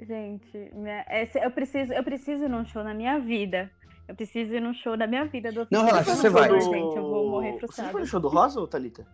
Gente, 0.00 0.70
minha- 0.74 1.04
esse- 1.10 1.38
eu, 1.38 1.50
preciso, 1.50 1.92
eu 1.92 2.02
preciso 2.04 2.44
ir 2.44 2.48
num 2.48 2.64
show 2.66 2.82
na 2.84 2.92
minha 2.94 3.18
vida. 3.18 3.70
Eu 4.08 4.14
preciso 4.14 4.52
ir 4.52 4.60
num 4.60 4.74
show 4.74 4.96
na 4.96 5.06
minha 5.06 5.24
vida. 5.24 5.50
Do 5.52 5.66
Não, 5.70 5.84
relaxa, 5.84 6.14
você 6.14 6.28
vai. 6.28 6.48
Gente, 6.60 6.72
eu 6.96 7.02
vou 7.02 7.30
morrer 7.30 7.52
Você 7.52 7.58
frustrada. 7.60 7.92
foi 7.92 8.00
no 8.02 8.06
show 8.06 8.20
do 8.20 8.28
Rosa, 8.28 8.60
ou 8.60 8.66
Thalita? 8.68 9.06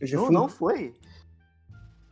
Eu 0.00 0.06
já 0.06 0.16
Não, 0.18 0.26
fui. 0.26 0.34
não 0.34 0.48
foi. 0.48 0.94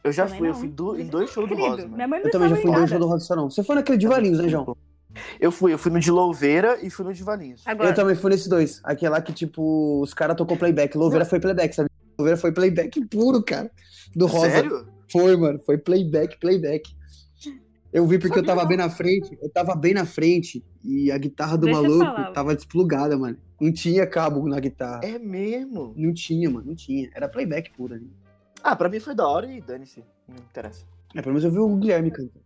Eu 0.02 0.12
já 0.12 0.24
Também 0.24 0.38
fui, 0.38 0.48
eu 0.48 0.52
não. 0.52 0.60
fui 0.60 0.68
do- 0.68 0.98
em 0.98 1.06
dois 1.06 1.30
shows 1.30 1.48
do 1.48 1.54
Querido, 1.54 1.70
Rosa, 1.72 1.82
mano. 1.82 1.94
minha 1.96 2.08
mãe 2.08 2.20
Eu 2.24 2.30
também 2.30 2.48
já 2.48 2.56
fui 2.56 2.70
em 2.70 2.74
dois 2.74 2.88
shows 2.90 3.00
do 3.00 3.06
Rock 3.06 3.30
não. 3.36 3.50
Você 3.50 3.62
foi 3.62 3.74
naquele 3.76 3.98
de 3.98 4.06
Valinhos, 4.06 4.38
né, 4.38 4.48
João? 4.48 4.76
Eu 5.40 5.50
fui, 5.50 5.72
eu 5.72 5.78
fui 5.78 5.90
no 5.90 5.98
de 6.00 6.10
Louveira 6.10 6.78
e 6.82 6.88
fui 6.88 7.04
no 7.04 7.12
de 7.12 7.22
Valinhos. 7.22 7.62
Agora, 7.66 7.90
Eu 7.90 7.94
também 7.94 8.14
fui 8.14 8.30
nesses 8.30 8.46
dois. 8.48 8.80
Aquele 8.84 9.10
lá 9.10 9.20
que, 9.20 9.32
tipo, 9.32 10.00
os 10.00 10.14
caras 10.14 10.36
tocou 10.36 10.56
playback. 10.56 10.96
Louveira 10.96 11.24
foi 11.24 11.40
playback, 11.40 11.74
sabe? 11.74 11.90
Louveira 12.18 12.38
foi 12.40 12.52
playback 12.52 13.04
puro, 13.06 13.42
cara. 13.42 13.70
Do 14.14 14.26
Rosa. 14.26 14.50
Sério? 14.50 14.86
Foi, 15.10 15.36
mano. 15.36 15.58
Foi 15.66 15.76
playback, 15.76 16.38
playback. 16.38 16.88
Eu 17.92 18.06
vi 18.06 18.18
porque 18.20 18.38
eu 18.38 18.44
tava 18.44 18.62
não. 18.62 18.68
bem 18.68 18.76
na 18.78 18.88
frente. 18.88 19.36
Eu 19.42 19.48
tava 19.50 19.74
bem 19.74 19.92
na 19.94 20.06
frente. 20.06 20.64
E 20.84 21.10
a 21.10 21.18
guitarra 21.18 21.58
do 21.58 21.66
Deixa 21.66 21.80
eu 21.82 21.98
maluco 21.98 22.32
tava 22.32 22.54
desplugada, 22.54 23.18
mano. 23.18 23.36
Não 23.60 23.72
tinha 23.72 24.06
cabo 24.06 24.46
na 24.48 24.60
guitarra. 24.60 25.00
É 25.02 25.18
mesmo? 25.18 25.92
Não 25.96 26.14
tinha, 26.14 26.48
mano. 26.48 26.66
Não 26.68 26.74
tinha. 26.76 27.10
Era 27.14 27.28
playback 27.28 27.70
puro 27.76 27.94
ali. 27.94 28.08
Ah, 28.62 28.76
pra 28.76 28.88
mim 28.88 29.00
foi 29.00 29.14
da 29.14 29.26
hora 29.26 29.46
e 29.50 29.60
dane-se. 29.60 30.04
Não 30.28 30.36
interessa. 30.36 30.84
É, 31.14 31.20
pelo 31.22 31.34
menos 31.34 31.44
eu 31.44 31.50
vi 31.50 31.58
o 31.58 31.76
Guilherme 31.76 32.10
cantando. 32.10 32.44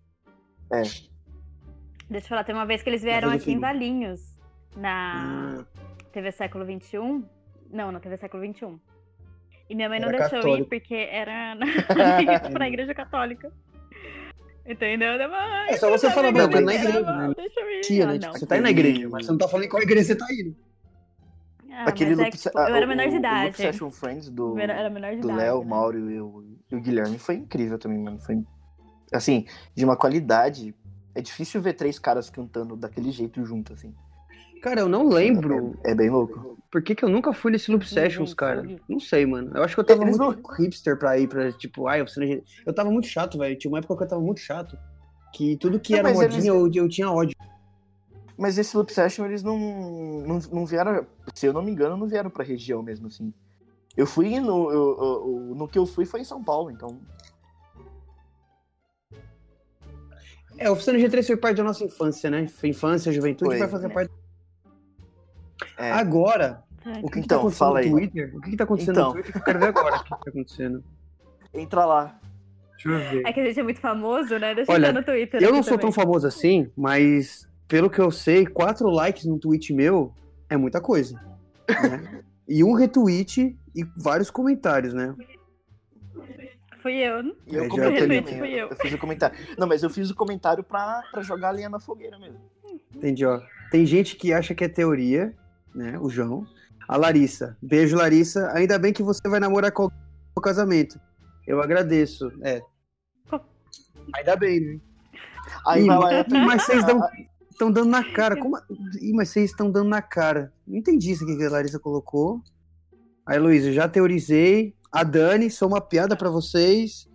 deixa 0.70 2.26
eu 2.26 2.28
falar, 2.28 2.44
tem 2.44 2.54
uma 2.54 2.66
vez 2.66 2.82
que 2.82 2.88
eles 2.90 3.02
vieram 3.02 3.28
aqui 3.28 3.36
em 3.38 3.40
filho. 3.40 3.60
Valinhos, 3.60 4.36
na 4.76 5.60
Ah, 5.60 5.78
TV 6.12 6.32
Século 6.32 6.64
XXI. 6.64 7.24
Não, 7.70 7.90
na 7.92 8.00
TV 8.00 8.16
Século 8.16 8.42
XXI. 8.44 8.78
E 9.68 9.74
minha 9.74 9.88
mãe 9.88 9.98
não 9.98 10.08
Era 10.08 10.18
deixou 10.18 10.38
católico. 10.40 10.74
ir 10.74 10.78
porque 10.80 10.94
era 10.94 11.54
na, 11.56 11.66
pra 12.52 12.68
igreja 12.68 12.94
católica. 12.94 13.50
Entendeu? 14.66 15.08
Eu, 15.14 15.28
"Mãe, 15.30 15.68
É 15.68 15.76
só 15.76 15.90
você 15.90 16.06
tá 16.06 16.12
falar, 16.14 16.32
mano, 16.32 16.48
na 16.48 16.58
Ela, 16.58 16.74
igreja, 16.74 17.00
"Não, 17.02 17.28
né? 17.28 17.34
Deixa 17.36 17.60
eu 17.60 17.70
ir. 17.70 17.80
tia, 17.82 18.06
né? 18.06 18.12
não. 18.12 18.18
Tipo, 18.20 18.38
você 18.38 18.46
tá 18.46 18.56
indo 18.56 18.62
na 18.62 18.70
igreja, 18.70 19.08
mas 19.10 19.26
você 19.26 19.32
não 19.32 19.38
tá 19.38 19.48
falando 19.48 19.66
em 19.66 19.68
qual 19.68 19.82
igreja 19.82 20.04
você 20.06 20.16
tá 20.16 20.26
indo. 20.32 20.56
Ah, 21.76 21.84
Aquele 21.88 22.12
é 22.12 22.16
Loop, 22.16 22.30
que, 22.30 22.38
tipo, 22.38 22.58
ah, 22.58 22.68
eu 22.68 22.76
era 22.76 22.86
o- 22.86 22.88
menor 22.88 23.02
de 23.02 23.08
o 23.08 23.12
Loop 23.14 23.18
idade. 23.18 23.56
Session 23.56 23.90
Friends 23.90 24.30
do, 24.30 24.50
Eu 24.56 24.58
era, 24.58 24.72
era 24.74 24.90
menor 24.90 25.10
de 25.14 25.20
do 25.20 25.28
idade. 25.28 25.40
Léo, 25.40 25.58
o 25.58 25.64
né? 25.64 25.70
Mauro 25.70 26.10
e 26.10 26.20
o, 26.20 26.44
e 26.70 26.76
o 26.76 26.80
Guilherme 26.80 27.18
foi 27.18 27.34
incrível 27.36 27.78
também, 27.78 27.98
mano. 27.98 28.18
Foi, 28.20 28.42
assim, 29.12 29.46
de 29.74 29.84
uma 29.84 29.96
qualidade. 29.96 30.74
É 31.14 31.20
difícil 31.20 31.60
ver 31.60 31.74
três 31.74 31.98
caras 31.98 32.28
cantando 32.30 32.76
daquele 32.76 33.10
jeito 33.10 33.44
junto, 33.44 33.72
assim. 33.72 33.94
Cara, 34.62 34.80
eu 34.80 34.88
não 34.88 35.08
lembro 35.08 35.74
É, 35.84 35.90
é 35.90 35.94
bem 35.94 36.08
louco. 36.10 36.58
por 36.70 36.82
que, 36.82 36.94
que 36.94 37.04
eu 37.04 37.08
nunca 37.08 37.32
fui 37.32 37.52
nesse 37.52 37.70
Loop 37.70 37.86
Sessions, 37.86 38.32
cara. 38.34 38.64
Não 38.88 38.98
sei, 38.98 39.26
mano. 39.26 39.52
Eu 39.54 39.62
acho 39.62 39.74
que 39.74 39.80
eu 39.80 39.84
tava 39.84 40.02
Eles 40.04 40.16
muito 40.18 40.52
hipster 40.54 40.98
pra 40.98 41.18
ir 41.18 41.28
pra, 41.28 41.52
tipo, 41.52 41.86
ai, 41.86 42.02
você 42.02 42.42
Eu 42.66 42.74
tava 42.74 42.90
muito 42.90 43.06
chato, 43.06 43.36
velho. 43.38 43.56
Tinha 43.58 43.70
uma 43.70 43.78
época 43.78 43.96
que 43.96 44.02
eu 44.04 44.08
tava 44.08 44.22
muito 44.22 44.40
chato. 44.40 44.76
Que 45.34 45.56
tudo 45.58 45.78
que 45.78 45.92
Não, 45.92 45.98
era 45.98 46.08
mas 46.08 46.16
modinha 46.16 46.36
eles- 46.38 46.46
eu, 46.46 46.70
eu 46.84 46.88
tinha 46.88 47.10
ódio. 47.10 47.34
Mas 48.36 48.58
esse 48.58 48.76
Loop 48.76 48.92
Session, 48.92 49.26
eles 49.26 49.42
não, 49.42 49.56
não, 49.58 50.38
não 50.52 50.66
vieram, 50.66 51.06
se 51.34 51.46
eu 51.46 51.52
não 51.52 51.62
me 51.62 51.70
engano, 51.70 51.96
não 51.96 52.06
vieram 52.08 52.28
pra 52.30 52.44
região 52.44 52.82
mesmo, 52.82 53.06
assim. 53.06 53.32
Eu 53.96 54.06
fui 54.06 54.40
no. 54.40 54.72
eu- 54.72 54.96
eu- 54.98 55.54
no 55.54 55.68
que 55.68 55.78
eu 55.78 55.86
fui 55.86 56.04
foi 56.04 56.20
em 56.20 56.24
São 56.24 56.42
Paulo, 56.42 56.70
então. 56.70 56.98
É, 60.56 60.68
o 60.70 60.72
Oficina 60.72 60.98
G3 60.98 61.26
foi 61.26 61.36
parte 61.36 61.56
da 61.56 61.64
nossa 61.64 61.84
infância, 61.84 62.30
né? 62.30 62.46
Foi 62.46 62.68
infância, 62.68 63.12
juventude, 63.12 63.50
Foi, 63.50 63.58
vai 63.58 63.68
fazer 63.68 63.88
né? 63.88 63.94
parte. 63.94 64.12
É. 65.76 65.90
Agora, 65.92 66.62
o 67.02 67.08
que, 67.10 67.20
que 67.22 67.26
tá 67.28 67.36
Então, 67.36 67.38
acontecendo 67.40 67.58
fala 67.58 67.80
no 67.80 67.86
aí. 67.86 67.90
Twitter? 67.90 68.36
O 68.36 68.40
que, 68.40 68.50
que 68.50 68.56
tá 68.56 68.64
acontecendo 68.64 68.96
Então. 68.96 69.06
no 69.08 69.12
Twitter? 69.14 69.36
Eu 69.36 69.42
quero 69.44 69.58
ver 69.58 69.66
agora 69.68 69.96
o 69.96 69.98
que, 69.98 70.04
que 70.04 70.10
tá 70.24 70.30
acontecendo. 70.30 70.84
Entra 71.54 71.84
lá. 71.84 72.20
Deixa 72.72 72.88
eu 72.88 72.98
ver. 73.10 73.26
É 73.26 73.32
que 73.32 73.40
a 73.40 73.44
gente 73.44 73.60
é 73.60 73.62
muito 73.62 73.80
famoso, 73.80 74.38
né? 74.38 74.54
Deixa 74.54 74.70
Olha, 74.72 74.86
eu 74.86 74.90
entrar 74.90 75.00
no 75.00 75.06
Twitter. 75.06 75.42
Eu 75.42 75.52
não 75.52 75.62
sou 75.62 75.78
tão 75.78 75.90
também. 75.90 76.04
famoso 76.04 76.26
assim, 76.26 76.70
mas 76.76 77.48
pelo 77.74 77.90
que 77.90 77.98
eu 78.00 78.08
sei, 78.12 78.46
quatro 78.46 78.88
likes 78.88 79.24
no 79.24 79.36
tweet 79.36 79.72
meu 79.74 80.14
é 80.48 80.56
muita 80.56 80.80
coisa. 80.80 81.20
né? 81.68 82.22
e 82.48 82.62
um 82.62 82.72
retweet 82.74 83.58
e 83.74 83.84
vários 83.96 84.30
comentários, 84.30 84.94
né? 84.94 85.12
Fui 86.80 86.94
eu. 86.94 87.20
né? 87.20 87.32
E 87.48 87.54
eu 87.56 87.64
É, 87.64 87.68
comentei 87.68 88.00
também. 88.02 88.22
fui 88.24 88.52
eu. 88.52 88.68
Eu 88.68 88.76
fiz 88.76 88.92
o 88.92 88.98
comentário. 88.98 89.36
Não, 89.58 89.66
mas 89.66 89.82
eu 89.82 89.90
fiz 89.90 90.08
o 90.08 90.14
comentário 90.14 90.62
pra, 90.62 91.02
pra 91.10 91.20
jogar 91.22 91.48
a 91.48 91.50
lenha 91.50 91.68
na 91.68 91.80
fogueira 91.80 92.16
mesmo. 92.16 92.38
Entendi, 92.94 93.26
ó. 93.26 93.40
Tem 93.72 93.84
gente 93.84 94.14
que 94.14 94.32
acha 94.32 94.54
que 94.54 94.62
é 94.62 94.68
teoria, 94.68 95.34
né? 95.74 95.98
O 95.98 96.08
João. 96.08 96.46
A 96.86 96.96
Larissa. 96.96 97.56
Beijo, 97.60 97.96
Larissa. 97.96 98.52
Ainda 98.52 98.78
bem 98.78 98.92
que 98.92 99.02
você 99.02 99.28
vai 99.28 99.40
namorar 99.40 99.72
com 99.72 99.88
no 100.36 100.40
casamento. 100.40 101.00
Eu 101.44 101.60
agradeço. 101.60 102.30
É. 102.40 102.60
Ainda 104.14 104.36
bem, 104.36 104.60
né? 104.60 104.80
Aí 105.66 105.82
Ih, 105.82 105.86
vai 105.88 105.98
lá. 105.98 106.24
Mas 106.46 106.62
vocês 106.62 106.84
dão, 106.86 107.00
Estão 107.54 107.70
dando 107.70 107.88
na 107.88 108.02
cara. 108.12 108.36
Como... 108.36 108.58
Ih, 109.00 109.12
mas 109.12 109.28
vocês 109.28 109.50
estão 109.50 109.70
dando 109.70 109.88
na 109.88 110.02
cara. 110.02 110.52
Não 110.66 110.76
entendi 110.76 111.12
isso 111.12 111.22
aqui 111.22 111.36
que 111.36 111.44
a 111.44 111.50
Larissa 111.50 111.78
colocou. 111.78 112.42
Aí, 113.24 113.38
Luiz, 113.38 113.64
eu 113.64 113.72
já 113.72 113.88
teorizei. 113.88 114.74
A 114.90 115.04
Dani, 115.04 115.48
sou 115.50 115.68
uma 115.68 115.80
piada 115.80 116.16
pra 116.16 116.28
vocês. 116.28 117.08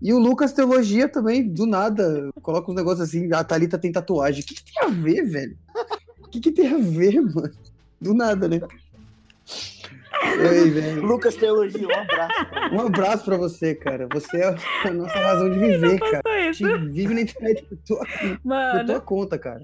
E 0.00 0.12
o 0.12 0.18
Lucas 0.18 0.52
Teologia 0.52 1.08
também, 1.08 1.46
do 1.48 1.66
nada, 1.66 2.30
coloca 2.42 2.70
uns 2.70 2.74
negócios 2.74 3.08
assim, 3.08 3.32
a 3.32 3.42
Thalita 3.42 3.78
tem 3.78 3.92
tatuagem. 3.92 4.42
O 4.42 4.46
que, 4.46 4.54
que 4.54 4.64
tem 4.64 4.82
a 4.82 4.88
ver, 4.88 5.22
velho? 5.24 5.58
O 6.20 6.28
que, 6.28 6.40
que 6.40 6.52
tem 6.52 6.68
a 6.68 6.78
ver, 6.78 7.20
mano? 7.34 7.52
Do 8.00 8.12
nada, 8.12 8.48
né? 8.48 8.60
Oi, 10.24 10.70
velho. 10.70 11.04
Lucas 11.06 11.36
Teologia, 11.36 11.86
um 11.86 11.92
abraço. 12.00 12.34
Um 12.74 12.80
abraço 12.80 13.24
pra 13.24 13.36
você, 13.36 13.74
cara. 13.74 14.08
Você 14.12 14.36
é 14.38 14.54
a 14.84 14.90
nossa 14.92 15.18
razão 15.18 15.50
de 15.50 15.58
viver, 15.58 15.98
cara. 15.98 16.22
A 16.26 16.52
gente 16.52 16.90
vive 16.92 17.14
na 17.14 17.20
internet 17.22 17.64
por 17.64 17.78
tua, 17.86 18.06
por 18.42 18.84
tua 18.86 19.00
conta, 19.00 19.38
cara. 19.38 19.62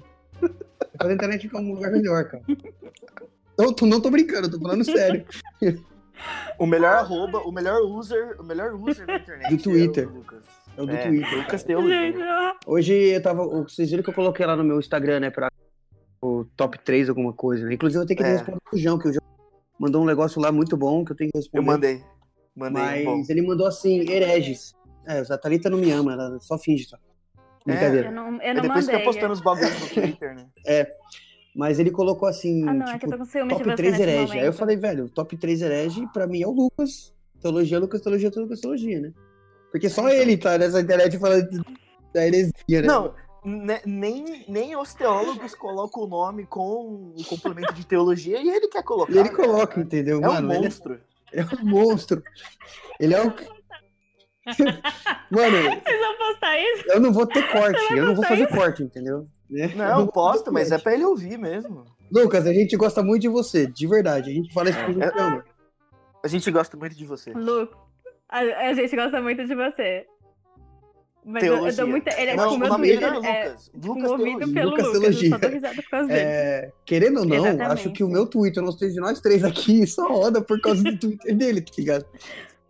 A 0.98 1.12
internet 1.12 1.42
ficar 1.42 1.61
um 1.61 1.74
lugar 1.74 1.90
melhor, 1.92 2.24
cara. 2.24 2.42
Eu 3.59 3.72
tô- 3.72 3.86
não 3.86 4.00
tô 4.00 4.11
brincando, 4.11 4.50
tô 4.50 4.59
falando 4.61 4.84
sério. 4.84 5.24
O 6.59 6.66
melhor 6.66 6.96
arroba, 6.96 7.38
o 7.38 7.53
melhor 7.53 7.80
user, 7.82 8.36
o 8.40 8.44
melhor 8.44 8.74
user 8.74 9.07
da 9.07 9.16
internet. 9.16 9.50
Do 9.57 9.62
Twitter. 9.62 10.05
É 10.05 10.07
o 10.07 10.11
Lucas. 10.14 10.44
É 10.76 10.82
o 10.82 10.86
do 10.86 10.92
É, 10.92 11.07
Twitter. 11.09 11.38
Lucas 11.38 11.62
Teologia. 11.64 12.55
Hoje 12.66 12.92
eu 12.94 13.22
tava. 13.22 13.44
Vocês 13.46 13.90
viram 13.90 14.03
que 14.03 14.11
eu 14.11 14.14
coloquei 14.14 14.46
lá 14.46 14.57
no 14.57 14.64
meu 14.64 14.78
Instagram, 14.78 15.20
né? 15.20 15.30
Pra 15.30 15.48
o 16.22 16.44
top 16.57 16.78
3, 16.78 17.09
alguma 17.09 17.32
coisa, 17.32 17.66
né? 17.66 17.74
Inclusive 17.74 18.03
eu 18.03 18.07
tenho 18.07 18.18
que 18.18 18.24
É. 18.24 18.32
responder 18.32 18.59
pro 18.68 18.78
João, 18.78 18.98
que 18.98 19.09
o 19.09 19.12
João 19.12 19.22
mandou 19.82 20.00
um 20.00 20.06
negócio 20.06 20.40
lá 20.40 20.52
muito 20.52 20.76
bom 20.76 21.04
que 21.04 21.10
eu 21.10 21.16
tenho 21.16 21.30
que 21.32 21.38
responder. 21.38 21.58
Eu 21.58 21.66
mandei. 21.66 22.04
Mandei. 22.54 22.82
Mas 23.04 23.04
bom. 23.04 23.24
ele 23.28 23.42
mandou 23.42 23.66
assim, 23.66 24.08
hereges. 24.08 24.72
É, 25.04 25.18
a 25.18 25.36
Thalita 25.36 25.68
não 25.68 25.78
me 25.78 25.90
ama, 25.90 26.12
ela 26.12 26.38
só 26.38 26.56
finge 26.56 26.84
só. 26.84 26.96
É. 26.96 27.00
Brincadeira. 27.64 28.08
Eu 28.08 28.12
não, 28.12 28.34
eu 28.34 28.40
Aí 28.40 28.54
não 28.54 28.62
depois 28.62 28.86
mandei. 28.86 29.00
fica 29.00 29.12
postando 29.12 29.32
os 29.32 29.40
bagulhos 29.40 29.80
no 29.80 29.88
Twitter, 29.88 30.36
né? 30.36 30.46
Mas 31.54 31.80
ele 31.80 31.90
colocou 31.90 32.28
assim, 32.28 32.66
Ah, 32.66 32.72
não, 32.72 32.86
é 32.86 32.92
que 32.98 33.06
tipo, 33.06 33.24
de 33.24 33.48
top 33.48 33.64
você 33.64 33.74
3 33.74 33.90
nesse 33.90 34.02
herege. 34.02 34.38
Aí 34.38 34.46
eu 34.46 34.52
falei, 34.52 34.76
velho, 34.76 35.08
top 35.10 35.36
3 35.36 35.62
herege 35.62 36.06
pra 36.12 36.28
mim 36.28 36.42
é 36.42 36.46
o 36.46 36.52
Lucas. 36.52 37.12
Teologia, 37.40 37.78
Lucas, 37.78 38.00
teologia, 38.00 38.30
Lucas, 38.34 38.60
teologia, 38.60 39.00
né? 39.00 39.12
Porque 39.72 39.88
só 39.90 40.08
ele 40.08 40.36
tá 40.36 40.56
nessa 40.56 40.80
internet 40.80 41.18
falando 41.18 41.48
da 42.14 42.24
heresia, 42.24 42.52
né? 42.68 42.82
Não, 42.82 43.12
nem, 43.45 44.45
nem 44.49 44.76
os 44.76 44.95
teólogos 44.95 45.55
colocam 45.55 46.05
o 46.05 46.07
nome 46.07 46.47
com 46.47 47.12
o 47.18 47.24
complemento 47.28 47.72
de 47.74 47.86
teologia 47.86 48.40
e 48.40 48.49
ele 48.49 48.68
quer 48.68 48.82
colocar. 48.82 49.12
E 49.12 49.18
ele 49.18 49.30
né? 49.30 49.34
coloca, 49.34 49.80
entendeu? 49.80 50.16
É 50.22 50.28
um 50.28 50.32
Mano, 50.32 50.53
ele 50.53 50.62
monstro. 50.64 51.01
é 51.32 51.43
um 51.45 51.64
monstro. 51.64 52.22
Ele 53.01 53.14
é 53.14 53.22
um. 53.22 53.32
Mano, 55.30 55.57
Vocês 55.82 56.01
vão 56.01 56.18
postar 56.18 56.59
isso? 56.59 56.84
eu 56.88 57.01
não 57.01 57.12
vou 57.12 57.26
ter 57.26 57.49
corte, 57.53 57.93
eu 57.95 58.05
não 58.07 58.14
vou 58.14 58.24
fazer 58.24 58.47
corte, 58.49 58.82
entendeu? 58.82 59.26
Né? 59.49 59.70
Eu 59.72 59.76
Não, 59.76 60.07
posta, 60.07 60.45
fazer 60.47 60.51
mas 60.55 60.68
é 60.68 60.70
corte. 60.74 60.82
pra 60.84 60.95
ele 60.95 61.05
ouvir 61.05 61.38
mesmo. 61.38 61.84
Lucas, 62.11 62.47
a 62.47 62.53
gente 62.53 62.76
gosta 62.76 63.03
muito 63.03 63.22
de 63.22 63.28
você, 63.28 63.66
de 63.66 63.86
verdade. 63.86 64.30
A 64.30 64.34
gente 64.34 64.53
fala 64.53 64.70
isso 64.70 64.78
gente 64.80 65.03
É- 65.03 65.12
ama. 65.20 65.45
A 66.24 66.28
gente 66.28 66.51
gosta 66.51 66.76
muito 66.76 66.95
de 66.97 67.05
você. 67.07 67.32
Lu, 67.32 67.68
a, 68.28 68.38
a 68.40 68.72
gente 68.74 68.95
gosta 68.95 69.20
muito 69.20 69.45
de 69.45 69.55
você. 69.55 70.07
Mas 71.24 71.44
eu, 71.44 71.66
eu 71.66 71.76
dou 71.76 71.86
muita. 71.86 72.10
Ele 72.20 72.30
é 72.32 72.36
Não, 72.36 72.44
tipo 72.44 72.56
o 72.56 72.58
meu 72.58 72.68
nome 72.68 72.88
dele 72.88 73.04
é 73.04 73.10
Twitter. 73.12 73.30
É, 73.30 73.44
Lucas. 73.48 73.70
Lucas 73.74 74.10
movido 74.10 74.24
Teologia. 74.38 74.54
pelo 74.54 74.70
Lucas 74.70 74.86
Lucas. 74.86 74.94
Eu 74.94 75.00
Teologia. 75.00 75.30
só 75.30 75.38
dou 75.38 75.50
risada 75.50 75.74
por 75.82 75.90
causa 75.90 76.08
dele. 76.08 76.20
É, 76.20 76.72
querendo 76.84 77.18
ou 77.20 77.24
não, 77.26 77.36
Exatamente. 77.36 77.62
acho 77.72 77.92
que 77.92 78.02
o 78.04 78.08
meu 78.08 78.26
Twitter, 78.26 78.62
nós 78.62 78.74
três 78.76 78.92
de 78.94 79.00
nós 79.00 79.20
três 79.20 79.44
aqui, 79.44 79.86
só 79.86 80.08
roda 80.08 80.42
por 80.42 80.60
causa 80.60 80.82
do 80.82 80.98
Twitter 80.98 81.36
dele, 81.36 81.60
tá 81.60 81.72
ligado? 81.78 82.06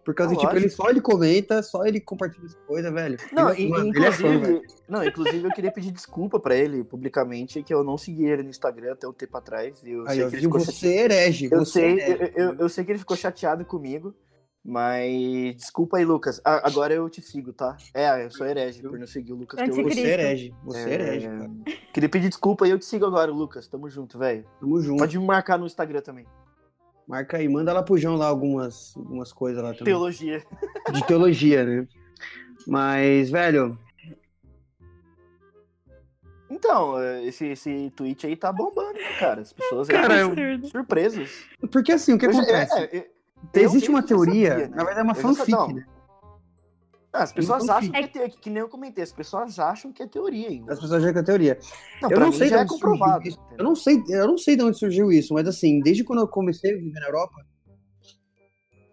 Por 0.04 0.14
causa 0.16 0.32
Ah, 0.32 0.34
de, 0.34 0.40
tipo, 0.40 0.52
lógico. 0.52 0.66
ele 0.66 0.74
só 0.74 0.90
ele 0.90 1.00
comenta, 1.00 1.62
só 1.62 1.86
ele 1.86 2.00
compartilha 2.00 2.44
as 2.44 2.54
coisas, 2.66 2.92
velho. 2.92 3.16
Não, 3.32 3.50
ele, 3.50 3.62
e- 3.62 3.68
mano, 3.68 4.04
é 4.04 4.10
fã, 4.10 4.22
velho. 4.22 4.38
inclusive, 4.56 4.62
não, 4.88 5.04
inclusive 5.04 5.44
eu 5.46 5.50
queria 5.52 5.70
pedir 5.70 5.92
desculpa 5.92 6.40
pra 6.40 6.56
ele 6.56 6.82
publicamente 6.82 7.62
que 7.62 7.72
eu 7.72 7.84
não 7.84 7.96
segui 7.96 8.26
ele 8.26 8.42
no 8.42 8.50
Instagram 8.50 8.92
até 8.94 9.06
um 9.06 9.12
tempo 9.12 9.36
atrás. 9.36 9.80
Eu 9.84 10.02
Aí, 10.08 10.16
sei 10.16 10.24
ó, 10.24 10.28
que 10.28 10.34
ele 10.34 10.40
viu? 10.42 10.50
ficou 10.50 10.60
Você 10.60 10.72
chateado. 10.72 10.92
é 10.92 11.04
herege. 11.04 11.48
Eu 11.52 11.58
você 11.60 11.72
sei, 11.72 11.84
é 12.00 12.10
herege. 12.10 12.32
eu, 12.36 12.44
eu, 12.48 12.54
eu 12.58 12.68
sei 12.68 12.84
que 12.84 12.90
ele 12.90 12.98
ficou 12.98 13.16
chateado 13.16 13.64
comigo, 13.64 14.12
mas 14.64 15.56
desculpa 15.56 15.96
aí, 15.98 16.04
Lucas. 16.04 16.40
A- 16.44 16.66
agora 16.66 16.94
eu 16.94 17.08
te 17.10 17.20
sigo, 17.20 17.52
tá? 17.52 17.76
É, 17.92 18.24
eu 18.24 18.30
sou 18.30 18.46
herege 18.46 18.82
por 18.82 18.98
não 18.98 19.06
seguir 19.06 19.32
o 19.32 19.36
Lucas. 19.36 19.58
Teologia. 19.60 19.92
Você 19.94 20.00
é 20.00 20.12
herege. 20.12 20.54
Você 20.64 20.78
é, 20.78 20.82
É, 20.90 20.94
herege, 20.94 21.26
cara. 21.28 21.50
Queria 21.92 22.08
pedir 22.08 22.28
desculpa 22.28 22.66
e 22.66 22.70
eu 22.70 22.78
te 22.78 22.84
sigo 22.84 23.04
agora, 23.06 23.30
Lucas. 23.30 23.66
Tamo 23.66 23.88
junto, 23.90 24.18
velho. 24.18 24.44
Tamo 24.60 24.80
junto. 24.80 24.98
Pode 24.98 25.18
me 25.18 25.24
marcar 25.26 25.58
no 25.58 25.66
Instagram 25.66 26.00
também. 26.00 26.26
Marca 27.08 27.36
aí, 27.36 27.48
manda 27.48 27.72
lá 27.72 27.82
pro 27.82 27.98
João 27.98 28.16
lá 28.16 28.26
algumas, 28.26 28.96
algumas 28.96 29.32
coisas 29.32 29.60
lá 29.62 29.70
também. 29.70 29.84
Teologia. 29.86 30.42
De 30.92 31.04
teologia, 31.06 31.64
né? 31.64 31.88
Mas, 32.66 33.28
velho, 33.28 33.76
Então, 36.48 37.00
é, 37.00 37.24
esse, 37.24 37.46
esse 37.46 37.90
tweet 37.96 38.26
aí 38.26 38.36
tá 38.36 38.52
bombando, 38.52 38.92
né, 38.92 39.18
cara? 39.18 39.40
As 39.40 39.52
pessoas 39.52 39.88
aí 39.88 39.96
Cara, 39.96 40.14
estão 40.14 40.30
Absurdo. 40.32 40.68
surpresas. 40.68 41.30
porque 41.70 41.92
assim, 41.92 42.12
o 42.12 42.18
que 42.18 42.26
Eu 42.26 42.32
já- 42.32 42.38
acontece? 42.42 42.74
é, 42.78 42.96
é, 42.98 43.10
eu 43.54 43.62
Existe 43.62 43.90
uma 43.90 44.02
teoria, 44.02 44.50
sabia, 44.50 44.68
né? 44.68 44.76
na 44.76 44.84
verdade 44.84 45.00
é 45.00 45.02
uma 45.02 45.12
Eu 45.12 45.16
fanfic, 45.22 45.50
não. 45.50 45.68
né? 45.68 45.84
Ah, 47.14 47.24
as 47.24 47.32
pessoas 47.32 47.62
Então, 47.64 47.76
acham 47.76 47.90
que 47.90 47.96
é 47.98 48.06
teoria, 48.06 48.30
que, 48.30 48.38
que 48.38 48.50
nem 48.50 48.60
eu 48.60 48.68
comentei, 48.68 49.04
as 49.04 49.12
pessoas 49.12 49.58
acham 49.58 49.92
que 49.92 50.02
é 50.02 50.06
teoria 50.06 50.48
ainda. 50.48 50.72
As 50.72 50.80
pessoas 50.80 51.02
acham 51.02 51.12
que 51.12 51.18
é 51.18 51.22
teoria. 51.22 51.58
Não, 52.00 52.10
eu 52.10 52.18
não 52.20 52.32
sei 52.32 52.48
já 52.48 52.60
é 52.60 52.66
comprovado. 52.66 53.28
Eu 53.58 53.64
não 53.64 53.74
sei, 53.74 54.02
eu 54.08 54.26
não 54.26 54.38
sei 54.38 54.56
de 54.56 54.62
onde 54.62 54.78
surgiu 54.78 55.12
isso, 55.12 55.34
mas 55.34 55.46
assim, 55.46 55.80
desde 55.80 56.04
quando 56.04 56.20
eu 56.20 56.28
comecei 56.28 56.72
a 56.72 56.76
viver 56.78 57.00
na 57.00 57.06
Europa. 57.06 57.34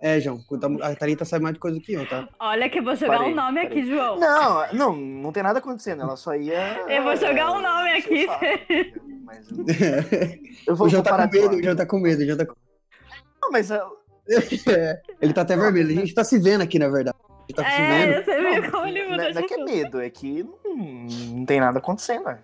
É, 0.02 0.18
João, 0.20 0.40
a 0.82 0.96
Thalita 0.96 1.26
sabe 1.26 1.44
mais 1.44 1.54
de 1.56 1.60
coisa 1.60 1.78
que 1.80 1.94
eu, 1.94 2.08
tá? 2.08 2.28
Olha 2.40 2.70
que 2.70 2.80
eu 2.80 2.84
vou 2.84 2.96
jogar 2.96 3.18
Parei, 3.18 3.34
um 3.34 3.36
nome 3.36 3.62
parei. 3.62 3.80
aqui, 3.80 3.90
João. 3.90 4.18
Não, 4.18 4.74
não, 4.74 4.96
não 4.96 5.32
tem 5.34 5.44
nada 5.44 5.60
acontecendo. 5.60 6.02
Ela 6.04 6.16
só 6.16 6.36
ia. 6.36 6.86
Eu 6.90 7.04
vou 7.04 7.16
jogar 7.18 7.52
um 7.52 7.62
nome 7.62 7.92
aqui. 7.92 8.26
Mas 9.24 9.50
eu, 9.52 9.58
eu 10.68 10.76
vou, 10.76 10.88
o 10.88 10.90
João 10.90 11.04
tá 11.04 11.28
com 11.28 11.34
medo, 11.38 11.56
o 11.58 11.64
João 11.64 11.76
tá 11.76 11.86
com 11.86 12.00
medo, 12.00 12.22
o 12.22 12.26
João 12.26 12.38
tá 12.38 12.46
com 12.46 12.56
Não, 13.42 13.52
mas 13.52 13.70
é, 13.70 13.80
É, 14.68 15.02
ele 15.22 15.34
tá 15.34 15.42
até 15.42 15.56
vermelho. 15.58 15.90
A 15.90 15.94
gente 16.02 16.14
tá 16.14 16.24
se 16.24 16.38
vendo 16.40 16.62
aqui, 16.62 16.78
na 16.80 16.88
verdade. 16.90 17.18
A 17.28 17.42
gente 17.48 17.56
tá 17.56 17.64
se 17.70 17.78
vendo. 17.78 18.12
É, 18.14 18.24
você 18.24 18.40
viu 18.40 18.62
não, 18.62 18.72
como 18.72 18.86
ele 18.88 19.06
não, 19.06 19.16
é- 19.24 19.34
não 19.34 19.42
é 19.42 19.44
que 19.48 19.54
é 19.54 19.64
medo, 19.64 20.02
é 20.02 20.10
que 20.10 20.44
não, 20.44 20.76
não 21.38 21.46
tem 21.46 21.60
nada 21.60 21.80
acontecendo. 21.80 22.26
né? 22.26 22.40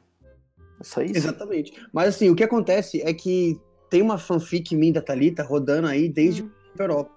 É 0.79 0.83
só 0.83 1.01
isso. 1.01 1.15
Exatamente. 1.17 1.73
Mas 1.93 2.09
assim, 2.09 2.29
o 2.29 2.35
que 2.35 2.43
acontece 2.43 3.01
é 3.01 3.13
que 3.13 3.59
tem 3.89 4.01
uma 4.01 4.17
fanfic 4.17 4.75
minha 4.75 4.93
da 4.93 5.01
Thalita 5.01 5.43
rodando 5.43 5.87
aí 5.87 6.09
desde 6.09 6.43
Hum. 6.43 6.49
a 6.79 6.83
Europa. 6.83 7.11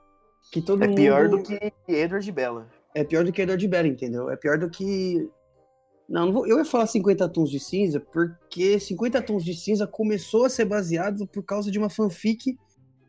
Que 0.53 0.61
todo 0.63 0.83
É 0.85 0.87
mundo... 0.87 0.97
pior 0.97 1.29
do 1.29 1.43
que 1.43 1.59
Edward 1.89 2.31
Bella. 2.33 2.69
É 2.95 3.05
pior 3.05 3.25
do 3.25 3.33
que 3.33 3.43
Edward 3.43 3.67
Bella, 3.69 3.89
entendeu? 3.89 4.31
É 4.31 4.37
pior 4.37 4.59
do 4.59 4.69
que. 4.71 5.29
Não, 6.09 6.27
não 6.27 6.33
vou... 6.33 6.47
eu 6.47 6.57
ia 6.59 6.65
falar 6.65 6.87
50 6.87 7.29
tons 7.29 7.51
de 7.51 7.61
cinza, 7.61 8.01
porque 8.01 8.79
50 8.81 9.21
tons 9.23 9.45
de 9.45 9.53
cinza 9.55 9.87
começou 9.87 10.45
a 10.47 10.49
ser 10.49 10.65
baseado 10.65 11.27
por 11.27 11.43
causa 11.43 11.71
de 11.71 11.79
uma 11.79 11.91
fanfic 11.91 12.57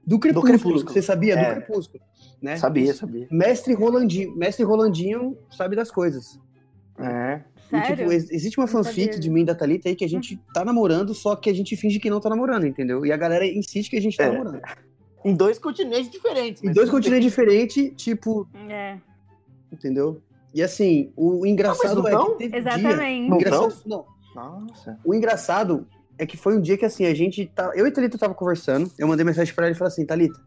do 0.05 0.19
Crepúsculo. 0.19 0.53
Crepúsculo. 0.59 0.93
Você 0.93 1.01
sabia? 1.01 1.35
É. 1.35 1.55
Do 1.55 1.61
Crepúsculo. 1.65 2.03
Né? 2.41 2.55
Sabia, 2.57 2.93
sabia. 2.93 3.27
Mestre 3.31 3.73
Rolandinho. 3.73 4.35
Mestre 4.35 4.63
Rolandinho 4.65 5.37
sabe 5.51 5.75
das 5.75 5.91
coisas. 5.91 6.39
É. 6.97 7.41
E, 7.71 7.81
tipo, 7.81 8.11
ex- 8.11 8.31
existe 8.31 8.57
uma 8.59 8.65
Não 8.65 8.71
fanfic 8.71 9.19
de 9.19 9.29
mim 9.29 9.41
e 9.41 9.45
da 9.45 9.53
Thalita 9.53 9.87
aí 9.89 9.95
que 9.95 10.03
a 10.03 10.09
gente 10.09 10.37
tá 10.53 10.65
namorando, 10.65 11.13
só 11.13 11.35
que 11.35 11.49
a 11.49 11.53
gente 11.53 11.75
finge 11.77 11.99
que 11.99 12.09
não 12.09 12.19
tá 12.19 12.27
namorando, 12.29 12.65
entendeu? 12.65 13.05
E 13.05 13.11
a 13.11 13.17
galera 13.17 13.45
insiste 13.45 13.89
que 13.89 13.97
a 13.97 14.01
gente 14.01 14.17
tá 14.17 14.23
É. 14.25 14.31
namorando. 14.31 14.61
Em 15.23 15.35
dois 15.35 15.59
continentes 15.59 16.09
diferentes. 16.09 16.63
Em 16.63 16.71
dois 16.71 16.89
continentes 16.89 17.25
diferentes, 17.25 17.91
tipo, 17.97 18.47
É, 18.69 18.97
entendeu? 19.71 20.21
E 20.55 20.63
assim, 20.63 21.11
o 21.15 21.45
engraçado 21.45 22.01
não 22.01 22.07
é 22.07 22.11
tão? 22.11 22.37
que 22.37 22.49
teve 22.49 22.57
um 22.57 22.63
dia... 22.63 22.69
exatamente. 22.79 23.31
O 23.31 23.35
engraçado, 23.35 23.75
não, 23.85 24.05
Nossa. 24.33 24.99
o 25.05 25.13
engraçado 25.13 25.87
é 26.19 26.25
que 26.25 26.37
foi 26.37 26.55
um 26.57 26.61
dia 26.61 26.77
que 26.77 26.85
assim, 26.85 27.05
a 27.05 27.13
gente 27.15 27.45
tá. 27.47 27.71
Eu 27.73 27.87
e 27.87 27.91
Thalita 27.91 28.17
tava 28.17 28.35
conversando, 28.35 28.91
eu 28.99 29.07
mandei 29.07 29.25
mensagem 29.25 29.53
pra 29.53 29.65
ela 29.65 29.73
e 29.73 29.77
falei 29.77 29.91
assim, 29.91 30.05
Thalita, 30.05 30.39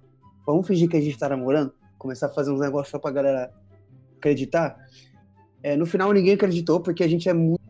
vamos 0.47 0.66
fingir 0.66 0.89
que 0.89 0.97
a 0.97 1.01
gente 1.01 1.18
tá 1.18 1.29
namorando? 1.29 1.73
Começar 1.99 2.27
a 2.27 2.29
fazer 2.29 2.53
uns 2.53 2.61
negócios 2.61 2.91
só 2.91 2.99
pra 2.99 3.11
galera 3.11 3.51
acreditar. 4.18 4.77
É, 5.62 5.77
no 5.77 5.87
final 5.87 6.12
ninguém 6.12 6.35
acreditou, 6.35 6.81
porque 6.81 7.03
a 7.03 7.09
gente 7.09 7.29
é 7.29 7.33
muito. 7.33 7.61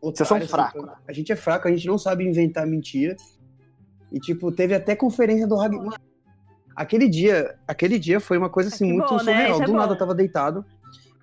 Vocês 0.00 0.28
são 0.28 0.36
otário, 0.36 0.48
fracos. 0.50 0.84
assim, 0.84 1.02
A 1.08 1.12
gente 1.12 1.32
é 1.32 1.36
fraco, 1.36 1.68
a 1.68 1.70
gente 1.70 1.86
não 1.86 1.96
sabe 1.98 2.24
inventar 2.26 2.66
mentira. 2.66 3.16
E, 4.12 4.20
tipo, 4.20 4.52
teve 4.52 4.74
até 4.74 4.94
conferência 4.94 5.46
do 5.46 5.56
Rag. 5.56 5.74
Mano, 5.76 5.94
Aquele 6.76 7.08
dia, 7.08 7.56
aquele 7.66 7.98
dia 7.98 8.18
foi 8.20 8.36
uma 8.36 8.50
coisa 8.50 8.68
assim 8.68 8.86
Que 8.86 8.92
muito 8.92 9.08
bom, 9.08 9.16
né? 9.16 9.20
surreal. 9.24 9.52
Isso 9.52 9.62
é 9.62 9.66
do 9.66 9.72
bom. 9.72 9.78
nada 9.78 9.92
eu 9.92 9.98
tava 9.98 10.14
deitado. 10.14 10.64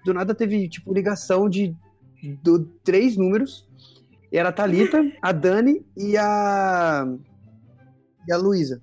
Do 0.05 0.13
nada 0.13 0.33
teve, 0.33 0.67
tipo, 0.69 0.93
ligação 0.93 1.47
de 1.49 1.75
do, 2.43 2.65
três 2.83 3.15
números. 3.17 3.67
E 4.31 4.37
era 4.37 4.49
a 4.49 4.51
Thalita, 4.51 5.03
a 5.21 5.31
Dani 5.31 5.85
e 5.97 6.15
a. 6.17 7.05
E 8.27 8.31
a 8.31 8.37
Luísa. 8.37 8.81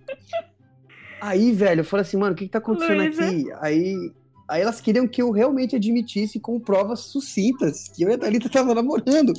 Aí, 1.21 1.53
velho, 1.53 1.81
eu 1.81 1.85
falei 1.85 2.03
assim, 2.03 2.17
mano, 2.17 2.33
o 2.33 2.37
que, 2.37 2.45
que 2.45 2.51
tá 2.51 2.59
acontecendo 2.59 2.99
Luísa. 2.99 3.25
aqui? 3.25 3.47
Aí, 3.61 4.13
aí 4.49 4.63
elas 4.63 4.81
queriam 4.81 5.07
que 5.09 5.23
eu 5.23 5.31
realmente 5.31 5.75
admitisse 5.75 6.39
com 6.39 6.61
provas 6.61 7.01
sucintas 7.01 7.89
que 7.89 8.03
eu 8.05 8.11
e 8.11 8.15
a 8.15 8.19
Thalita 8.19 8.49
tava 8.49 8.75
namorando. 8.75 9.33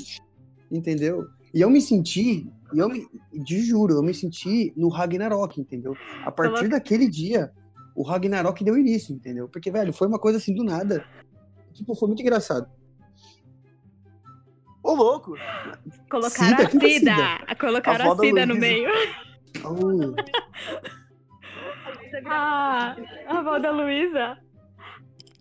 Entendeu? 0.71 1.25
E 1.53 1.61
eu 1.61 1.69
me 1.69 1.81
senti, 1.81 2.47
eu 2.73 2.89
me, 2.89 3.07
de 3.33 3.61
juro, 3.61 3.93
eu 3.95 4.03
me 4.03 4.13
senti 4.13 4.73
no 4.75 4.87
Ragnarok, 4.89 5.59
entendeu? 5.59 5.95
A 6.23 6.31
partir 6.31 6.51
Coloca- 6.51 6.69
daquele 6.69 7.07
dia, 7.09 7.51
o 7.95 8.03
Ragnarok 8.03 8.63
deu 8.63 8.77
início, 8.77 9.13
entendeu? 9.13 9.47
Porque, 9.47 9.71
velho, 9.71 9.91
foi 9.93 10.07
uma 10.07 10.19
coisa 10.19 10.37
assim 10.37 10.53
do 10.53 10.63
nada. 10.63 11.03
Tipo, 11.73 11.95
foi 11.95 12.07
muito 12.07 12.21
engraçado. 12.21 12.67
Ô, 14.89 14.95
louco! 14.95 15.37
Colocaram 16.09 16.57
Cida? 16.57 16.63
a 16.63 16.65
é 16.65 16.69
Cida. 16.69 16.89
Cida? 16.89 17.55
Colocaram 17.59 18.09
A 18.09 18.13
a, 18.13 18.17
Cida 18.17 18.45
no 18.47 18.55
meio. 18.55 18.89
Oh, 19.63 20.15
Ah, 22.25 22.95
a 23.27 23.37
avó 23.37 23.59
da 23.59 23.69
Luísa. 23.69 24.35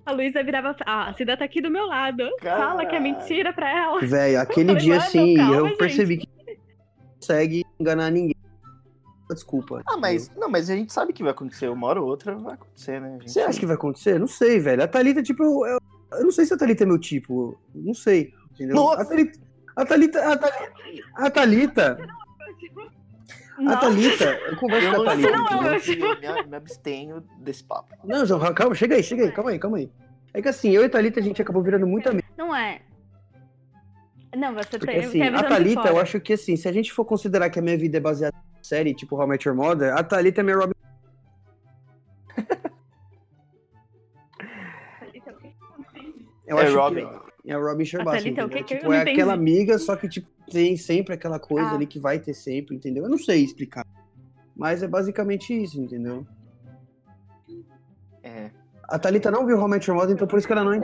A 0.04 0.12
Luísa 0.12 0.42
virava. 0.42 0.76
Ah, 0.84 1.08
a 1.08 1.14
Cida 1.14 1.34
tá 1.34 1.46
aqui 1.46 1.62
do 1.62 1.70
meu 1.70 1.86
lado. 1.86 2.28
Fala 2.42 2.84
que 2.84 2.94
é 2.94 2.98
Caralho. 2.98 3.02
mentira 3.02 3.54
pra 3.54 3.70
ela. 3.70 4.00
velho, 4.02 4.38
aquele 4.38 4.74
dia 4.74 4.98
assim, 4.98 5.36
calma, 5.36 5.54
eu 5.56 5.68
gente. 5.68 5.78
percebi 5.78 6.18
que 6.18 6.26
não 6.26 7.14
consegue 7.14 7.64
enganar 7.80 8.10
ninguém. 8.10 8.36
Desculpa. 9.30 9.80
Ah, 9.86 9.96
mas, 9.96 10.30
não, 10.36 10.50
mas 10.50 10.68
a 10.68 10.76
gente 10.76 10.92
sabe 10.92 11.14
que 11.14 11.22
vai 11.22 11.32
acontecer. 11.32 11.68
Uma 11.70 11.86
hora 11.86 12.02
ou 12.02 12.08
outra 12.08 12.36
vai 12.36 12.52
acontecer, 12.52 13.00
né? 13.00 13.18
A 13.22 13.26
Você 13.26 13.40
acha 13.40 13.58
que 13.58 13.64
vai 13.66 13.76
acontecer? 13.76 14.20
Não 14.20 14.26
sei, 14.26 14.58
velho. 14.58 14.82
A 14.82 14.88
Thalita, 14.88 15.22
tipo, 15.22 15.42
eu, 15.42 15.64
eu, 15.66 15.78
eu 16.18 16.24
não 16.24 16.32
sei 16.32 16.44
se 16.44 16.52
a 16.52 16.58
Thalita 16.58 16.84
é 16.84 16.86
meu 16.86 16.98
tipo. 16.98 17.58
Não 17.74 17.94
sei. 17.94 18.34
Entendeu? 18.58 18.74
Nossa! 18.76 19.02
A 19.02 19.04
Thalita. 19.04 19.38
A 19.76 19.84
Thalita. 19.86 20.32
A 20.32 20.36
Thalita. 20.36 21.08
A 21.14 21.30
Thalita. 21.30 21.98
A 23.58 23.62
Nossa, 23.62 23.80
Thalita. 23.80 24.24
Eu 24.24 24.56
converso 24.56 24.88
Eu 24.88 24.94
com 24.96 25.02
a 25.02 25.04
Thalita. 25.06 25.30
não 25.30 25.46
é 25.46 25.76
eu 25.76 26.42
me, 26.42 26.46
me 26.50 26.56
abstenho 26.56 27.20
desse 27.38 27.62
papo. 27.62 27.94
Não, 28.04 28.26
João, 28.26 28.52
calma, 28.54 28.74
chega 28.74 28.96
aí, 28.96 29.02
chega 29.02 29.24
aí, 29.24 29.32
calma 29.32 29.50
aí, 29.50 29.58
calma 29.58 29.76
aí. 29.78 29.90
É 30.34 30.42
que 30.42 30.48
assim, 30.48 30.70
eu 30.70 30.82
e 30.82 30.86
a 30.86 30.90
Thalita, 30.90 31.20
a 31.20 31.22
gente 31.22 31.40
acabou 31.40 31.62
virando 31.62 31.86
muito 31.86 32.08
amigo. 32.08 32.26
Não 32.36 32.54
é. 32.54 32.80
Não, 34.36 34.52
você 34.54 34.78
Porque 34.78 34.86
tem, 34.86 34.98
assim, 35.00 35.20
tem 35.20 35.28
a 35.28 35.42
Thalita, 35.42 35.88
eu 35.88 35.98
acho 35.98 36.20
que 36.20 36.32
assim, 36.34 36.56
se 36.56 36.68
a 36.68 36.72
gente 36.72 36.92
for 36.92 37.04
considerar 37.04 37.48
que 37.50 37.58
a 37.58 37.62
minha 37.62 37.78
vida 37.78 37.96
é 37.96 38.00
baseada 38.00 38.36
em 38.60 38.64
série, 38.64 38.94
tipo 38.94 39.16
How 39.16 39.24
I 39.24 39.28
Met 39.28 39.48
Your 39.48 39.56
Mother, 39.56 39.96
a 39.96 40.02
Thalita 40.02 40.40
é 40.40 40.44
minha 40.44 40.56
Robin. 40.56 40.74
Eu 46.46 46.58
É 46.58 46.64
acho 46.64 46.76
Robin. 46.78 47.06
Que 47.06 47.27
é 47.50 47.54
a 47.54 47.58
Robin 47.58 47.84
Sherbass, 47.84 48.22
Thalita 48.22 48.40
é 48.40 48.44
o 48.44 48.46
entendeu? 48.46 48.64
que 48.64 48.74
eu 48.74 48.78
Tipo, 48.78 48.90
não 48.90 48.92
é 48.96 49.02
entendi? 49.02 49.20
aquela 49.20 49.32
amiga, 49.34 49.78
só 49.78 49.96
que 49.96 50.08
tipo, 50.08 50.28
tem 50.50 50.76
sempre 50.76 51.14
aquela 51.14 51.38
coisa 51.38 51.68
Ah. 51.70 51.74
ali 51.74 51.86
que 51.86 51.98
vai 51.98 52.18
ter 52.18 52.34
sempre, 52.34 52.76
entendeu? 52.76 53.04
Eu 53.04 53.10
não 53.10 53.18
sei 53.18 53.42
explicar. 53.42 53.84
Mas 54.56 54.82
é 54.82 54.88
basicamente 54.88 55.52
isso, 55.52 55.80
entendeu? 55.80 56.26
É. 58.22 58.50
A 58.84 58.98
Thalita 58.98 59.30
não 59.30 59.46
viu 59.46 59.58
How 59.58 59.66
I 59.66 59.70
Met 59.70 59.88
Your 59.90 59.98
Mother, 59.98 60.14
então 60.14 60.26
por 60.26 60.38
isso 60.38 60.46
que 60.46 60.52
ela 60.52 60.64
não 60.64 60.74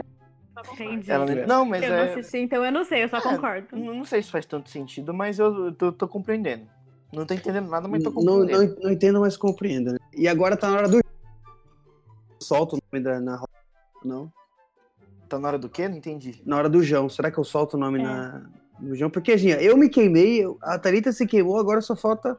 Entendi. 0.73 1.11
Ela 1.11 1.25
Não, 1.45 1.65
mas 1.65 1.83
eu 1.83 1.89
não 1.89 1.97
é. 1.97 2.09
assisti, 2.13 2.37
então 2.39 2.65
eu 2.65 2.71
não 2.71 2.83
sei, 2.83 3.03
eu 3.03 3.09
só 3.09 3.17
É, 3.17 3.21
concordo. 3.21 3.67
Não 3.73 3.93
não 3.93 4.05
sei 4.05 4.23
se 4.23 4.31
faz 4.31 4.45
tanto 4.45 4.69
sentido, 4.69 5.13
mas 5.13 5.37
eu 5.37 5.71
tô, 5.73 5.91
tô 5.91 6.07
compreendendo. 6.07 6.65
Não 7.13 7.25
tô 7.25 7.33
entendendo 7.33 7.69
nada, 7.69 7.87
mas 7.87 8.01
tô 8.03 8.09
não, 8.09 8.15
compreendendo. 8.39 8.75
não, 8.75 8.83
não 8.83 8.91
entendo, 8.91 9.19
mas 9.19 9.37
compreendo. 9.37 9.91
Né? 9.91 9.97
E 10.15 10.27
agora 10.27 10.57
tá 10.57 10.69
na 10.69 10.77
hora 10.77 10.89
do. 10.89 11.01
Solta 12.41 12.75
o 12.75 12.79
nome 12.91 13.03
da 13.03 13.19
na 13.19 13.43
Não. 14.03 14.31
Tá 15.29 15.39
na 15.39 15.47
hora 15.47 15.59
do 15.59 15.69
quê? 15.69 15.87
Não 15.87 15.97
entendi. 15.97 16.41
Na 16.45 16.57
hora 16.57 16.69
do 16.69 16.81
João. 16.83 17.09
Será 17.09 17.31
que 17.31 17.37
eu 17.37 17.43
solto 17.43 17.75
o 17.75 17.79
nome 17.79 17.99
É. 17.99 18.03
na, 18.03 18.45
no 18.79 18.95
João? 18.95 19.09
Porque, 19.09 19.37
Ginha, 19.37 19.55
eu 19.61 19.75
me 19.77 19.89
queimei, 19.89 20.43
a 20.61 20.77
Thalita 20.77 21.11
se 21.11 21.25
queimou, 21.25 21.57
agora 21.57 21.81
só 21.81 21.95
falta. 21.95 22.37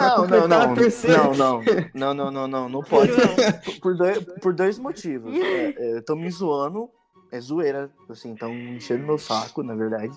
Não, 0.00 0.26
não, 0.28 0.46
não. 0.48 0.74
Não, 0.76 1.34
não. 1.34 1.62
Não, 1.94 2.14
não, 2.14 2.30
não, 2.30 2.46
não. 2.48 2.68
Não 2.68 2.82
pode. 2.82 3.10
João. 3.12 3.26
Por- 3.82 3.96
dois, 3.96 4.18
por 4.40 4.52
dois 4.54 4.78
motivos. 4.78 5.34
É, 5.34 5.96
é, 5.96 6.00
tão 6.02 6.14
me 6.14 6.30
zoando. 6.30 6.88
É 7.32 7.40
zoeira. 7.40 7.90
Assim, 8.08 8.34
tão 8.36 8.52
enchendo 8.54 9.04
meu 9.04 9.18
saco, 9.18 9.62
na 9.64 9.74
verdade. 9.74 10.12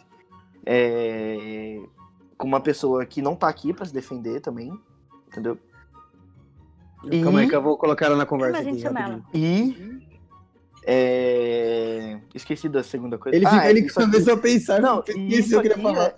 É, 0.65 1.79
com 2.37 2.47
uma 2.47 2.61
pessoa 2.61 3.03
que 3.05 3.21
não 3.21 3.35
tá 3.35 3.47
aqui 3.47 3.73
pra 3.73 3.85
se 3.85 3.93
defender 3.93 4.39
também. 4.39 4.71
Entendeu? 5.27 5.57
E- 7.05 7.23
Calma 7.23 7.39
aí 7.39 7.49
que 7.49 7.55
eu 7.55 7.61
vou 7.63 7.75
colocar 7.77 8.05
ela 8.05 8.15
na 8.15 8.25
conversa 8.27 8.59
aqui. 8.61 8.69
gente 8.73 8.81
chama 8.83 8.99
rapidinho. 8.99 9.25
E. 9.33 10.10
é, 10.83 12.19
Esqueci 12.33 12.67
da 12.69 12.83
segunda 12.83 13.17
coisa. 13.17 13.35
Ele, 13.35 13.45
Ah, 13.45 13.49
fica, 13.51 13.65
é, 13.65 13.69
ele 13.69 13.79
isso 13.81 13.99
aqui- 13.99 14.11
começou 14.11 14.33
a 14.33 14.37
pensar. 14.37 14.81
Não, 14.81 15.03
isso 15.15 15.55
eu 15.55 15.61
queria 15.61 15.77
falar. 15.77 16.05
é- 16.07 16.15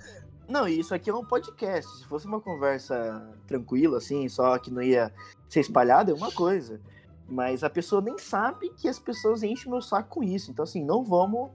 Não, 0.48 0.68
isso 0.68 0.94
aqui 0.94 1.10
é 1.10 1.14
um 1.14 1.26
podcast. 1.26 1.90
Se 2.00 2.06
fosse 2.06 2.26
uma 2.28 2.40
conversa 2.40 3.28
tranquila, 3.48 3.98
assim, 3.98 4.28
só 4.30 4.58
que 4.58 4.70
não 4.72 4.82
ia 4.82 5.12
ser 5.50 5.62
espalhada, 5.62 6.12
é 6.12 6.14
uma 6.14 6.32
coisa. 6.32 6.80
Mas 7.28 7.64
a 7.64 7.70
pessoa 7.70 8.02
nem 8.02 8.18
sabe 8.18 8.70
que 8.78 8.88
as 8.88 9.00
pessoas 9.00 9.42
enchem 9.44 9.72
meu 9.72 9.82
saco 9.82 10.10
com 10.10 10.24
isso. 10.24 10.52
Então, 10.52 10.64
assim, 10.64 10.84
não 10.84 11.04
vamos. 11.04 11.50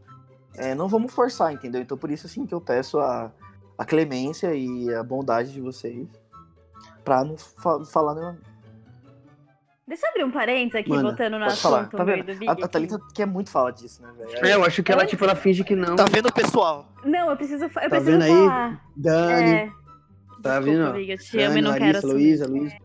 é, 0.57 0.75
não 0.75 0.89
vamos 0.89 1.13
forçar, 1.13 1.53
entendeu? 1.53 1.81
Então, 1.81 1.97
por 1.97 2.11
isso, 2.11 2.27
assim, 2.27 2.45
que 2.45 2.55
eu 2.55 2.61
peço 2.61 2.99
a, 2.99 3.31
a 3.77 3.85
clemência 3.85 4.53
e 4.55 4.93
a 4.93 5.03
bondade 5.05 5.53
de 5.53 5.61
vocês 5.61 6.09
pra 7.05 7.23
não 7.23 7.37
fa- 7.37 7.85
falar 7.85 8.15
nenhuma. 8.15 8.39
Deixa 9.89 10.07
eu 10.07 10.11
abrir 10.11 10.25
um 10.25 10.31
parênteses 10.31 10.75
aqui, 10.75 10.91
Manda, 10.91 11.03
voltando 11.03 11.39
no 11.39 11.47
Pode 11.47 11.61
falar. 11.61 11.79
assunto 11.81 11.97
Tá 11.97 12.05
vendo? 12.05 12.27
do 12.27 12.35
Big. 12.39 12.49
A, 12.49 12.53
a. 12.53 12.69
Thalita 12.69 12.99
quer 13.15 13.27
muito 13.27 13.51
falar 13.51 13.71
disso, 13.71 14.03
né, 14.03 14.13
velho? 14.19 14.47
É, 14.47 14.55
eu 14.55 14.63
acho 14.65 14.83
que 14.83 14.93
ela, 14.93 15.07
tipo, 15.07 15.25
ela 15.25 15.35
finge 15.35 15.65
que 15.65 15.75
não. 15.75 15.97
Tá 15.97 16.05
vendo, 16.05 16.31
pessoal? 16.33 16.87
Não, 17.05 17.31
eu 17.31 17.37
preciso, 17.37 17.65
eu 17.65 17.71
Tá 17.71 17.81
preciso 17.89 18.05
vendo 18.05 18.23
aí? 18.23 18.31
falar. 18.31 18.85
Dani, 18.95 19.51
É, 19.51 19.67
tá 19.67 20.61
desculpa, 20.61 20.61
vendo? 20.61 20.93
Big, 20.93 21.11
eu 21.13 21.19
te 21.19 21.39
amo 21.39 21.49
Dani, 21.49 21.59
e 21.59 21.63
não 21.63 21.73
quero 21.73 21.85
Larissa, 21.85 21.99
assumir. 22.07 22.13
Luísa, 22.23 22.47
Luísa. 22.47 22.77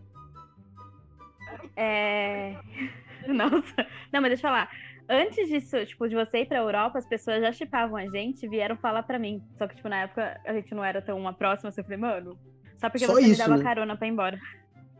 É... 1.75 2.55
Nossa. 3.27 3.87
Não, 4.11 4.21
mas 4.21 4.29
deixa 4.29 4.47
eu 4.47 4.49
falar. 4.49 4.69
Antes 5.09 5.47
disso, 5.49 5.85
tipo, 5.85 6.07
de 6.07 6.15
você 6.15 6.39
ir 6.39 6.45
pra 6.47 6.59
Europa, 6.59 6.97
as 6.99 7.05
pessoas 7.05 7.41
já 7.41 7.51
chipavam 7.51 7.97
a 7.97 8.07
gente 8.07 8.45
e 8.45 8.49
vieram 8.49 8.77
falar 8.77 9.03
pra 9.03 9.19
mim. 9.19 9.43
Só 9.57 9.67
que, 9.67 9.75
tipo, 9.75 9.89
na 9.89 10.03
época 10.03 10.39
a 10.45 10.53
gente 10.53 10.73
não 10.73 10.83
era 10.83 11.01
tão 11.01 11.17
uma 11.19 11.33
próxima, 11.33 11.69
assim, 11.69 11.81
eu 11.81 11.85
falei, 11.85 11.97
mano, 11.99 12.37
só 12.77 12.89
porque 12.89 13.05
Só 13.05 13.13
você 13.13 13.21
isso, 13.21 13.31
me 13.31 13.37
dava 13.37 13.57
né? 13.57 13.63
carona 13.63 13.97
pra 13.97 14.07
ir 14.07 14.11
embora. 14.11 14.39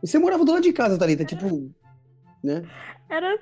E 0.02 0.06
você 0.06 0.18
morava 0.18 0.44
do 0.44 0.52
lado 0.52 0.62
de 0.62 0.72
casa, 0.72 0.98
Thalita, 0.98 1.24
tipo. 1.24 1.72
Né? 2.44 2.62
Era. 3.08 3.38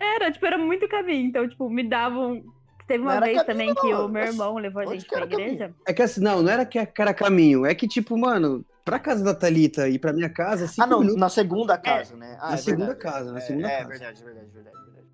Era, 0.00 0.32
tipo, 0.32 0.46
era 0.46 0.56
muito 0.56 0.88
caminho. 0.88 1.26
Então, 1.28 1.46
tipo, 1.48 1.68
me 1.68 1.86
davam. 1.86 2.42
Teve 2.86 3.04
Não 3.04 3.12
uma 3.12 3.20
vez 3.20 3.42
caminho, 3.42 3.46
também 3.46 3.74
que 3.74 3.90
não. 3.92 4.06
o 4.06 4.08
meu 4.08 4.24
irmão 4.24 4.56
levou 4.56 4.82
a 4.82 4.86
gente 4.86 5.04
que 5.04 5.08
pra 5.10 5.20
era 5.20 5.26
caminho? 5.28 5.48
igreja. 5.52 5.74
É 5.86 5.92
que 5.92 6.02
assim, 6.02 6.20
não, 6.20 6.42
não 6.42 6.50
era 6.50 6.66
que 6.66 6.78
era 6.78 7.14
caminho, 7.14 7.64
é 7.64 7.74
que, 7.74 7.88
tipo, 7.88 8.16
mano, 8.18 8.62
pra 8.84 8.98
casa 8.98 9.24
da 9.24 9.34
Thalita 9.34 9.88
e 9.88 9.98
pra 9.98 10.12
minha 10.12 10.28
casa, 10.28 10.66
cinco 10.66 10.82
Ah, 10.82 10.86
não, 10.86 10.98
minutos. 11.00 11.18
na 11.20 11.28
segunda 11.30 11.78
casa, 11.78 12.14
né? 12.16 12.36
Ah, 12.40 12.48
Na 12.48 12.54
é 12.54 12.56
segunda 12.58 12.86
verdade. 12.88 13.02
casa, 13.14 13.32
na 13.32 13.38
É, 13.38 13.40
segunda 13.40 13.68
é, 13.68 13.76
casa. 13.78 13.88
verdade, 13.88 14.24
verdade, 14.24 14.50
verdade, 14.50 14.76
verdade. 14.84 15.08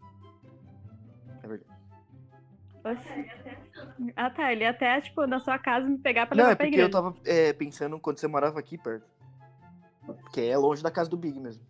É 1.45 1.47
verdade. 1.47 1.71
Ah, 4.17 4.31
tá. 4.31 4.53
Ele 4.53 4.63
ia 4.65 4.71
até, 4.71 5.01
tipo, 5.01 5.25
na 5.27 5.39
sua 5.39 5.57
casa 5.59 5.87
me 5.87 5.99
pegar 5.99 6.27
pra 6.27 6.37
Não, 6.37 6.43
levar 6.45 6.53
é 6.53 6.57
pra 6.57 6.65
porque 6.67 6.75
igreja. 6.75 6.89
eu 6.89 6.91
tava 6.91 7.15
é, 7.25 7.53
pensando 7.53 8.01
quando 8.01 8.19
você 8.19 8.27
morava 8.27 8.59
aqui 8.59 8.77
perto. 8.79 9.07
Que 10.33 10.41
é 10.49 10.57
longe 10.57 10.83
da 10.83 10.91
casa 10.91 11.09
do 11.09 11.17
Big 11.17 11.39
mesmo. 11.39 11.63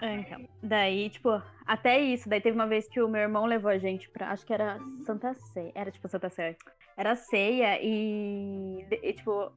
É, 0.00 0.14
então. 0.16 0.40
Daí, 0.62 1.10
tipo, 1.10 1.42
até 1.66 2.00
isso. 2.00 2.28
Daí 2.28 2.40
teve 2.40 2.54
uma 2.56 2.66
vez 2.66 2.88
que 2.88 3.00
o 3.00 3.08
meu 3.08 3.20
irmão 3.20 3.46
levou 3.46 3.70
a 3.70 3.78
gente 3.78 4.08
pra. 4.10 4.30
Acho 4.30 4.46
que 4.46 4.52
era 4.52 4.78
Santa 5.04 5.34
Ceia. 5.34 5.72
Era 5.74 5.90
tipo 5.90 6.08
Santa 6.08 6.28
Ceia. 6.30 6.56
Era 6.96 7.14
ceia 7.16 7.78
e, 7.82 8.84
e, 8.90 9.12
tipo, 9.12 9.52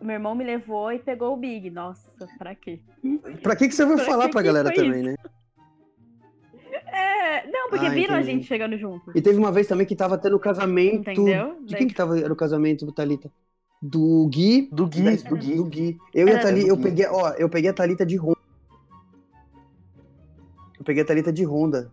o 0.00 0.04
meu 0.04 0.14
irmão 0.14 0.34
me 0.34 0.44
levou 0.44 0.92
e 0.92 0.98
pegou 0.98 1.32
o 1.32 1.36
Big. 1.36 1.70
Nossa, 1.70 2.10
pra 2.38 2.54
quê? 2.54 2.80
Pra 3.42 3.54
que, 3.56 3.68
que 3.68 3.74
você 3.74 3.84
vai 3.84 3.96
Pra 3.96 4.04
falar 4.04 4.26
que 4.26 4.32
pra 4.32 4.42
que 4.42 4.46
galera 4.46 4.72
também, 4.72 5.02
né? 5.02 5.14
É, 6.86 7.46
não, 7.50 7.70
porque 7.70 7.86
Ah, 7.86 7.90
viram 7.90 8.14
a 8.14 8.20
entendi. 8.20 8.36
gente 8.36 8.46
chegando 8.46 8.76
junto. 8.76 9.10
E 9.16 9.22
teve 9.22 9.38
uma 9.38 9.50
vez 9.52 9.66
também 9.66 9.86
que 9.86 9.96
tava 9.96 10.18
tendo 10.18 10.36
o 10.36 10.40
casamento. 10.40 11.10
Entendeu? 11.10 11.58
De 11.64 11.76
quem 11.76 11.88
que 11.88 11.94
tava, 11.94 12.18
era 12.18 12.32
o 12.32 12.36
casamento, 12.36 12.90
Thalita? 12.92 13.30
Do 13.82 14.26
Gui. 14.28 14.68
Do 14.72 14.86
Gui, 14.86 15.02
da- 15.02 15.28
do 15.28 15.36
Gui. 15.36 15.56
Do 15.56 15.64
Gui. 15.64 15.98
Eu 16.14 16.26
e 16.28 16.30
a 16.30 16.34
Era 16.34 16.42
Thalita, 16.42 16.66
do 16.68 16.72
eu 16.72 16.82
peguei, 16.82 17.06
ó, 17.06 17.30
eu 17.34 17.48
peguei 17.48 17.70
a 17.70 17.74
Thalita 17.74 18.06
de. 18.06 18.18
Eu 20.84 20.86
peguei 20.86 21.02
a 21.02 21.06
Thalita 21.06 21.32
de 21.32 21.44
Honda. 21.46 21.90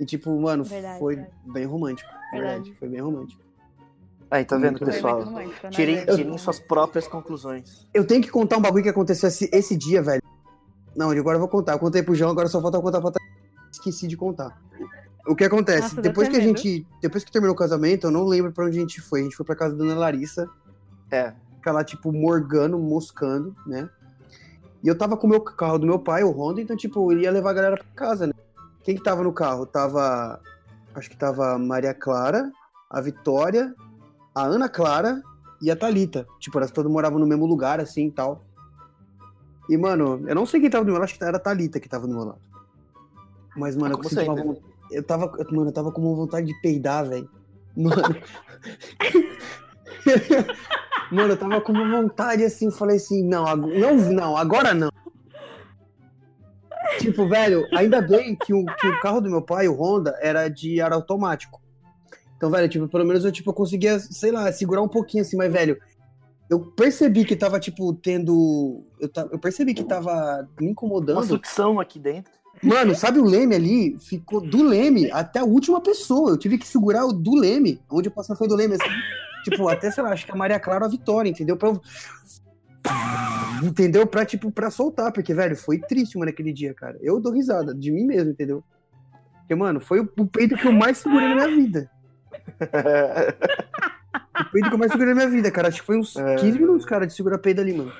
E 0.00 0.04
tipo, 0.04 0.36
mano, 0.40 0.64
Verdade, 0.64 0.98
foi 0.98 1.14
verdade. 1.14 1.36
bem 1.46 1.64
romântico. 1.64 2.10
Verdade. 2.32 2.54
Verdade, 2.54 2.76
foi 2.80 2.88
bem 2.88 3.00
romântico. 3.00 3.40
Aí, 4.28 4.44
tá 4.44 4.56
vendo, 4.56 4.80
pessoal? 4.80 5.24
né? 5.26 5.48
Tirem, 5.70 6.04
tirem 6.06 6.36
suas 6.38 6.58
próprias 6.58 7.06
conclusões. 7.06 7.86
Eu 7.94 8.04
tenho 8.04 8.20
que 8.20 8.30
contar 8.30 8.56
um 8.56 8.60
bagulho 8.60 8.82
que 8.82 8.88
aconteceu 8.88 9.28
esse, 9.28 9.48
esse 9.52 9.76
dia, 9.76 10.02
velho. 10.02 10.22
Não, 10.96 11.10
agora 11.10 11.36
eu 11.36 11.40
vou 11.40 11.48
contar. 11.48 11.74
Eu 11.74 11.78
contei 11.78 12.02
pro 12.02 12.16
João, 12.16 12.32
agora 12.32 12.48
só 12.48 12.60
falta 12.60 12.78
eu 12.78 12.82
contar 12.82 13.00
pra 13.00 13.12
Thalita. 13.12 13.32
Esqueci 13.70 14.08
de 14.08 14.16
contar. 14.16 14.60
O 15.24 15.36
que 15.36 15.44
acontece? 15.44 15.82
Nossa, 15.82 16.02
depois 16.02 16.28
que 16.28 16.36
a 16.36 16.40
gente. 16.40 16.84
Depois 17.00 17.22
que 17.22 17.30
terminou 17.30 17.54
o 17.54 17.58
casamento, 17.58 18.08
eu 18.08 18.10
não 18.10 18.24
lembro 18.24 18.50
pra 18.50 18.64
onde 18.64 18.76
a 18.76 18.80
gente 18.80 19.00
foi. 19.00 19.20
A 19.20 19.22
gente 19.22 19.36
foi 19.36 19.46
pra 19.46 19.54
casa 19.54 19.76
da 19.76 19.84
Dona 19.84 19.94
Larissa. 19.94 20.50
É. 21.12 21.32
Ficar 21.56 21.70
lá, 21.70 21.84
tipo, 21.84 22.10
morgando, 22.10 22.76
moscando, 22.76 23.54
né? 23.64 23.88
E 24.82 24.88
eu 24.88 24.98
tava 24.98 25.16
com 25.16 25.28
o 25.28 25.30
meu 25.30 25.40
carro 25.40 25.78
do 25.78 25.86
meu 25.86 25.98
pai, 25.98 26.24
o 26.24 26.30
Honda, 26.32 26.60
então, 26.60 26.76
tipo, 26.76 27.12
eu 27.12 27.20
ia 27.20 27.30
levar 27.30 27.50
a 27.50 27.52
galera 27.52 27.76
pra 27.76 27.86
casa, 27.94 28.26
né? 28.26 28.31
Quem 28.82 28.96
que 28.96 29.02
tava 29.02 29.22
no 29.22 29.32
carro? 29.32 29.66
Tava. 29.66 30.40
Acho 30.94 31.08
que 31.08 31.16
tava 31.16 31.54
a 31.54 31.58
Maria 31.58 31.94
Clara, 31.94 32.50
a 32.90 33.00
Vitória, 33.00 33.74
a 34.34 34.42
Ana 34.42 34.68
Clara 34.68 35.22
e 35.60 35.70
a 35.70 35.76
Thalita. 35.76 36.26
Tipo, 36.38 36.58
elas 36.58 36.70
todas 36.70 36.90
moravam 36.90 37.18
no 37.18 37.26
mesmo 37.26 37.46
lugar, 37.46 37.80
assim 37.80 38.08
e 38.08 38.10
tal. 38.10 38.44
E, 39.68 39.76
mano, 39.76 40.22
eu 40.26 40.34
não 40.34 40.44
sei 40.44 40.60
quem 40.60 40.68
tava 40.68 40.84
do 40.84 40.88
meu 40.88 40.94
lado, 40.94 41.04
acho 41.04 41.16
que 41.16 41.24
era 41.24 41.36
a 41.36 41.40
Thalita 41.40 41.80
que 41.80 41.88
tava 41.88 42.06
do 42.06 42.14
meu 42.14 42.24
lado. 42.24 42.40
Mas, 43.56 43.76
mano, 43.76 43.94
eu, 43.94 43.98
Como 43.98 44.10
senti 44.10 44.28
uma 44.28 44.56
eu 44.90 45.02
tava. 45.02 45.32
Mano, 45.50 45.68
eu 45.68 45.72
tava 45.72 45.90
com 45.90 46.02
uma 46.02 46.14
vontade 46.14 46.46
de 46.46 46.60
peidar, 46.60 47.08
velho. 47.08 47.28
Mano. 47.76 47.96
Mano, 51.10 51.34
eu 51.34 51.36
tava 51.36 51.60
com 51.60 51.72
uma 51.72 52.00
vontade 52.00 52.42
assim, 52.42 52.70
falei 52.70 52.96
assim, 52.96 53.22
não, 53.22 53.44
não, 53.54 53.96
não, 53.96 54.34
agora 54.34 54.72
não. 54.72 54.88
Tipo, 56.98 57.28
velho, 57.28 57.66
ainda 57.74 58.00
bem 58.00 58.34
que 58.36 58.52
o, 58.52 58.64
que 58.64 58.86
o 58.88 59.00
carro 59.00 59.20
do 59.20 59.30
meu 59.30 59.42
pai, 59.42 59.68
o 59.68 59.74
Honda, 59.74 60.16
era 60.20 60.48
de 60.48 60.80
ar 60.80 60.92
automático. 60.92 61.60
Então, 62.36 62.50
velho, 62.50 62.68
tipo, 62.68 62.88
pelo 62.88 63.04
menos 63.04 63.24
eu, 63.24 63.32
tipo, 63.32 63.50
eu 63.50 63.54
conseguia, 63.54 63.98
sei 64.00 64.30
lá, 64.32 64.50
segurar 64.52 64.82
um 64.82 64.88
pouquinho 64.88 65.22
assim, 65.22 65.36
mas, 65.36 65.52
velho, 65.52 65.78
eu 66.50 66.60
percebi 66.72 67.24
que 67.24 67.36
tava, 67.36 67.58
tipo, 67.60 67.94
tendo. 67.94 68.84
Eu, 69.00 69.08
ta- 69.08 69.28
eu 69.30 69.38
percebi 69.38 69.72
que 69.74 69.84
tava 69.84 70.46
me 70.60 70.66
Uma 70.66 70.72
incomodando. 70.72 71.24
sucção 71.24 71.78
aqui 71.80 71.98
dentro. 71.98 72.32
Mano, 72.62 72.94
sabe 72.94 73.18
o 73.18 73.24
Leme 73.24 73.54
ali? 73.54 73.96
Ficou 73.98 74.40
do 74.40 74.62
Leme 74.62 75.10
até 75.10 75.38
a 75.40 75.44
última 75.44 75.80
pessoa. 75.80 76.30
Eu 76.30 76.36
tive 76.38 76.58
que 76.58 76.66
segurar 76.68 77.06
o 77.06 77.12
do 77.12 77.34
Leme. 77.34 77.80
Onde 77.90 78.08
eu 78.08 78.12
passei 78.12 78.36
foi 78.36 78.46
do 78.46 78.54
Leme. 78.54 78.74
Assim, 78.74 78.90
tipo, 79.44 79.66
até, 79.68 79.90
sei 79.90 80.02
lá, 80.04 80.10
acho 80.12 80.26
que 80.26 80.32
a 80.32 80.36
Maria 80.36 80.60
Clara 80.60 80.84
a 80.84 80.88
Vitória, 80.88 81.30
entendeu? 81.30 81.56
Pra 81.56 81.70
eu... 81.70 81.80
Entendeu? 83.62 84.06
Pra, 84.06 84.24
tipo, 84.24 84.50
pra 84.50 84.70
soltar. 84.70 85.12
Porque, 85.12 85.32
velho, 85.34 85.56
foi 85.56 85.78
triste, 85.78 86.18
mano, 86.18 86.30
aquele 86.30 86.52
dia, 86.52 86.74
cara. 86.74 86.98
Eu 87.02 87.20
dou 87.20 87.32
risada 87.32 87.74
de 87.74 87.90
mim 87.90 88.04
mesmo, 88.04 88.30
entendeu? 88.30 88.62
Porque, 89.40 89.54
mano, 89.54 89.80
foi 89.80 90.00
o, 90.00 90.08
o 90.18 90.26
peito 90.26 90.56
que 90.56 90.66
eu 90.66 90.72
mais 90.72 90.98
segurei 90.98 91.28
na 91.28 91.34
minha 91.34 91.48
vida. 91.56 91.90
O 94.40 94.50
peito 94.52 94.68
que 94.68 94.74
eu 94.74 94.78
mais 94.78 94.90
segurei 94.92 95.14
na 95.14 95.20
minha 95.20 95.28
vida, 95.30 95.50
cara. 95.50 95.68
Acho 95.68 95.80
que 95.80 95.86
foi 95.86 95.98
uns 95.98 96.16
É. 96.16 96.36
15 96.36 96.58
minutos, 96.58 96.86
cara, 96.86 97.06
de 97.06 97.12
segurar 97.12 97.38
peito 97.38 97.60
ali, 97.60 97.72
mano. 97.72 97.92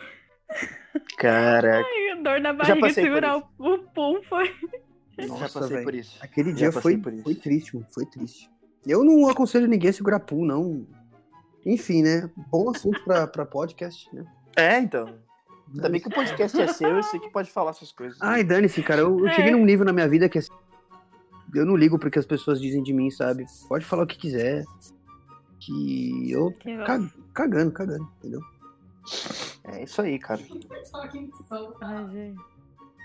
Caraca, 1.19 1.87
Ai, 1.87 2.11
a 2.11 2.23
dor 2.23 2.41
na 2.41 2.51
Já 2.51 2.53
barriga 2.53 2.81
passei 2.81 3.05
por 3.05 3.09
segurar 3.09 3.37
o, 3.39 3.43
o 3.59 3.79
pum 3.79 4.21
foi. 4.29 4.55
já 5.19 5.27
Nossa, 5.27 5.61
passei 5.61 5.77
velho. 5.77 5.85
por 5.85 5.95
isso. 5.95 6.19
Aquele 6.21 6.51
Já 6.51 6.57
dia 6.57 6.73
foi, 6.73 6.97
por 6.99 7.13
isso. 7.13 7.23
foi 7.23 7.35
triste, 7.35 7.75
mano. 7.75 7.87
Foi 7.91 8.05
triste. 8.07 8.51
Eu 8.87 9.05
não 9.05 9.29
aconselho 9.29 9.67
ninguém 9.67 9.91
a 9.91 9.93
segurar 9.93 10.21
pool, 10.21 10.45
não. 10.45 10.87
Enfim, 11.65 12.03
né? 12.03 12.29
Bom 12.51 12.69
assunto 12.71 13.03
pra, 13.05 13.27
pra 13.27 13.47
podcast, 13.47 14.13
né? 14.15 14.25
É, 14.57 14.79
então. 14.79 15.15
Ainda 15.75 15.89
bem 15.89 16.01
que 16.01 16.09
o 16.09 16.11
podcast 16.11 16.61
é 16.61 16.67
seu, 16.69 16.89
eu 16.97 17.03
sei 17.03 17.19
que 17.21 17.31
pode 17.31 17.51
falar 17.51 17.71
essas 17.71 17.91
coisas. 17.93 18.19
Ai, 18.21 18.45
dane-se, 18.45 18.83
cara. 18.83 19.01
Eu, 19.03 19.19
eu 19.21 19.29
É. 19.29 19.33
cheguei 19.33 19.51
num 19.53 19.65
nível 19.65 19.85
na 19.87 19.93
minha 19.93 20.09
vida 20.09 20.29
que 20.29 20.39
assim, 20.39 20.51
eu 21.55 21.65
não 21.65 21.77
ligo 21.77 21.99
porque 21.99 22.19
as 22.19 22.27
pessoas 22.27 22.61
dizem 22.61 22.83
de 22.83 22.93
mim, 22.93 23.11
sabe? 23.11 23.45
Pode 23.69 23.85
falar 23.85 24.03
o 24.03 24.07
que 24.07 24.19
quiser. 24.19 24.65
Que 25.61 26.31
eu 26.33 26.53
cagando, 27.33 27.71
cagando, 27.73 28.09
entendeu? 28.19 28.41
É 29.65 29.83
isso 29.85 30.03
aí, 30.03 30.19
cara. 30.19 30.41
Ai, 31.83 32.11
gente. 32.11 32.37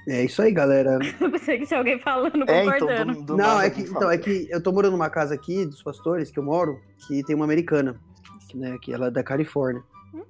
É 0.09 0.23
isso 0.23 0.41
aí, 0.41 0.51
galera. 0.53 0.97
Eu 1.19 1.29
pensei 1.29 1.59
que 1.59 1.65
tinha 1.67 1.79
alguém 1.79 1.99
falando, 1.99 2.49
É, 2.49 2.63
então, 2.63 2.79
concordando. 2.79 3.13
do, 3.15 3.21
do 3.23 3.37
não, 3.37 3.59
é 3.59 3.69
que, 3.69 3.81
então, 3.81 4.09
é 4.09 4.17
que 4.17 4.47
eu 4.49 4.63
tô 4.63 4.71
morando 4.71 4.93
numa 4.93 5.09
casa 5.09 5.35
aqui 5.35 5.65
dos 5.65 5.83
pastores 5.83 6.31
que 6.31 6.39
eu 6.39 6.43
moro, 6.43 6.79
que 7.05 7.21
tem 7.25 7.35
uma 7.35 7.43
americana, 7.43 7.99
que, 8.47 8.57
né, 8.57 8.77
que 8.81 8.93
ela 8.93 9.07
é 9.07 9.11
da 9.11 9.21
Califórnia. 9.21 9.83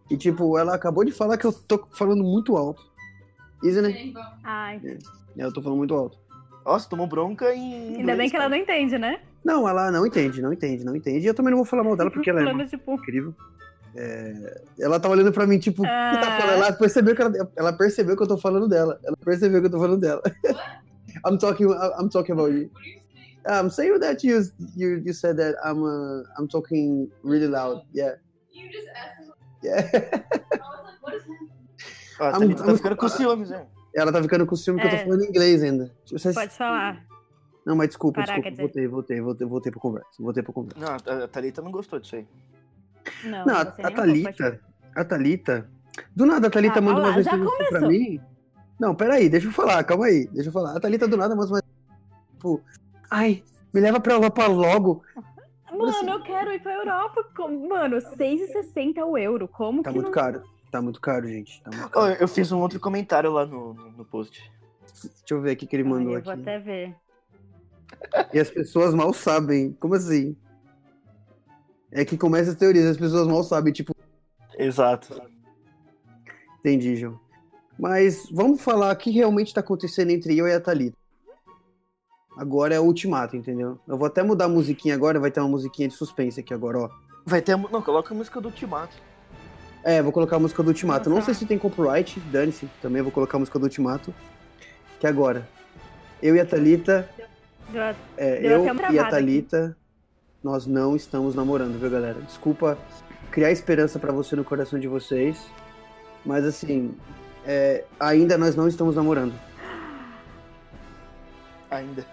E 0.10 0.18
tipo, 0.18 0.58
ela 0.58 0.74
acabou 0.76 1.04
de 1.04 1.12
falar 1.12 1.38
que 1.38 1.46
eu 1.46 1.52
tô 1.54 1.86
falando 1.92 2.24
muito 2.24 2.56
alto. 2.58 2.82
Isso, 3.64 3.82
né? 3.82 4.14
Ai, 4.44 4.82
É, 4.84 4.98
Eu 5.44 5.52
tô 5.54 5.62
falando 5.62 5.78
muito 5.80 5.94
alto. 5.94 6.18
Nossa, 6.66 6.90
tomou 6.90 7.08
bronca 7.08 7.54
em. 7.54 7.98
ainda 7.98 8.16
bem 8.16 8.30
que 8.30 8.36
ela 8.36 8.50
não 8.50 8.58
entende, 8.58 8.98
né? 8.98 9.20
Não, 9.44 9.68
ela 9.68 9.90
não 9.92 10.06
entende, 10.06 10.42
não 10.42 10.52
entende, 10.52 10.84
não 10.84 10.96
entende. 10.96 11.26
E 11.26 11.28
eu 11.28 11.34
também 11.34 11.52
não 11.52 11.58
vou 11.58 11.66
falar 11.66 11.84
mal 11.84 11.96
dela 11.96 12.10
porque 12.12 12.30
ela 12.30 12.42
é 12.42 12.46
Falando, 12.46 12.68
tipo, 12.70 12.94
incrível. 12.94 13.34
É, 13.96 14.62
Ela 14.80 15.00
tá 15.00 15.10
olhando 15.10 15.32
pra 15.32 15.48
mim, 15.48 15.58
tipo, 15.58 15.82
que 15.82 15.88
tá 15.88 16.36
Ah. 16.38 16.40
falando? 16.42 16.56
Ela 16.64 16.74
percebeu, 16.74 17.16
que 17.16 17.22
ela, 17.22 17.52
ela 17.56 17.74
percebeu 17.74 18.16
que 18.18 18.24
eu 18.24 18.28
tô 18.28 18.38
falando 18.38 18.68
dela. 18.68 19.00
Ela 19.04 19.18
percebeu 19.24 19.60
que 19.62 19.68
eu 19.68 19.72
tô 19.72 19.80
falando 19.80 20.00
dela. 20.02 20.22
I'm 21.26 21.38
talking, 21.40 21.68
I'm 22.00 22.10
talking 22.10 22.34
about 22.34 22.52
you. 22.54 22.70
I'm 23.50 23.70
saying 23.70 24.00
that 24.02 24.28
you, 24.28 24.42
you, 24.76 25.02
you 25.04 25.14
said 25.14 25.38
that 25.38 25.56
I'm, 25.64 25.82
uh, 25.84 26.24
I'm 26.38 26.48
talking 26.48 27.10
really 27.24 27.48
loud. 27.48 27.82
Yeah. 27.94 28.18
You 28.52 28.70
just 28.70 28.88
asked. 28.90 29.17
Yeah. 29.64 29.90
Ó, 32.20 32.26
I'm- 32.42 32.56
tá 32.56 32.66
I'm- 32.66 32.76
ficando 32.78 32.96
com 32.98 33.08
ciúmes, 33.10 33.50
né? 33.50 33.66
Ela 33.96 34.12
tá 34.12 34.22
ficando 34.22 34.46
com 34.46 34.56
ciúme 34.56 34.80
que 34.82 34.88
eu 34.88 34.92
É. 34.92 34.98
tô 34.98 35.04
falando 35.06 35.24
inglês 35.26 35.64
ainda. 35.64 35.92
Vocês- 36.10 36.36
pode 36.36 36.54
falar. 36.54 37.04
Não, 37.66 37.76
mas 37.76 37.90
desculpa, 37.90 38.22
Parar, 38.22 38.36
desculpa. 38.40 38.62
Voltei, 38.62 38.88
voltei, 38.88 39.22
voltei, 39.22 39.48
voltei 39.48 39.72
pra 39.72 39.82
conversa. 39.82 40.10
Voltei 40.20 40.44
pra 40.44 40.54
conversa. 40.54 40.80
Não, 40.80 41.24
a 41.24 41.28
Thalita 41.28 41.62
não 41.62 41.72
gostou 41.72 42.00
disso 42.00 42.16
aí. 42.16 42.28
Não, 43.26 43.46
Não, 43.46 43.56
a, 43.56 43.62
a 43.62 43.92
Thalita. 43.92 44.60
A 44.96 45.04
Thalita. 45.04 45.70
Do 46.16 46.26
nada 46.26 46.48
a 46.48 46.50
Thalita 46.50 46.80
Ah, 46.80 46.82
manda 46.82 47.00
uma 47.02 47.16
assim 47.18 47.68
pra 47.70 47.82
mim. 47.82 48.22
Não, 48.80 48.94
peraí, 48.96 49.28
deixa 49.30 49.48
eu 49.48 49.52
falar, 49.52 49.84
calma 49.84 50.06
aí, 50.06 50.28
deixa 50.28 50.50
eu 50.50 50.54
falar. 50.54 50.78
A 50.78 50.80
Thalita 50.80 51.08
do 51.08 51.18
nada 51.18 51.36
manda 51.36 51.48
uma 51.52 51.62
tipo, 52.34 52.62
ai, 53.10 53.44
me 53.74 53.82
leva 53.82 54.00
pra 54.00 54.14
Europa 54.14 54.46
logo. 54.48 55.04
Mano, 55.78 55.90
assim- 55.98 56.10
eu 56.10 56.24
quero 56.24 56.52
ir 56.52 56.62
pra 56.62 56.74
Europa. 56.74 57.24
com- 57.36 57.68
Mano, 57.68 57.98
6,60 58.16 59.06
o 59.06 59.18
euro. 59.18 59.48
Como 59.48 59.82
Tá 59.84 59.90
que 59.90 59.96
muito 59.96 60.08
não... 60.08 60.14
caro. 60.14 60.42
Tá 60.72 60.82
muito 60.82 61.00
caro, 61.00 61.28
gente. 61.28 61.62
Tá 61.64 61.72
muito 61.72 61.90
caro. 61.90 62.18
eu 62.20 62.28
fiz 62.28 62.52
um 62.52 62.60
outro 62.60 62.80
comentário 62.80 63.32
lá 63.32 63.46
no, 63.46 63.74
no, 63.74 64.04
post. 64.06 64.52
Deixa 65.02 65.14
eu 65.32 65.42
ver 65.42 65.54
o 65.54 65.58
que 65.58 65.68
ele 65.76 65.84
Ai, 65.84 65.90
mandou 65.90 66.12
eu 66.14 66.18
aqui. 66.18 66.26
vou 66.26 66.34
até 66.34 66.60
ver. 66.60 66.96
E 68.34 68.40
as 68.40 68.50
pessoas 68.50 68.94
mal 68.94 69.14
sabem. 69.14 69.72
Como 69.80 69.94
assim? 69.96 70.36
É 71.92 72.04
que 72.04 72.18
começa 72.18 72.52
as 72.52 72.58
teorias, 72.58 72.86
as 72.86 72.98
pessoas 72.98 73.28
mal 73.28 73.44
sabem, 73.44 73.72
tipo, 73.72 73.96
Exato. 74.58 75.22
entendi, 76.60 76.96
João. 76.98 77.20
Mas 77.80 78.28
vamos 78.32 78.62
falar 78.62 78.94
o 78.94 78.98
que 78.98 79.10
realmente 79.10 79.54
tá 79.54 79.62
acontecendo 79.62 80.10
entre 80.12 80.38
eu 80.38 80.48
e 80.48 80.54
a 80.54 80.60
Thalita. 80.60 80.98
Agora 82.38 82.76
é 82.76 82.80
o 82.80 82.84
ultimato, 82.84 83.36
entendeu? 83.36 83.80
Eu 83.88 83.98
vou 83.98 84.06
até 84.06 84.22
mudar 84.22 84.46
a 84.46 84.50
musiquinha 84.50 84.94
agora, 84.94 85.20
vai 85.20 85.32
ter 85.32 85.40
uma 85.40 85.50
musiquinha 85.50 85.88
de 85.88 85.96
suspense 85.96 86.40
aqui 86.40 86.54
agora, 86.54 86.78
ó. 86.80 86.90
Vai 87.26 87.42
ter 87.42 87.54
a, 87.54 87.58
Não, 87.58 87.82
coloca 87.82 88.14
a 88.14 88.18
música 88.18 88.40
do 88.40 88.48
Ultimato. 88.50 88.96
É, 89.84 90.02
vou 90.02 90.12
colocar 90.12 90.36
a 90.36 90.40
música 90.40 90.62
do 90.62 90.68
Ultimato. 90.68 91.10
Não 91.10 91.22
sei 91.22 91.34
se 91.34 91.46
tem 91.46 91.58
copyright, 91.58 92.20
dane-se. 92.32 92.70
Também 92.82 93.02
vou 93.02 93.12
colocar 93.12 93.38
a 93.38 93.40
música 93.40 93.58
do 93.58 93.64
Ultimato. 93.64 94.14
Que 95.00 95.08
agora, 95.08 95.48
eu 96.22 96.36
e 96.36 96.40
a 96.40 96.46
Thalita, 96.46 97.10
Deu 97.70 97.82
a- 97.82 97.96
é, 98.16 98.40
Deu 98.40 98.66
eu 98.66 98.76
e 98.92 99.00
a 99.00 99.10
Thalita, 99.10 99.76
nós 100.44 100.66
não 100.68 100.96
estamos 100.96 101.36
namorando, 101.36 101.80
viu, 101.80 101.90
galera? 101.90 102.22
Desculpa 102.22 102.78
criar 103.32 103.52
esperança 103.52 103.98
pra 104.00 104.12
você 104.14 104.36
no 104.36 104.44
coração 104.44 104.80
de 104.80 104.88
vocês, 104.88 105.38
mas 106.26 106.46
assim, 106.46 106.96
é, 107.46 107.84
ainda 108.00 108.38
nós 108.38 108.56
não 108.56 108.68
estamos 108.68 108.96
namorando. 108.96 109.34
Ainda. 111.70 112.06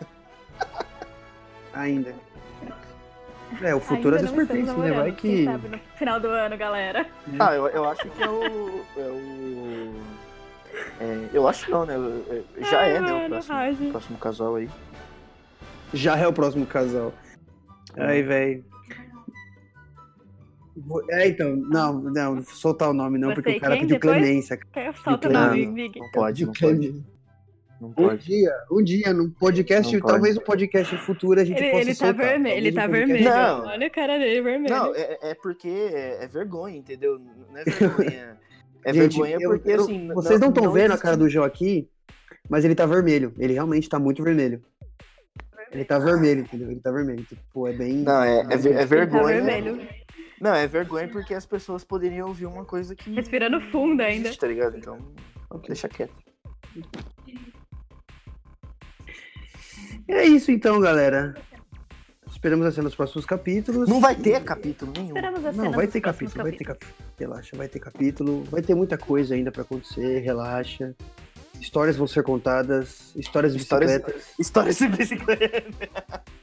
Ainda. 1.74 2.14
É, 3.62 3.74
o 3.74 3.80
futuro 3.80 4.16
Ainda 4.16 4.32
pertence, 4.32 4.60
estamos 4.60 4.84
né? 4.84 4.92
Vai 4.92 5.12
que. 5.12 5.44
sabe 5.44 5.68
no 5.68 5.78
final 5.96 6.20
do 6.20 6.28
ano, 6.28 6.56
galera. 6.56 7.06
Ah, 7.38 7.54
eu, 7.54 7.68
eu 7.68 7.88
acho 7.88 8.08
que 8.08 8.22
é 8.22 8.28
o. 8.28 8.84
É 8.96 9.00
o. 9.00 9.94
é, 11.00 11.28
eu 11.32 11.46
acho 11.46 11.70
não, 11.70 11.86
né? 11.86 11.94
É, 12.30 12.64
Já 12.64 12.80
Ai, 12.80 12.96
é, 12.96 13.00
né? 13.00 13.26
O 13.26 13.28
próximo, 13.28 13.90
próximo 13.90 14.18
casal 14.18 14.56
aí. 14.56 14.68
Já 15.92 16.16
é 16.16 16.26
o 16.26 16.32
próximo 16.32 16.66
casal. 16.66 17.12
Aí, 17.96 18.22
velho. 18.22 18.64
É, 21.10 21.28
então, 21.28 21.54
não, 21.54 22.00
não, 22.00 22.42
soltar 22.42 22.90
o 22.90 22.92
nome 22.92 23.16
não, 23.16 23.28
Você 23.28 23.34
porque 23.36 23.56
o 23.56 23.60
cara 23.60 23.76
pediu 23.76 23.88
depois? 23.90 24.16
Clemência. 24.16 24.58
Quer 24.72 24.94
solta 24.96 25.28
o 25.28 25.32
nome, 25.32 25.66
não. 25.66 25.74
Big. 25.74 26.00
Não 26.00 26.10
pode, 26.10 26.46
não 26.46 26.52
pode. 26.52 27.04
Não 27.84 28.04
Um 28.04 28.08
pode. 28.08 28.24
dia, 28.24 28.50
um 28.70 28.82
dia, 28.82 29.12
num 29.12 29.30
podcast, 29.30 30.00
talvez 30.00 30.36
um 30.36 30.40
podcast 30.40 30.96
futuro 30.98 31.40
a 31.40 31.44
gente 31.44 31.58
Ele, 31.58 31.70
possa 31.70 31.82
ele 31.82 31.94
tá 31.94 32.06
soltar. 32.06 32.26
vermelho, 32.26 32.56
ele 32.56 32.72
tá 32.72 32.82
um 32.84 32.88
podcast- 32.90 33.12
vermelho. 33.12 33.34
Não. 33.36 33.66
Olha 33.66 33.86
a 33.86 33.90
cara 33.90 34.18
dele 34.18 34.42
vermelho. 34.42 34.74
Não, 34.74 34.94
é, 34.94 35.18
é 35.22 35.34
porque 35.34 35.68
é, 35.68 36.24
é 36.24 36.26
vergonha, 36.26 36.76
entendeu? 36.76 37.18
Não 37.18 37.56
é 37.58 37.64
vergonha. 37.64 38.38
É 38.84 38.92
Gente, 38.92 39.12
vergonha 39.18 39.38
eu- 39.40 39.50
porque 39.50 39.70
eu- 39.70 39.80
assim. 39.82 40.08
Vocês 40.08 40.40
não 40.40 40.48
estão 40.50 40.70
vendo 40.70 40.82
a 40.82 40.84
existe- 40.94 41.02
cara 41.02 41.16
do 41.16 41.28
João 41.28 41.44
aqui, 41.46 41.88
mas 42.48 42.64
ele 42.64 42.74
tá 42.74 42.84
vermelho. 42.86 43.32
Ele 43.38 43.52
realmente 43.54 43.88
tá 43.88 43.98
muito 43.98 44.22
vermelho. 44.22 44.62
Ele 45.72 45.84
tá 45.84 45.98
vermelho, 45.98 46.42
entendeu? 46.42 46.70
Ele 46.70 46.80
tá 46.80 46.90
vermelho. 46.92 47.24
Tipo, 47.24 47.66
é 47.66 47.72
bem. 47.72 47.94
Não, 47.96 48.22
é, 48.22 48.40
é, 48.40 48.46
é 48.50 48.54
Ele 48.54 48.74
tá 48.74 48.84
vergonha. 48.84 49.42
vermelho. 49.42 49.88
Não, 50.40 50.54
é 50.54 50.66
vergonha 50.66 51.08
porque 51.08 51.32
as 51.32 51.46
pessoas 51.46 51.82
poderiam 51.82 52.28
ouvir 52.28 52.46
uma 52.46 52.64
coisa 52.64 52.94
que. 52.94 53.10
Respirando 53.12 53.60
fundo 53.72 54.00
ainda. 54.02 54.28
existe, 54.28 54.40
tá 54.40 54.46
ligado? 54.46 54.76
Então, 54.76 54.98
deixa 55.66 55.88
quieto. 55.88 56.12
É 60.08 60.24
isso 60.24 60.50
então, 60.50 60.80
galera. 60.80 61.34
Esperamos 62.30 62.66
assim 62.66 62.80
nos 62.80 62.94
próximos 62.94 63.24
capítulos. 63.24 63.88
Não 63.88 64.00
vai 64.00 64.14
ter 64.14 64.42
capítulo 64.42 64.92
nenhum. 64.94 65.08
Esperamos 65.08 65.40
a 65.44 65.52
Não, 65.52 65.64
cena 65.64 65.76
vai 65.76 65.86
dos 65.86 65.92
ter 65.92 66.00
capítulo, 66.00 66.42
vai 66.42 66.52
ter 66.52 66.64
capítulo. 66.64 66.94
Relaxa, 67.18 67.56
vai 67.56 67.68
ter 67.68 67.78
capítulo. 67.78 68.44
Vai 68.50 68.62
ter 68.62 68.74
muita 68.74 68.98
coisa 68.98 69.34
ainda 69.34 69.52
pra 69.52 69.62
acontecer, 69.62 70.18
relaxa. 70.20 70.94
Histórias 71.60 71.96
vão 71.96 72.06
ser 72.06 72.22
contadas, 72.24 73.12
histórias 73.14 73.54
de 73.54 73.62
Histórias- 73.62 73.92
bicicletas, 73.92 74.32
História 74.38 74.72
de 74.74 74.88
bicicleta. 74.88 75.64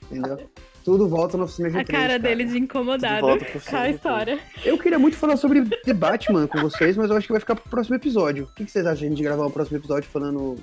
entendeu? 0.10 0.50
Tudo 0.84 1.08
volta 1.08 1.38
na 1.38 1.44
oficina 1.44 1.70
G3. 1.70 1.82
A 1.82 1.86
cara 1.86 2.18
dele 2.18 2.46
de 2.46 2.58
incomodado 2.58 3.22
com 3.22 3.76
a 3.76 3.90
história. 3.90 4.40
Eu 4.66 4.80
queria 4.80 4.98
muito 4.98 5.18
falar 5.18 5.38
sobre 5.38 5.64
The 5.64 5.94
Batman 5.94 6.48
com 6.48 6.60
vocês, 6.62 6.98
mas 6.98 7.12
eu 7.12 7.18
acho 7.18 7.28
que 7.28 7.34
vai 7.34 7.40
ficar 7.40 7.56
pro 7.56 7.70
próximo 7.70 7.96
episódio. 7.98 8.46
O 8.46 8.56
que, 8.56 8.66
vocês 8.66 8.86
acham 8.86 9.00
de 9.02 9.06
a 9.06 9.10
gente 9.10 9.22
gravar 9.22 9.46
o 9.46 9.52
próximo 9.52 9.78
episódio 9.78 10.10
falando 10.10 10.56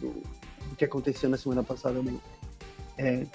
do, 0.00 0.08
do 0.08 0.22
que 0.76 0.84
aconteceu 0.84 1.28
na 1.28 1.36
semana 1.36 1.62
passada? 1.62 2.00
Né? 2.02 2.14
É. 2.98 3.26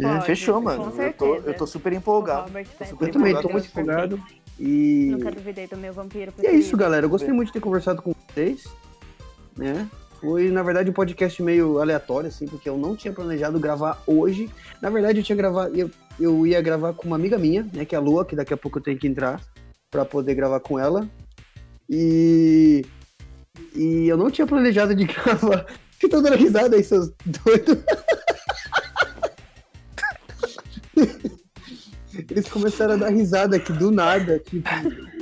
Pode. 0.00 0.26
Fechou, 0.26 0.56
com 0.56 0.62
mano. 0.62 0.84
Eu 0.84 0.90
tô, 0.90 0.96
certeza. 0.96 1.46
eu 1.46 1.54
tô 1.54 1.66
super 1.66 1.92
empolgado. 1.92 2.52
Tá 2.78 2.84
super 2.84 3.08
Eu 3.08 3.12
também 3.12 3.40
tô 3.40 3.48
muito 3.48 3.66
empolgado. 3.66 4.20
E, 4.58 5.08
Nunca 5.10 5.30
duvidei 5.30 5.66
do 5.66 5.76
meu 5.76 5.92
vampiro 5.92 6.32
e 6.42 6.46
é 6.46 6.54
isso, 6.54 6.76
galera. 6.76 7.04
Eu 7.04 7.10
gostei 7.10 7.32
muito 7.32 7.48
de 7.48 7.54
ter 7.54 7.60
conversado 7.60 8.00
com 8.00 8.14
vocês. 8.28 8.64
Né? 9.56 9.88
Foi, 10.20 10.50
na 10.50 10.62
verdade, 10.62 10.90
um 10.90 10.94
podcast 10.94 11.42
meio 11.42 11.78
aleatório, 11.78 12.28
assim, 12.28 12.46
porque 12.46 12.68
eu 12.68 12.78
não 12.78 12.96
tinha 12.96 13.12
planejado 13.12 13.58
gravar 13.60 14.02
hoje. 14.06 14.50
Na 14.80 14.88
verdade, 14.88 15.20
eu 15.20 15.24
tinha 15.24 15.36
gravado, 15.36 15.76
eu, 15.76 15.90
eu 16.18 16.46
ia 16.46 16.60
gravar 16.62 16.94
com 16.94 17.06
uma 17.06 17.16
amiga 17.16 17.38
minha, 17.38 17.68
né, 17.72 17.84
que 17.84 17.94
é 17.94 17.98
a 17.98 18.00
Lua, 18.00 18.24
que 18.24 18.34
daqui 18.34 18.52
a 18.52 18.56
pouco 18.56 18.78
eu 18.78 18.82
tenho 18.82 18.98
que 18.98 19.06
entrar 19.06 19.40
para 19.90 20.04
poder 20.04 20.34
gravar 20.34 20.60
com 20.60 20.78
ela. 20.78 21.06
E 21.88 22.84
e 23.74 24.08
eu 24.08 24.16
não 24.16 24.30
tinha 24.30 24.46
planejado 24.46 24.94
de 24.94 25.04
gravar. 25.12 25.66
Que 25.98 26.08
tô 26.08 26.20
dando 26.20 26.36
risada 26.36 26.76
aí, 26.76 26.84
seus 26.84 27.10
doidos. 27.44 27.78
Eles 32.30 32.48
começaram 32.48 32.94
a 32.94 32.96
dar 32.96 33.08
risada 33.10 33.56
aqui 33.56 33.72
do 33.72 33.90
nada, 33.90 34.38
tipo. 34.38 34.68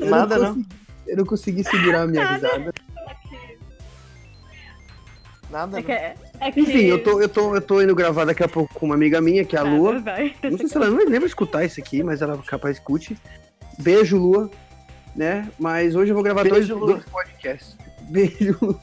eu 0.01 0.11
Nada, 0.11 0.39
não. 0.39 0.55
consegui- 0.55 0.68
Eu 1.07 1.16
não 1.18 1.25
consegui 1.25 1.64
segurar 1.64 2.03
a 2.03 2.07
minha 2.07 2.22
Nada. 2.25 2.35
risada. 2.37 2.72
Nada, 5.51 5.79
É 5.79 5.81
não. 5.81 5.87
que, 5.87 5.93
é 5.93 6.53
que... 6.53 6.61
Enfim, 6.61 6.85
eu 6.85 7.03
tô, 7.03 7.20
eu, 7.20 7.29
tô, 7.29 7.55
eu 7.55 7.61
tô 7.61 7.81
indo 7.83 7.95
gravar 7.95 8.25
daqui 8.25 8.43
a 8.43 8.49
pouco 8.49 8.72
com 8.75 8.87
uma 8.87 8.95
amiga 8.95 9.20
minha, 9.20 9.45
que 9.45 9.55
é 9.57 9.61
a 9.61 9.62
Lua. 9.62 10.01
vai. 10.01 10.35
Não 10.43 10.57
sei 10.59 10.66
se 10.68 10.77
ela 10.77 10.91
nem 10.91 11.07
vai 11.20 11.27
escutar 11.29 11.64
isso 11.64 11.81
aqui, 11.81 12.03
mas 12.03 12.22
ela 12.22 12.37
capaz 12.39 12.77
escute. 12.79 13.16
Beijo, 13.79 14.16
Lua. 14.16 14.51
Né? 15.14 15.49
Mas 15.59 15.95
hoje 15.95 16.11
eu 16.11 16.14
vou 16.14 16.25
gravar 16.25 16.43
dois, 16.43 16.66
Beijo, 16.66 16.77
Lua. 16.77 16.93
dois 16.95 17.05
podcasts. 17.05 17.77
Beijo, 18.09 18.57
Lua. 18.61 18.81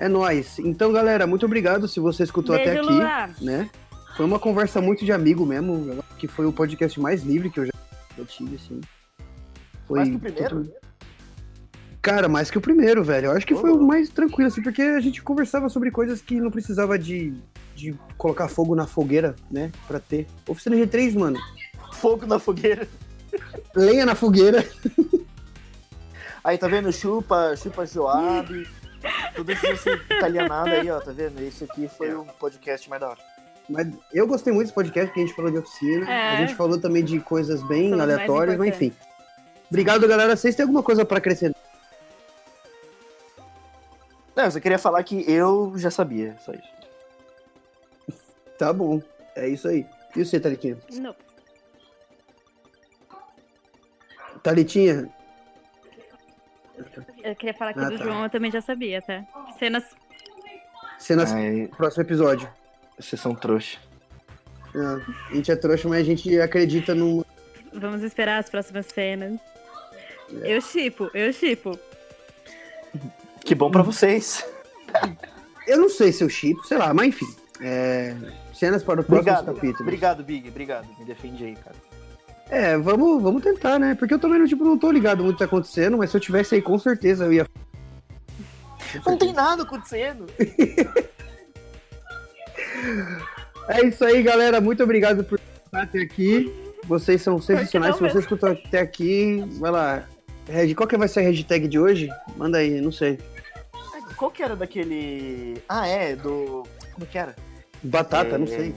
É 0.00 0.08
nóis. 0.08 0.58
Então, 0.58 0.90
galera, 0.92 1.26
muito 1.26 1.44
obrigado 1.44 1.86
se 1.86 2.00
você 2.00 2.22
escutou 2.24 2.54
até 2.56 2.72
Beijo, 2.74 2.88
aqui. 2.88 2.92
Lua. 2.92 3.30
né? 3.42 3.70
Foi 4.16 4.24
uma 4.24 4.38
conversa 4.38 4.80
muito 4.80 5.04
de 5.04 5.12
amigo 5.12 5.44
mesmo, 5.46 5.92
eu 5.92 6.00
acho 6.00 6.16
que 6.18 6.26
foi 6.26 6.46
o 6.46 6.52
podcast 6.52 6.98
mais 6.98 7.22
livre 7.22 7.50
que 7.50 7.60
eu 7.60 7.66
já 7.66 7.72
eu 8.18 8.24
tive, 8.26 8.56
assim. 8.56 8.80
Foi 9.86 9.98
Mais 9.98 10.08
que 10.08 10.16
o 10.16 10.18
primeiro? 10.18 10.48
tudo- 10.56 10.72
Cara, 12.02 12.28
mais 12.28 12.50
que 12.50 12.56
o 12.56 12.60
primeiro, 12.62 13.04
velho. 13.04 13.26
Eu 13.26 13.32
acho 13.32 13.46
que 13.46 13.54
foi 13.54 13.70
o 13.70 13.80
mais 13.82 14.08
tranquilo, 14.08 14.48
assim, 14.48 14.62
porque 14.62 14.80
a 14.80 15.00
gente 15.00 15.22
conversava 15.22 15.68
sobre 15.68 15.90
coisas 15.90 16.20
que 16.22 16.40
não 16.40 16.50
precisava 16.50 16.98
de, 16.98 17.34
de 17.76 17.94
colocar 18.16 18.48
fogo 18.48 18.74
na 18.74 18.86
fogueira, 18.86 19.36
né? 19.50 19.70
Pra 19.86 20.00
ter. 20.00 20.26
Oficina 20.48 20.76
G3, 20.76 21.18
mano. 21.18 21.38
Fogo 21.92 22.26
na 22.26 22.38
fogueira. 22.38 22.88
Lenha 23.76 24.06
na 24.06 24.14
fogueira. 24.14 24.66
Aí, 26.42 26.56
tá 26.56 26.66
vendo? 26.68 26.90
Chupa, 26.90 27.54
chupa 27.54 27.84
Joab. 27.86 28.66
Tudo 29.34 29.52
isso 29.52 29.66
esse 29.66 29.90
italianado 29.90 30.70
aí, 30.70 30.90
ó, 30.90 31.00
tá 31.00 31.12
vendo? 31.12 31.40
Esse 31.40 31.64
aqui 31.64 31.88
foi 31.88 32.14
um 32.14 32.24
podcast 32.24 32.88
mais 32.88 33.00
da 33.00 33.10
hora. 33.10 33.20
Mas 33.68 33.88
eu 34.12 34.26
gostei 34.26 34.52
muito 34.52 34.66
desse 34.66 34.74
podcast, 34.74 35.06
porque 35.06 35.20
a 35.20 35.26
gente 35.26 35.36
falou 35.36 35.50
de 35.50 35.58
oficina. 35.58 36.10
É. 36.10 36.28
A 36.30 36.36
gente 36.36 36.54
falou 36.54 36.80
também 36.80 37.04
de 37.04 37.20
coisas 37.20 37.62
bem 37.62 37.90
mais 37.90 38.02
aleatórias, 38.02 38.56
mas 38.56 38.68
enfim. 38.68 38.92
Obrigado, 39.68 40.06
galera. 40.08 40.36
Vocês 40.36 40.56
têm 40.56 40.64
alguma 40.64 40.82
coisa 40.82 41.04
pra 41.04 41.18
acrescentar? 41.18 41.62
Não, 44.34 44.44
eu 44.44 44.50
só 44.50 44.60
queria 44.60 44.78
falar 44.78 45.02
que 45.04 45.24
eu 45.30 45.72
já 45.76 45.90
sabia, 45.90 46.36
só 46.44 46.52
isso. 46.52 46.80
Tá 48.58 48.72
bom. 48.72 49.00
É 49.36 49.48
isso 49.48 49.68
aí. 49.68 49.86
E 50.16 50.24
você, 50.24 50.40
Thalitinha? 50.40 50.76
Não. 50.92 51.14
Thalitinha, 54.42 55.08
Eu 57.22 57.34
queria 57.36 57.54
falar 57.54 57.72
que 57.74 57.80
Ah, 57.80 57.88
do 57.88 57.98
tá. 57.98 58.04
João 58.04 58.24
eu 58.24 58.30
também 58.30 58.50
já 58.50 58.60
sabia, 58.60 59.00
tá? 59.02 59.24
Cenas. 59.58 59.84
cenas 60.98 61.32
Ai, 61.32 61.68
próximo 61.76 62.02
episódio. 62.02 62.48
vocês 62.98 63.20
são 63.20 63.34
trouxa. 63.34 63.78
Ah, 64.74 65.00
a 65.30 65.34
gente 65.34 65.50
é 65.50 65.56
trouxa, 65.56 65.88
mas 65.88 66.00
a 66.00 66.04
gente 66.04 66.40
acredita 66.40 66.94
num. 66.94 67.24
Vamos 67.72 68.02
esperar 68.02 68.38
as 68.38 68.48
próximas 68.50 68.86
cenas. 68.86 69.38
Eu 70.42 70.60
chipo, 70.60 71.10
eu 71.14 71.32
chipo. 71.32 71.78
Que 73.44 73.54
bom 73.54 73.70
pra 73.70 73.82
vocês. 73.82 74.44
Eu 75.66 75.78
não 75.78 75.88
sei 75.88 76.12
se 76.12 76.22
eu 76.22 76.28
chipo, 76.28 76.62
sei 76.64 76.78
lá, 76.78 76.92
mas 76.94 77.08
enfim. 77.08 77.26
É, 77.60 78.14
Cenas 78.54 78.82
para 78.82 79.00
o 79.00 79.04
próximo 79.04 79.30
Obrigado. 79.32 79.54
capítulo. 79.54 79.82
Obrigado, 79.82 80.22
Big. 80.24 80.48
Obrigado. 80.48 80.86
Me 80.98 81.04
defende 81.04 81.44
aí, 81.44 81.56
cara. 81.56 81.76
É, 82.50 82.76
vamos, 82.76 83.22
vamos 83.22 83.42
tentar, 83.42 83.78
né? 83.78 83.94
Porque 83.94 84.12
eu 84.12 84.18
também 84.18 84.38
não, 84.38 84.46
tipo, 84.46 84.64
não 84.64 84.76
tô 84.76 84.90
ligado 84.90 85.22
muito 85.22 85.34
que 85.36 85.38
tá 85.38 85.44
acontecendo, 85.44 85.96
mas 85.96 86.10
se 86.10 86.16
eu 86.16 86.20
tivesse 86.20 86.56
aí, 86.56 86.62
com 86.62 86.78
certeza 86.78 87.24
eu 87.24 87.32
ia. 87.32 87.46
Não 89.06 89.16
tem 89.16 89.32
nada 89.32 89.62
acontecendo. 89.62 90.26
É 93.68 93.86
isso 93.86 94.04
aí, 94.04 94.22
galera. 94.22 94.60
Muito 94.60 94.82
obrigado 94.82 95.22
por 95.22 95.38
estar 95.38 95.82
até 95.82 96.00
aqui. 96.00 96.52
Vocês 96.86 97.22
são 97.22 97.40
sensacionais. 97.40 97.96
Se 97.96 98.02
não 98.02 98.10
você 98.10 98.18
escutou 98.18 98.50
até 98.50 98.80
aqui, 98.80 99.44
vai 99.60 99.70
lá. 99.70 100.04
Qual 100.76 100.88
que 100.88 100.96
vai 100.96 101.06
ser 101.06 101.20
a 101.20 101.22
hashtag 101.22 101.68
de 101.68 101.78
hoje? 101.78 102.08
Manda 102.36 102.58
aí, 102.58 102.80
não 102.80 102.90
sei. 102.90 103.18
Qual 104.16 104.30
que 104.30 104.42
era 104.42 104.56
daquele. 104.56 105.62
Ah, 105.68 105.86
é, 105.86 106.16
do. 106.16 106.64
Como 106.92 107.06
que 107.06 107.16
era? 107.16 107.36
Batata, 107.82 108.34
É, 108.34 108.38
não 108.38 108.46
sei. 108.46 108.74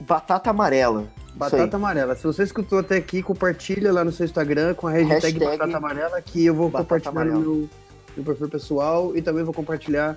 Batata 0.00 0.50
amarela. 0.50 1.06
Batata 1.36 1.76
amarela. 1.76 2.16
Se 2.16 2.24
você 2.24 2.42
escutou 2.42 2.78
até 2.78 2.96
aqui, 2.96 3.22
compartilha 3.22 3.92
lá 3.92 4.02
no 4.02 4.10
seu 4.10 4.24
Instagram 4.24 4.74
com 4.74 4.86
a 4.86 4.92
hashtag, 4.92 5.38
Hashtag 5.38 5.38
Batata 5.38 5.76
Amarela, 5.76 6.22
que 6.22 6.46
eu 6.46 6.54
vou 6.54 6.70
Batata 6.70 7.10
compartilhar 7.10 7.24
no 7.24 7.40
meu, 7.40 7.68
no 8.16 8.24
perfil 8.24 8.48
pessoal 8.48 9.14
e 9.14 9.20
também 9.20 9.44
vou 9.44 9.52
compartilhar 9.52 10.16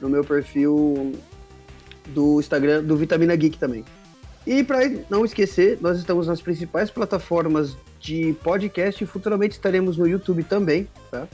no 0.00 0.08
meu 0.08 0.22
perfil 0.22 1.12
do 2.08 2.38
Instagram 2.40 2.84
do 2.84 2.96
Vitamina 2.96 3.34
Geek 3.34 3.58
também. 3.58 3.84
E 4.46 4.62
para 4.62 4.78
não 5.08 5.24
esquecer, 5.24 5.78
nós 5.80 5.98
estamos 5.98 6.26
nas 6.26 6.42
principais 6.42 6.90
plataformas 6.90 7.76
de 7.98 8.34
podcast 8.42 9.02
e 9.02 9.06
futuramente 9.06 9.54
estaremos 9.54 9.96
no 9.96 10.06
YouTube 10.06 10.42
também, 10.44 10.88
tá? 11.10 11.26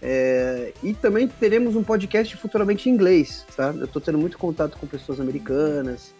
É, 0.00 0.72
e 0.82 0.94
também 0.94 1.26
teremos 1.26 1.74
um 1.74 1.82
podcast 1.82 2.36
futuramente 2.36 2.88
em 2.88 2.92
inglês, 2.92 3.44
tá? 3.56 3.74
Eu 3.76 3.88
tô 3.88 4.00
tendo 4.00 4.18
muito 4.18 4.38
contato 4.38 4.78
com 4.78 4.86
pessoas 4.86 5.20
americanas, 5.20 6.14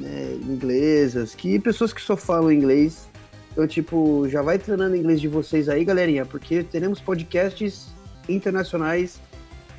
né, 0.00 0.38
inglesas, 0.42 1.34
que 1.34 1.58
pessoas 1.58 1.92
que 1.92 2.00
só 2.00 2.16
falam 2.16 2.50
inglês. 2.50 3.08
Então, 3.52 3.66
tipo, 3.66 4.28
já 4.28 4.42
vai 4.42 4.58
treinando 4.58 4.96
inglês 4.96 5.20
de 5.20 5.28
vocês 5.28 5.68
aí, 5.68 5.84
galerinha, 5.84 6.24
porque 6.24 6.62
teremos 6.62 7.00
podcasts 7.00 7.88
internacionais 8.28 9.20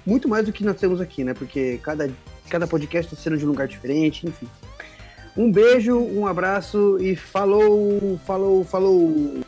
muito 0.05 0.27
mais 0.27 0.45
do 0.45 0.51
que 0.51 0.63
nós 0.63 0.77
temos 0.77 0.99
aqui, 0.99 1.23
né? 1.23 1.33
Porque 1.33 1.79
cada, 1.83 2.09
cada 2.49 2.67
podcast 2.67 3.13
está 3.13 3.23
sendo 3.23 3.37
de 3.37 3.45
um 3.45 3.49
lugar 3.49 3.67
diferente, 3.67 4.27
enfim. 4.27 4.47
Um 5.37 5.51
beijo, 5.51 5.97
um 5.97 6.27
abraço 6.27 6.97
e 6.99 7.15
falou, 7.15 8.19
falou, 8.25 8.63
falou! 8.65 9.41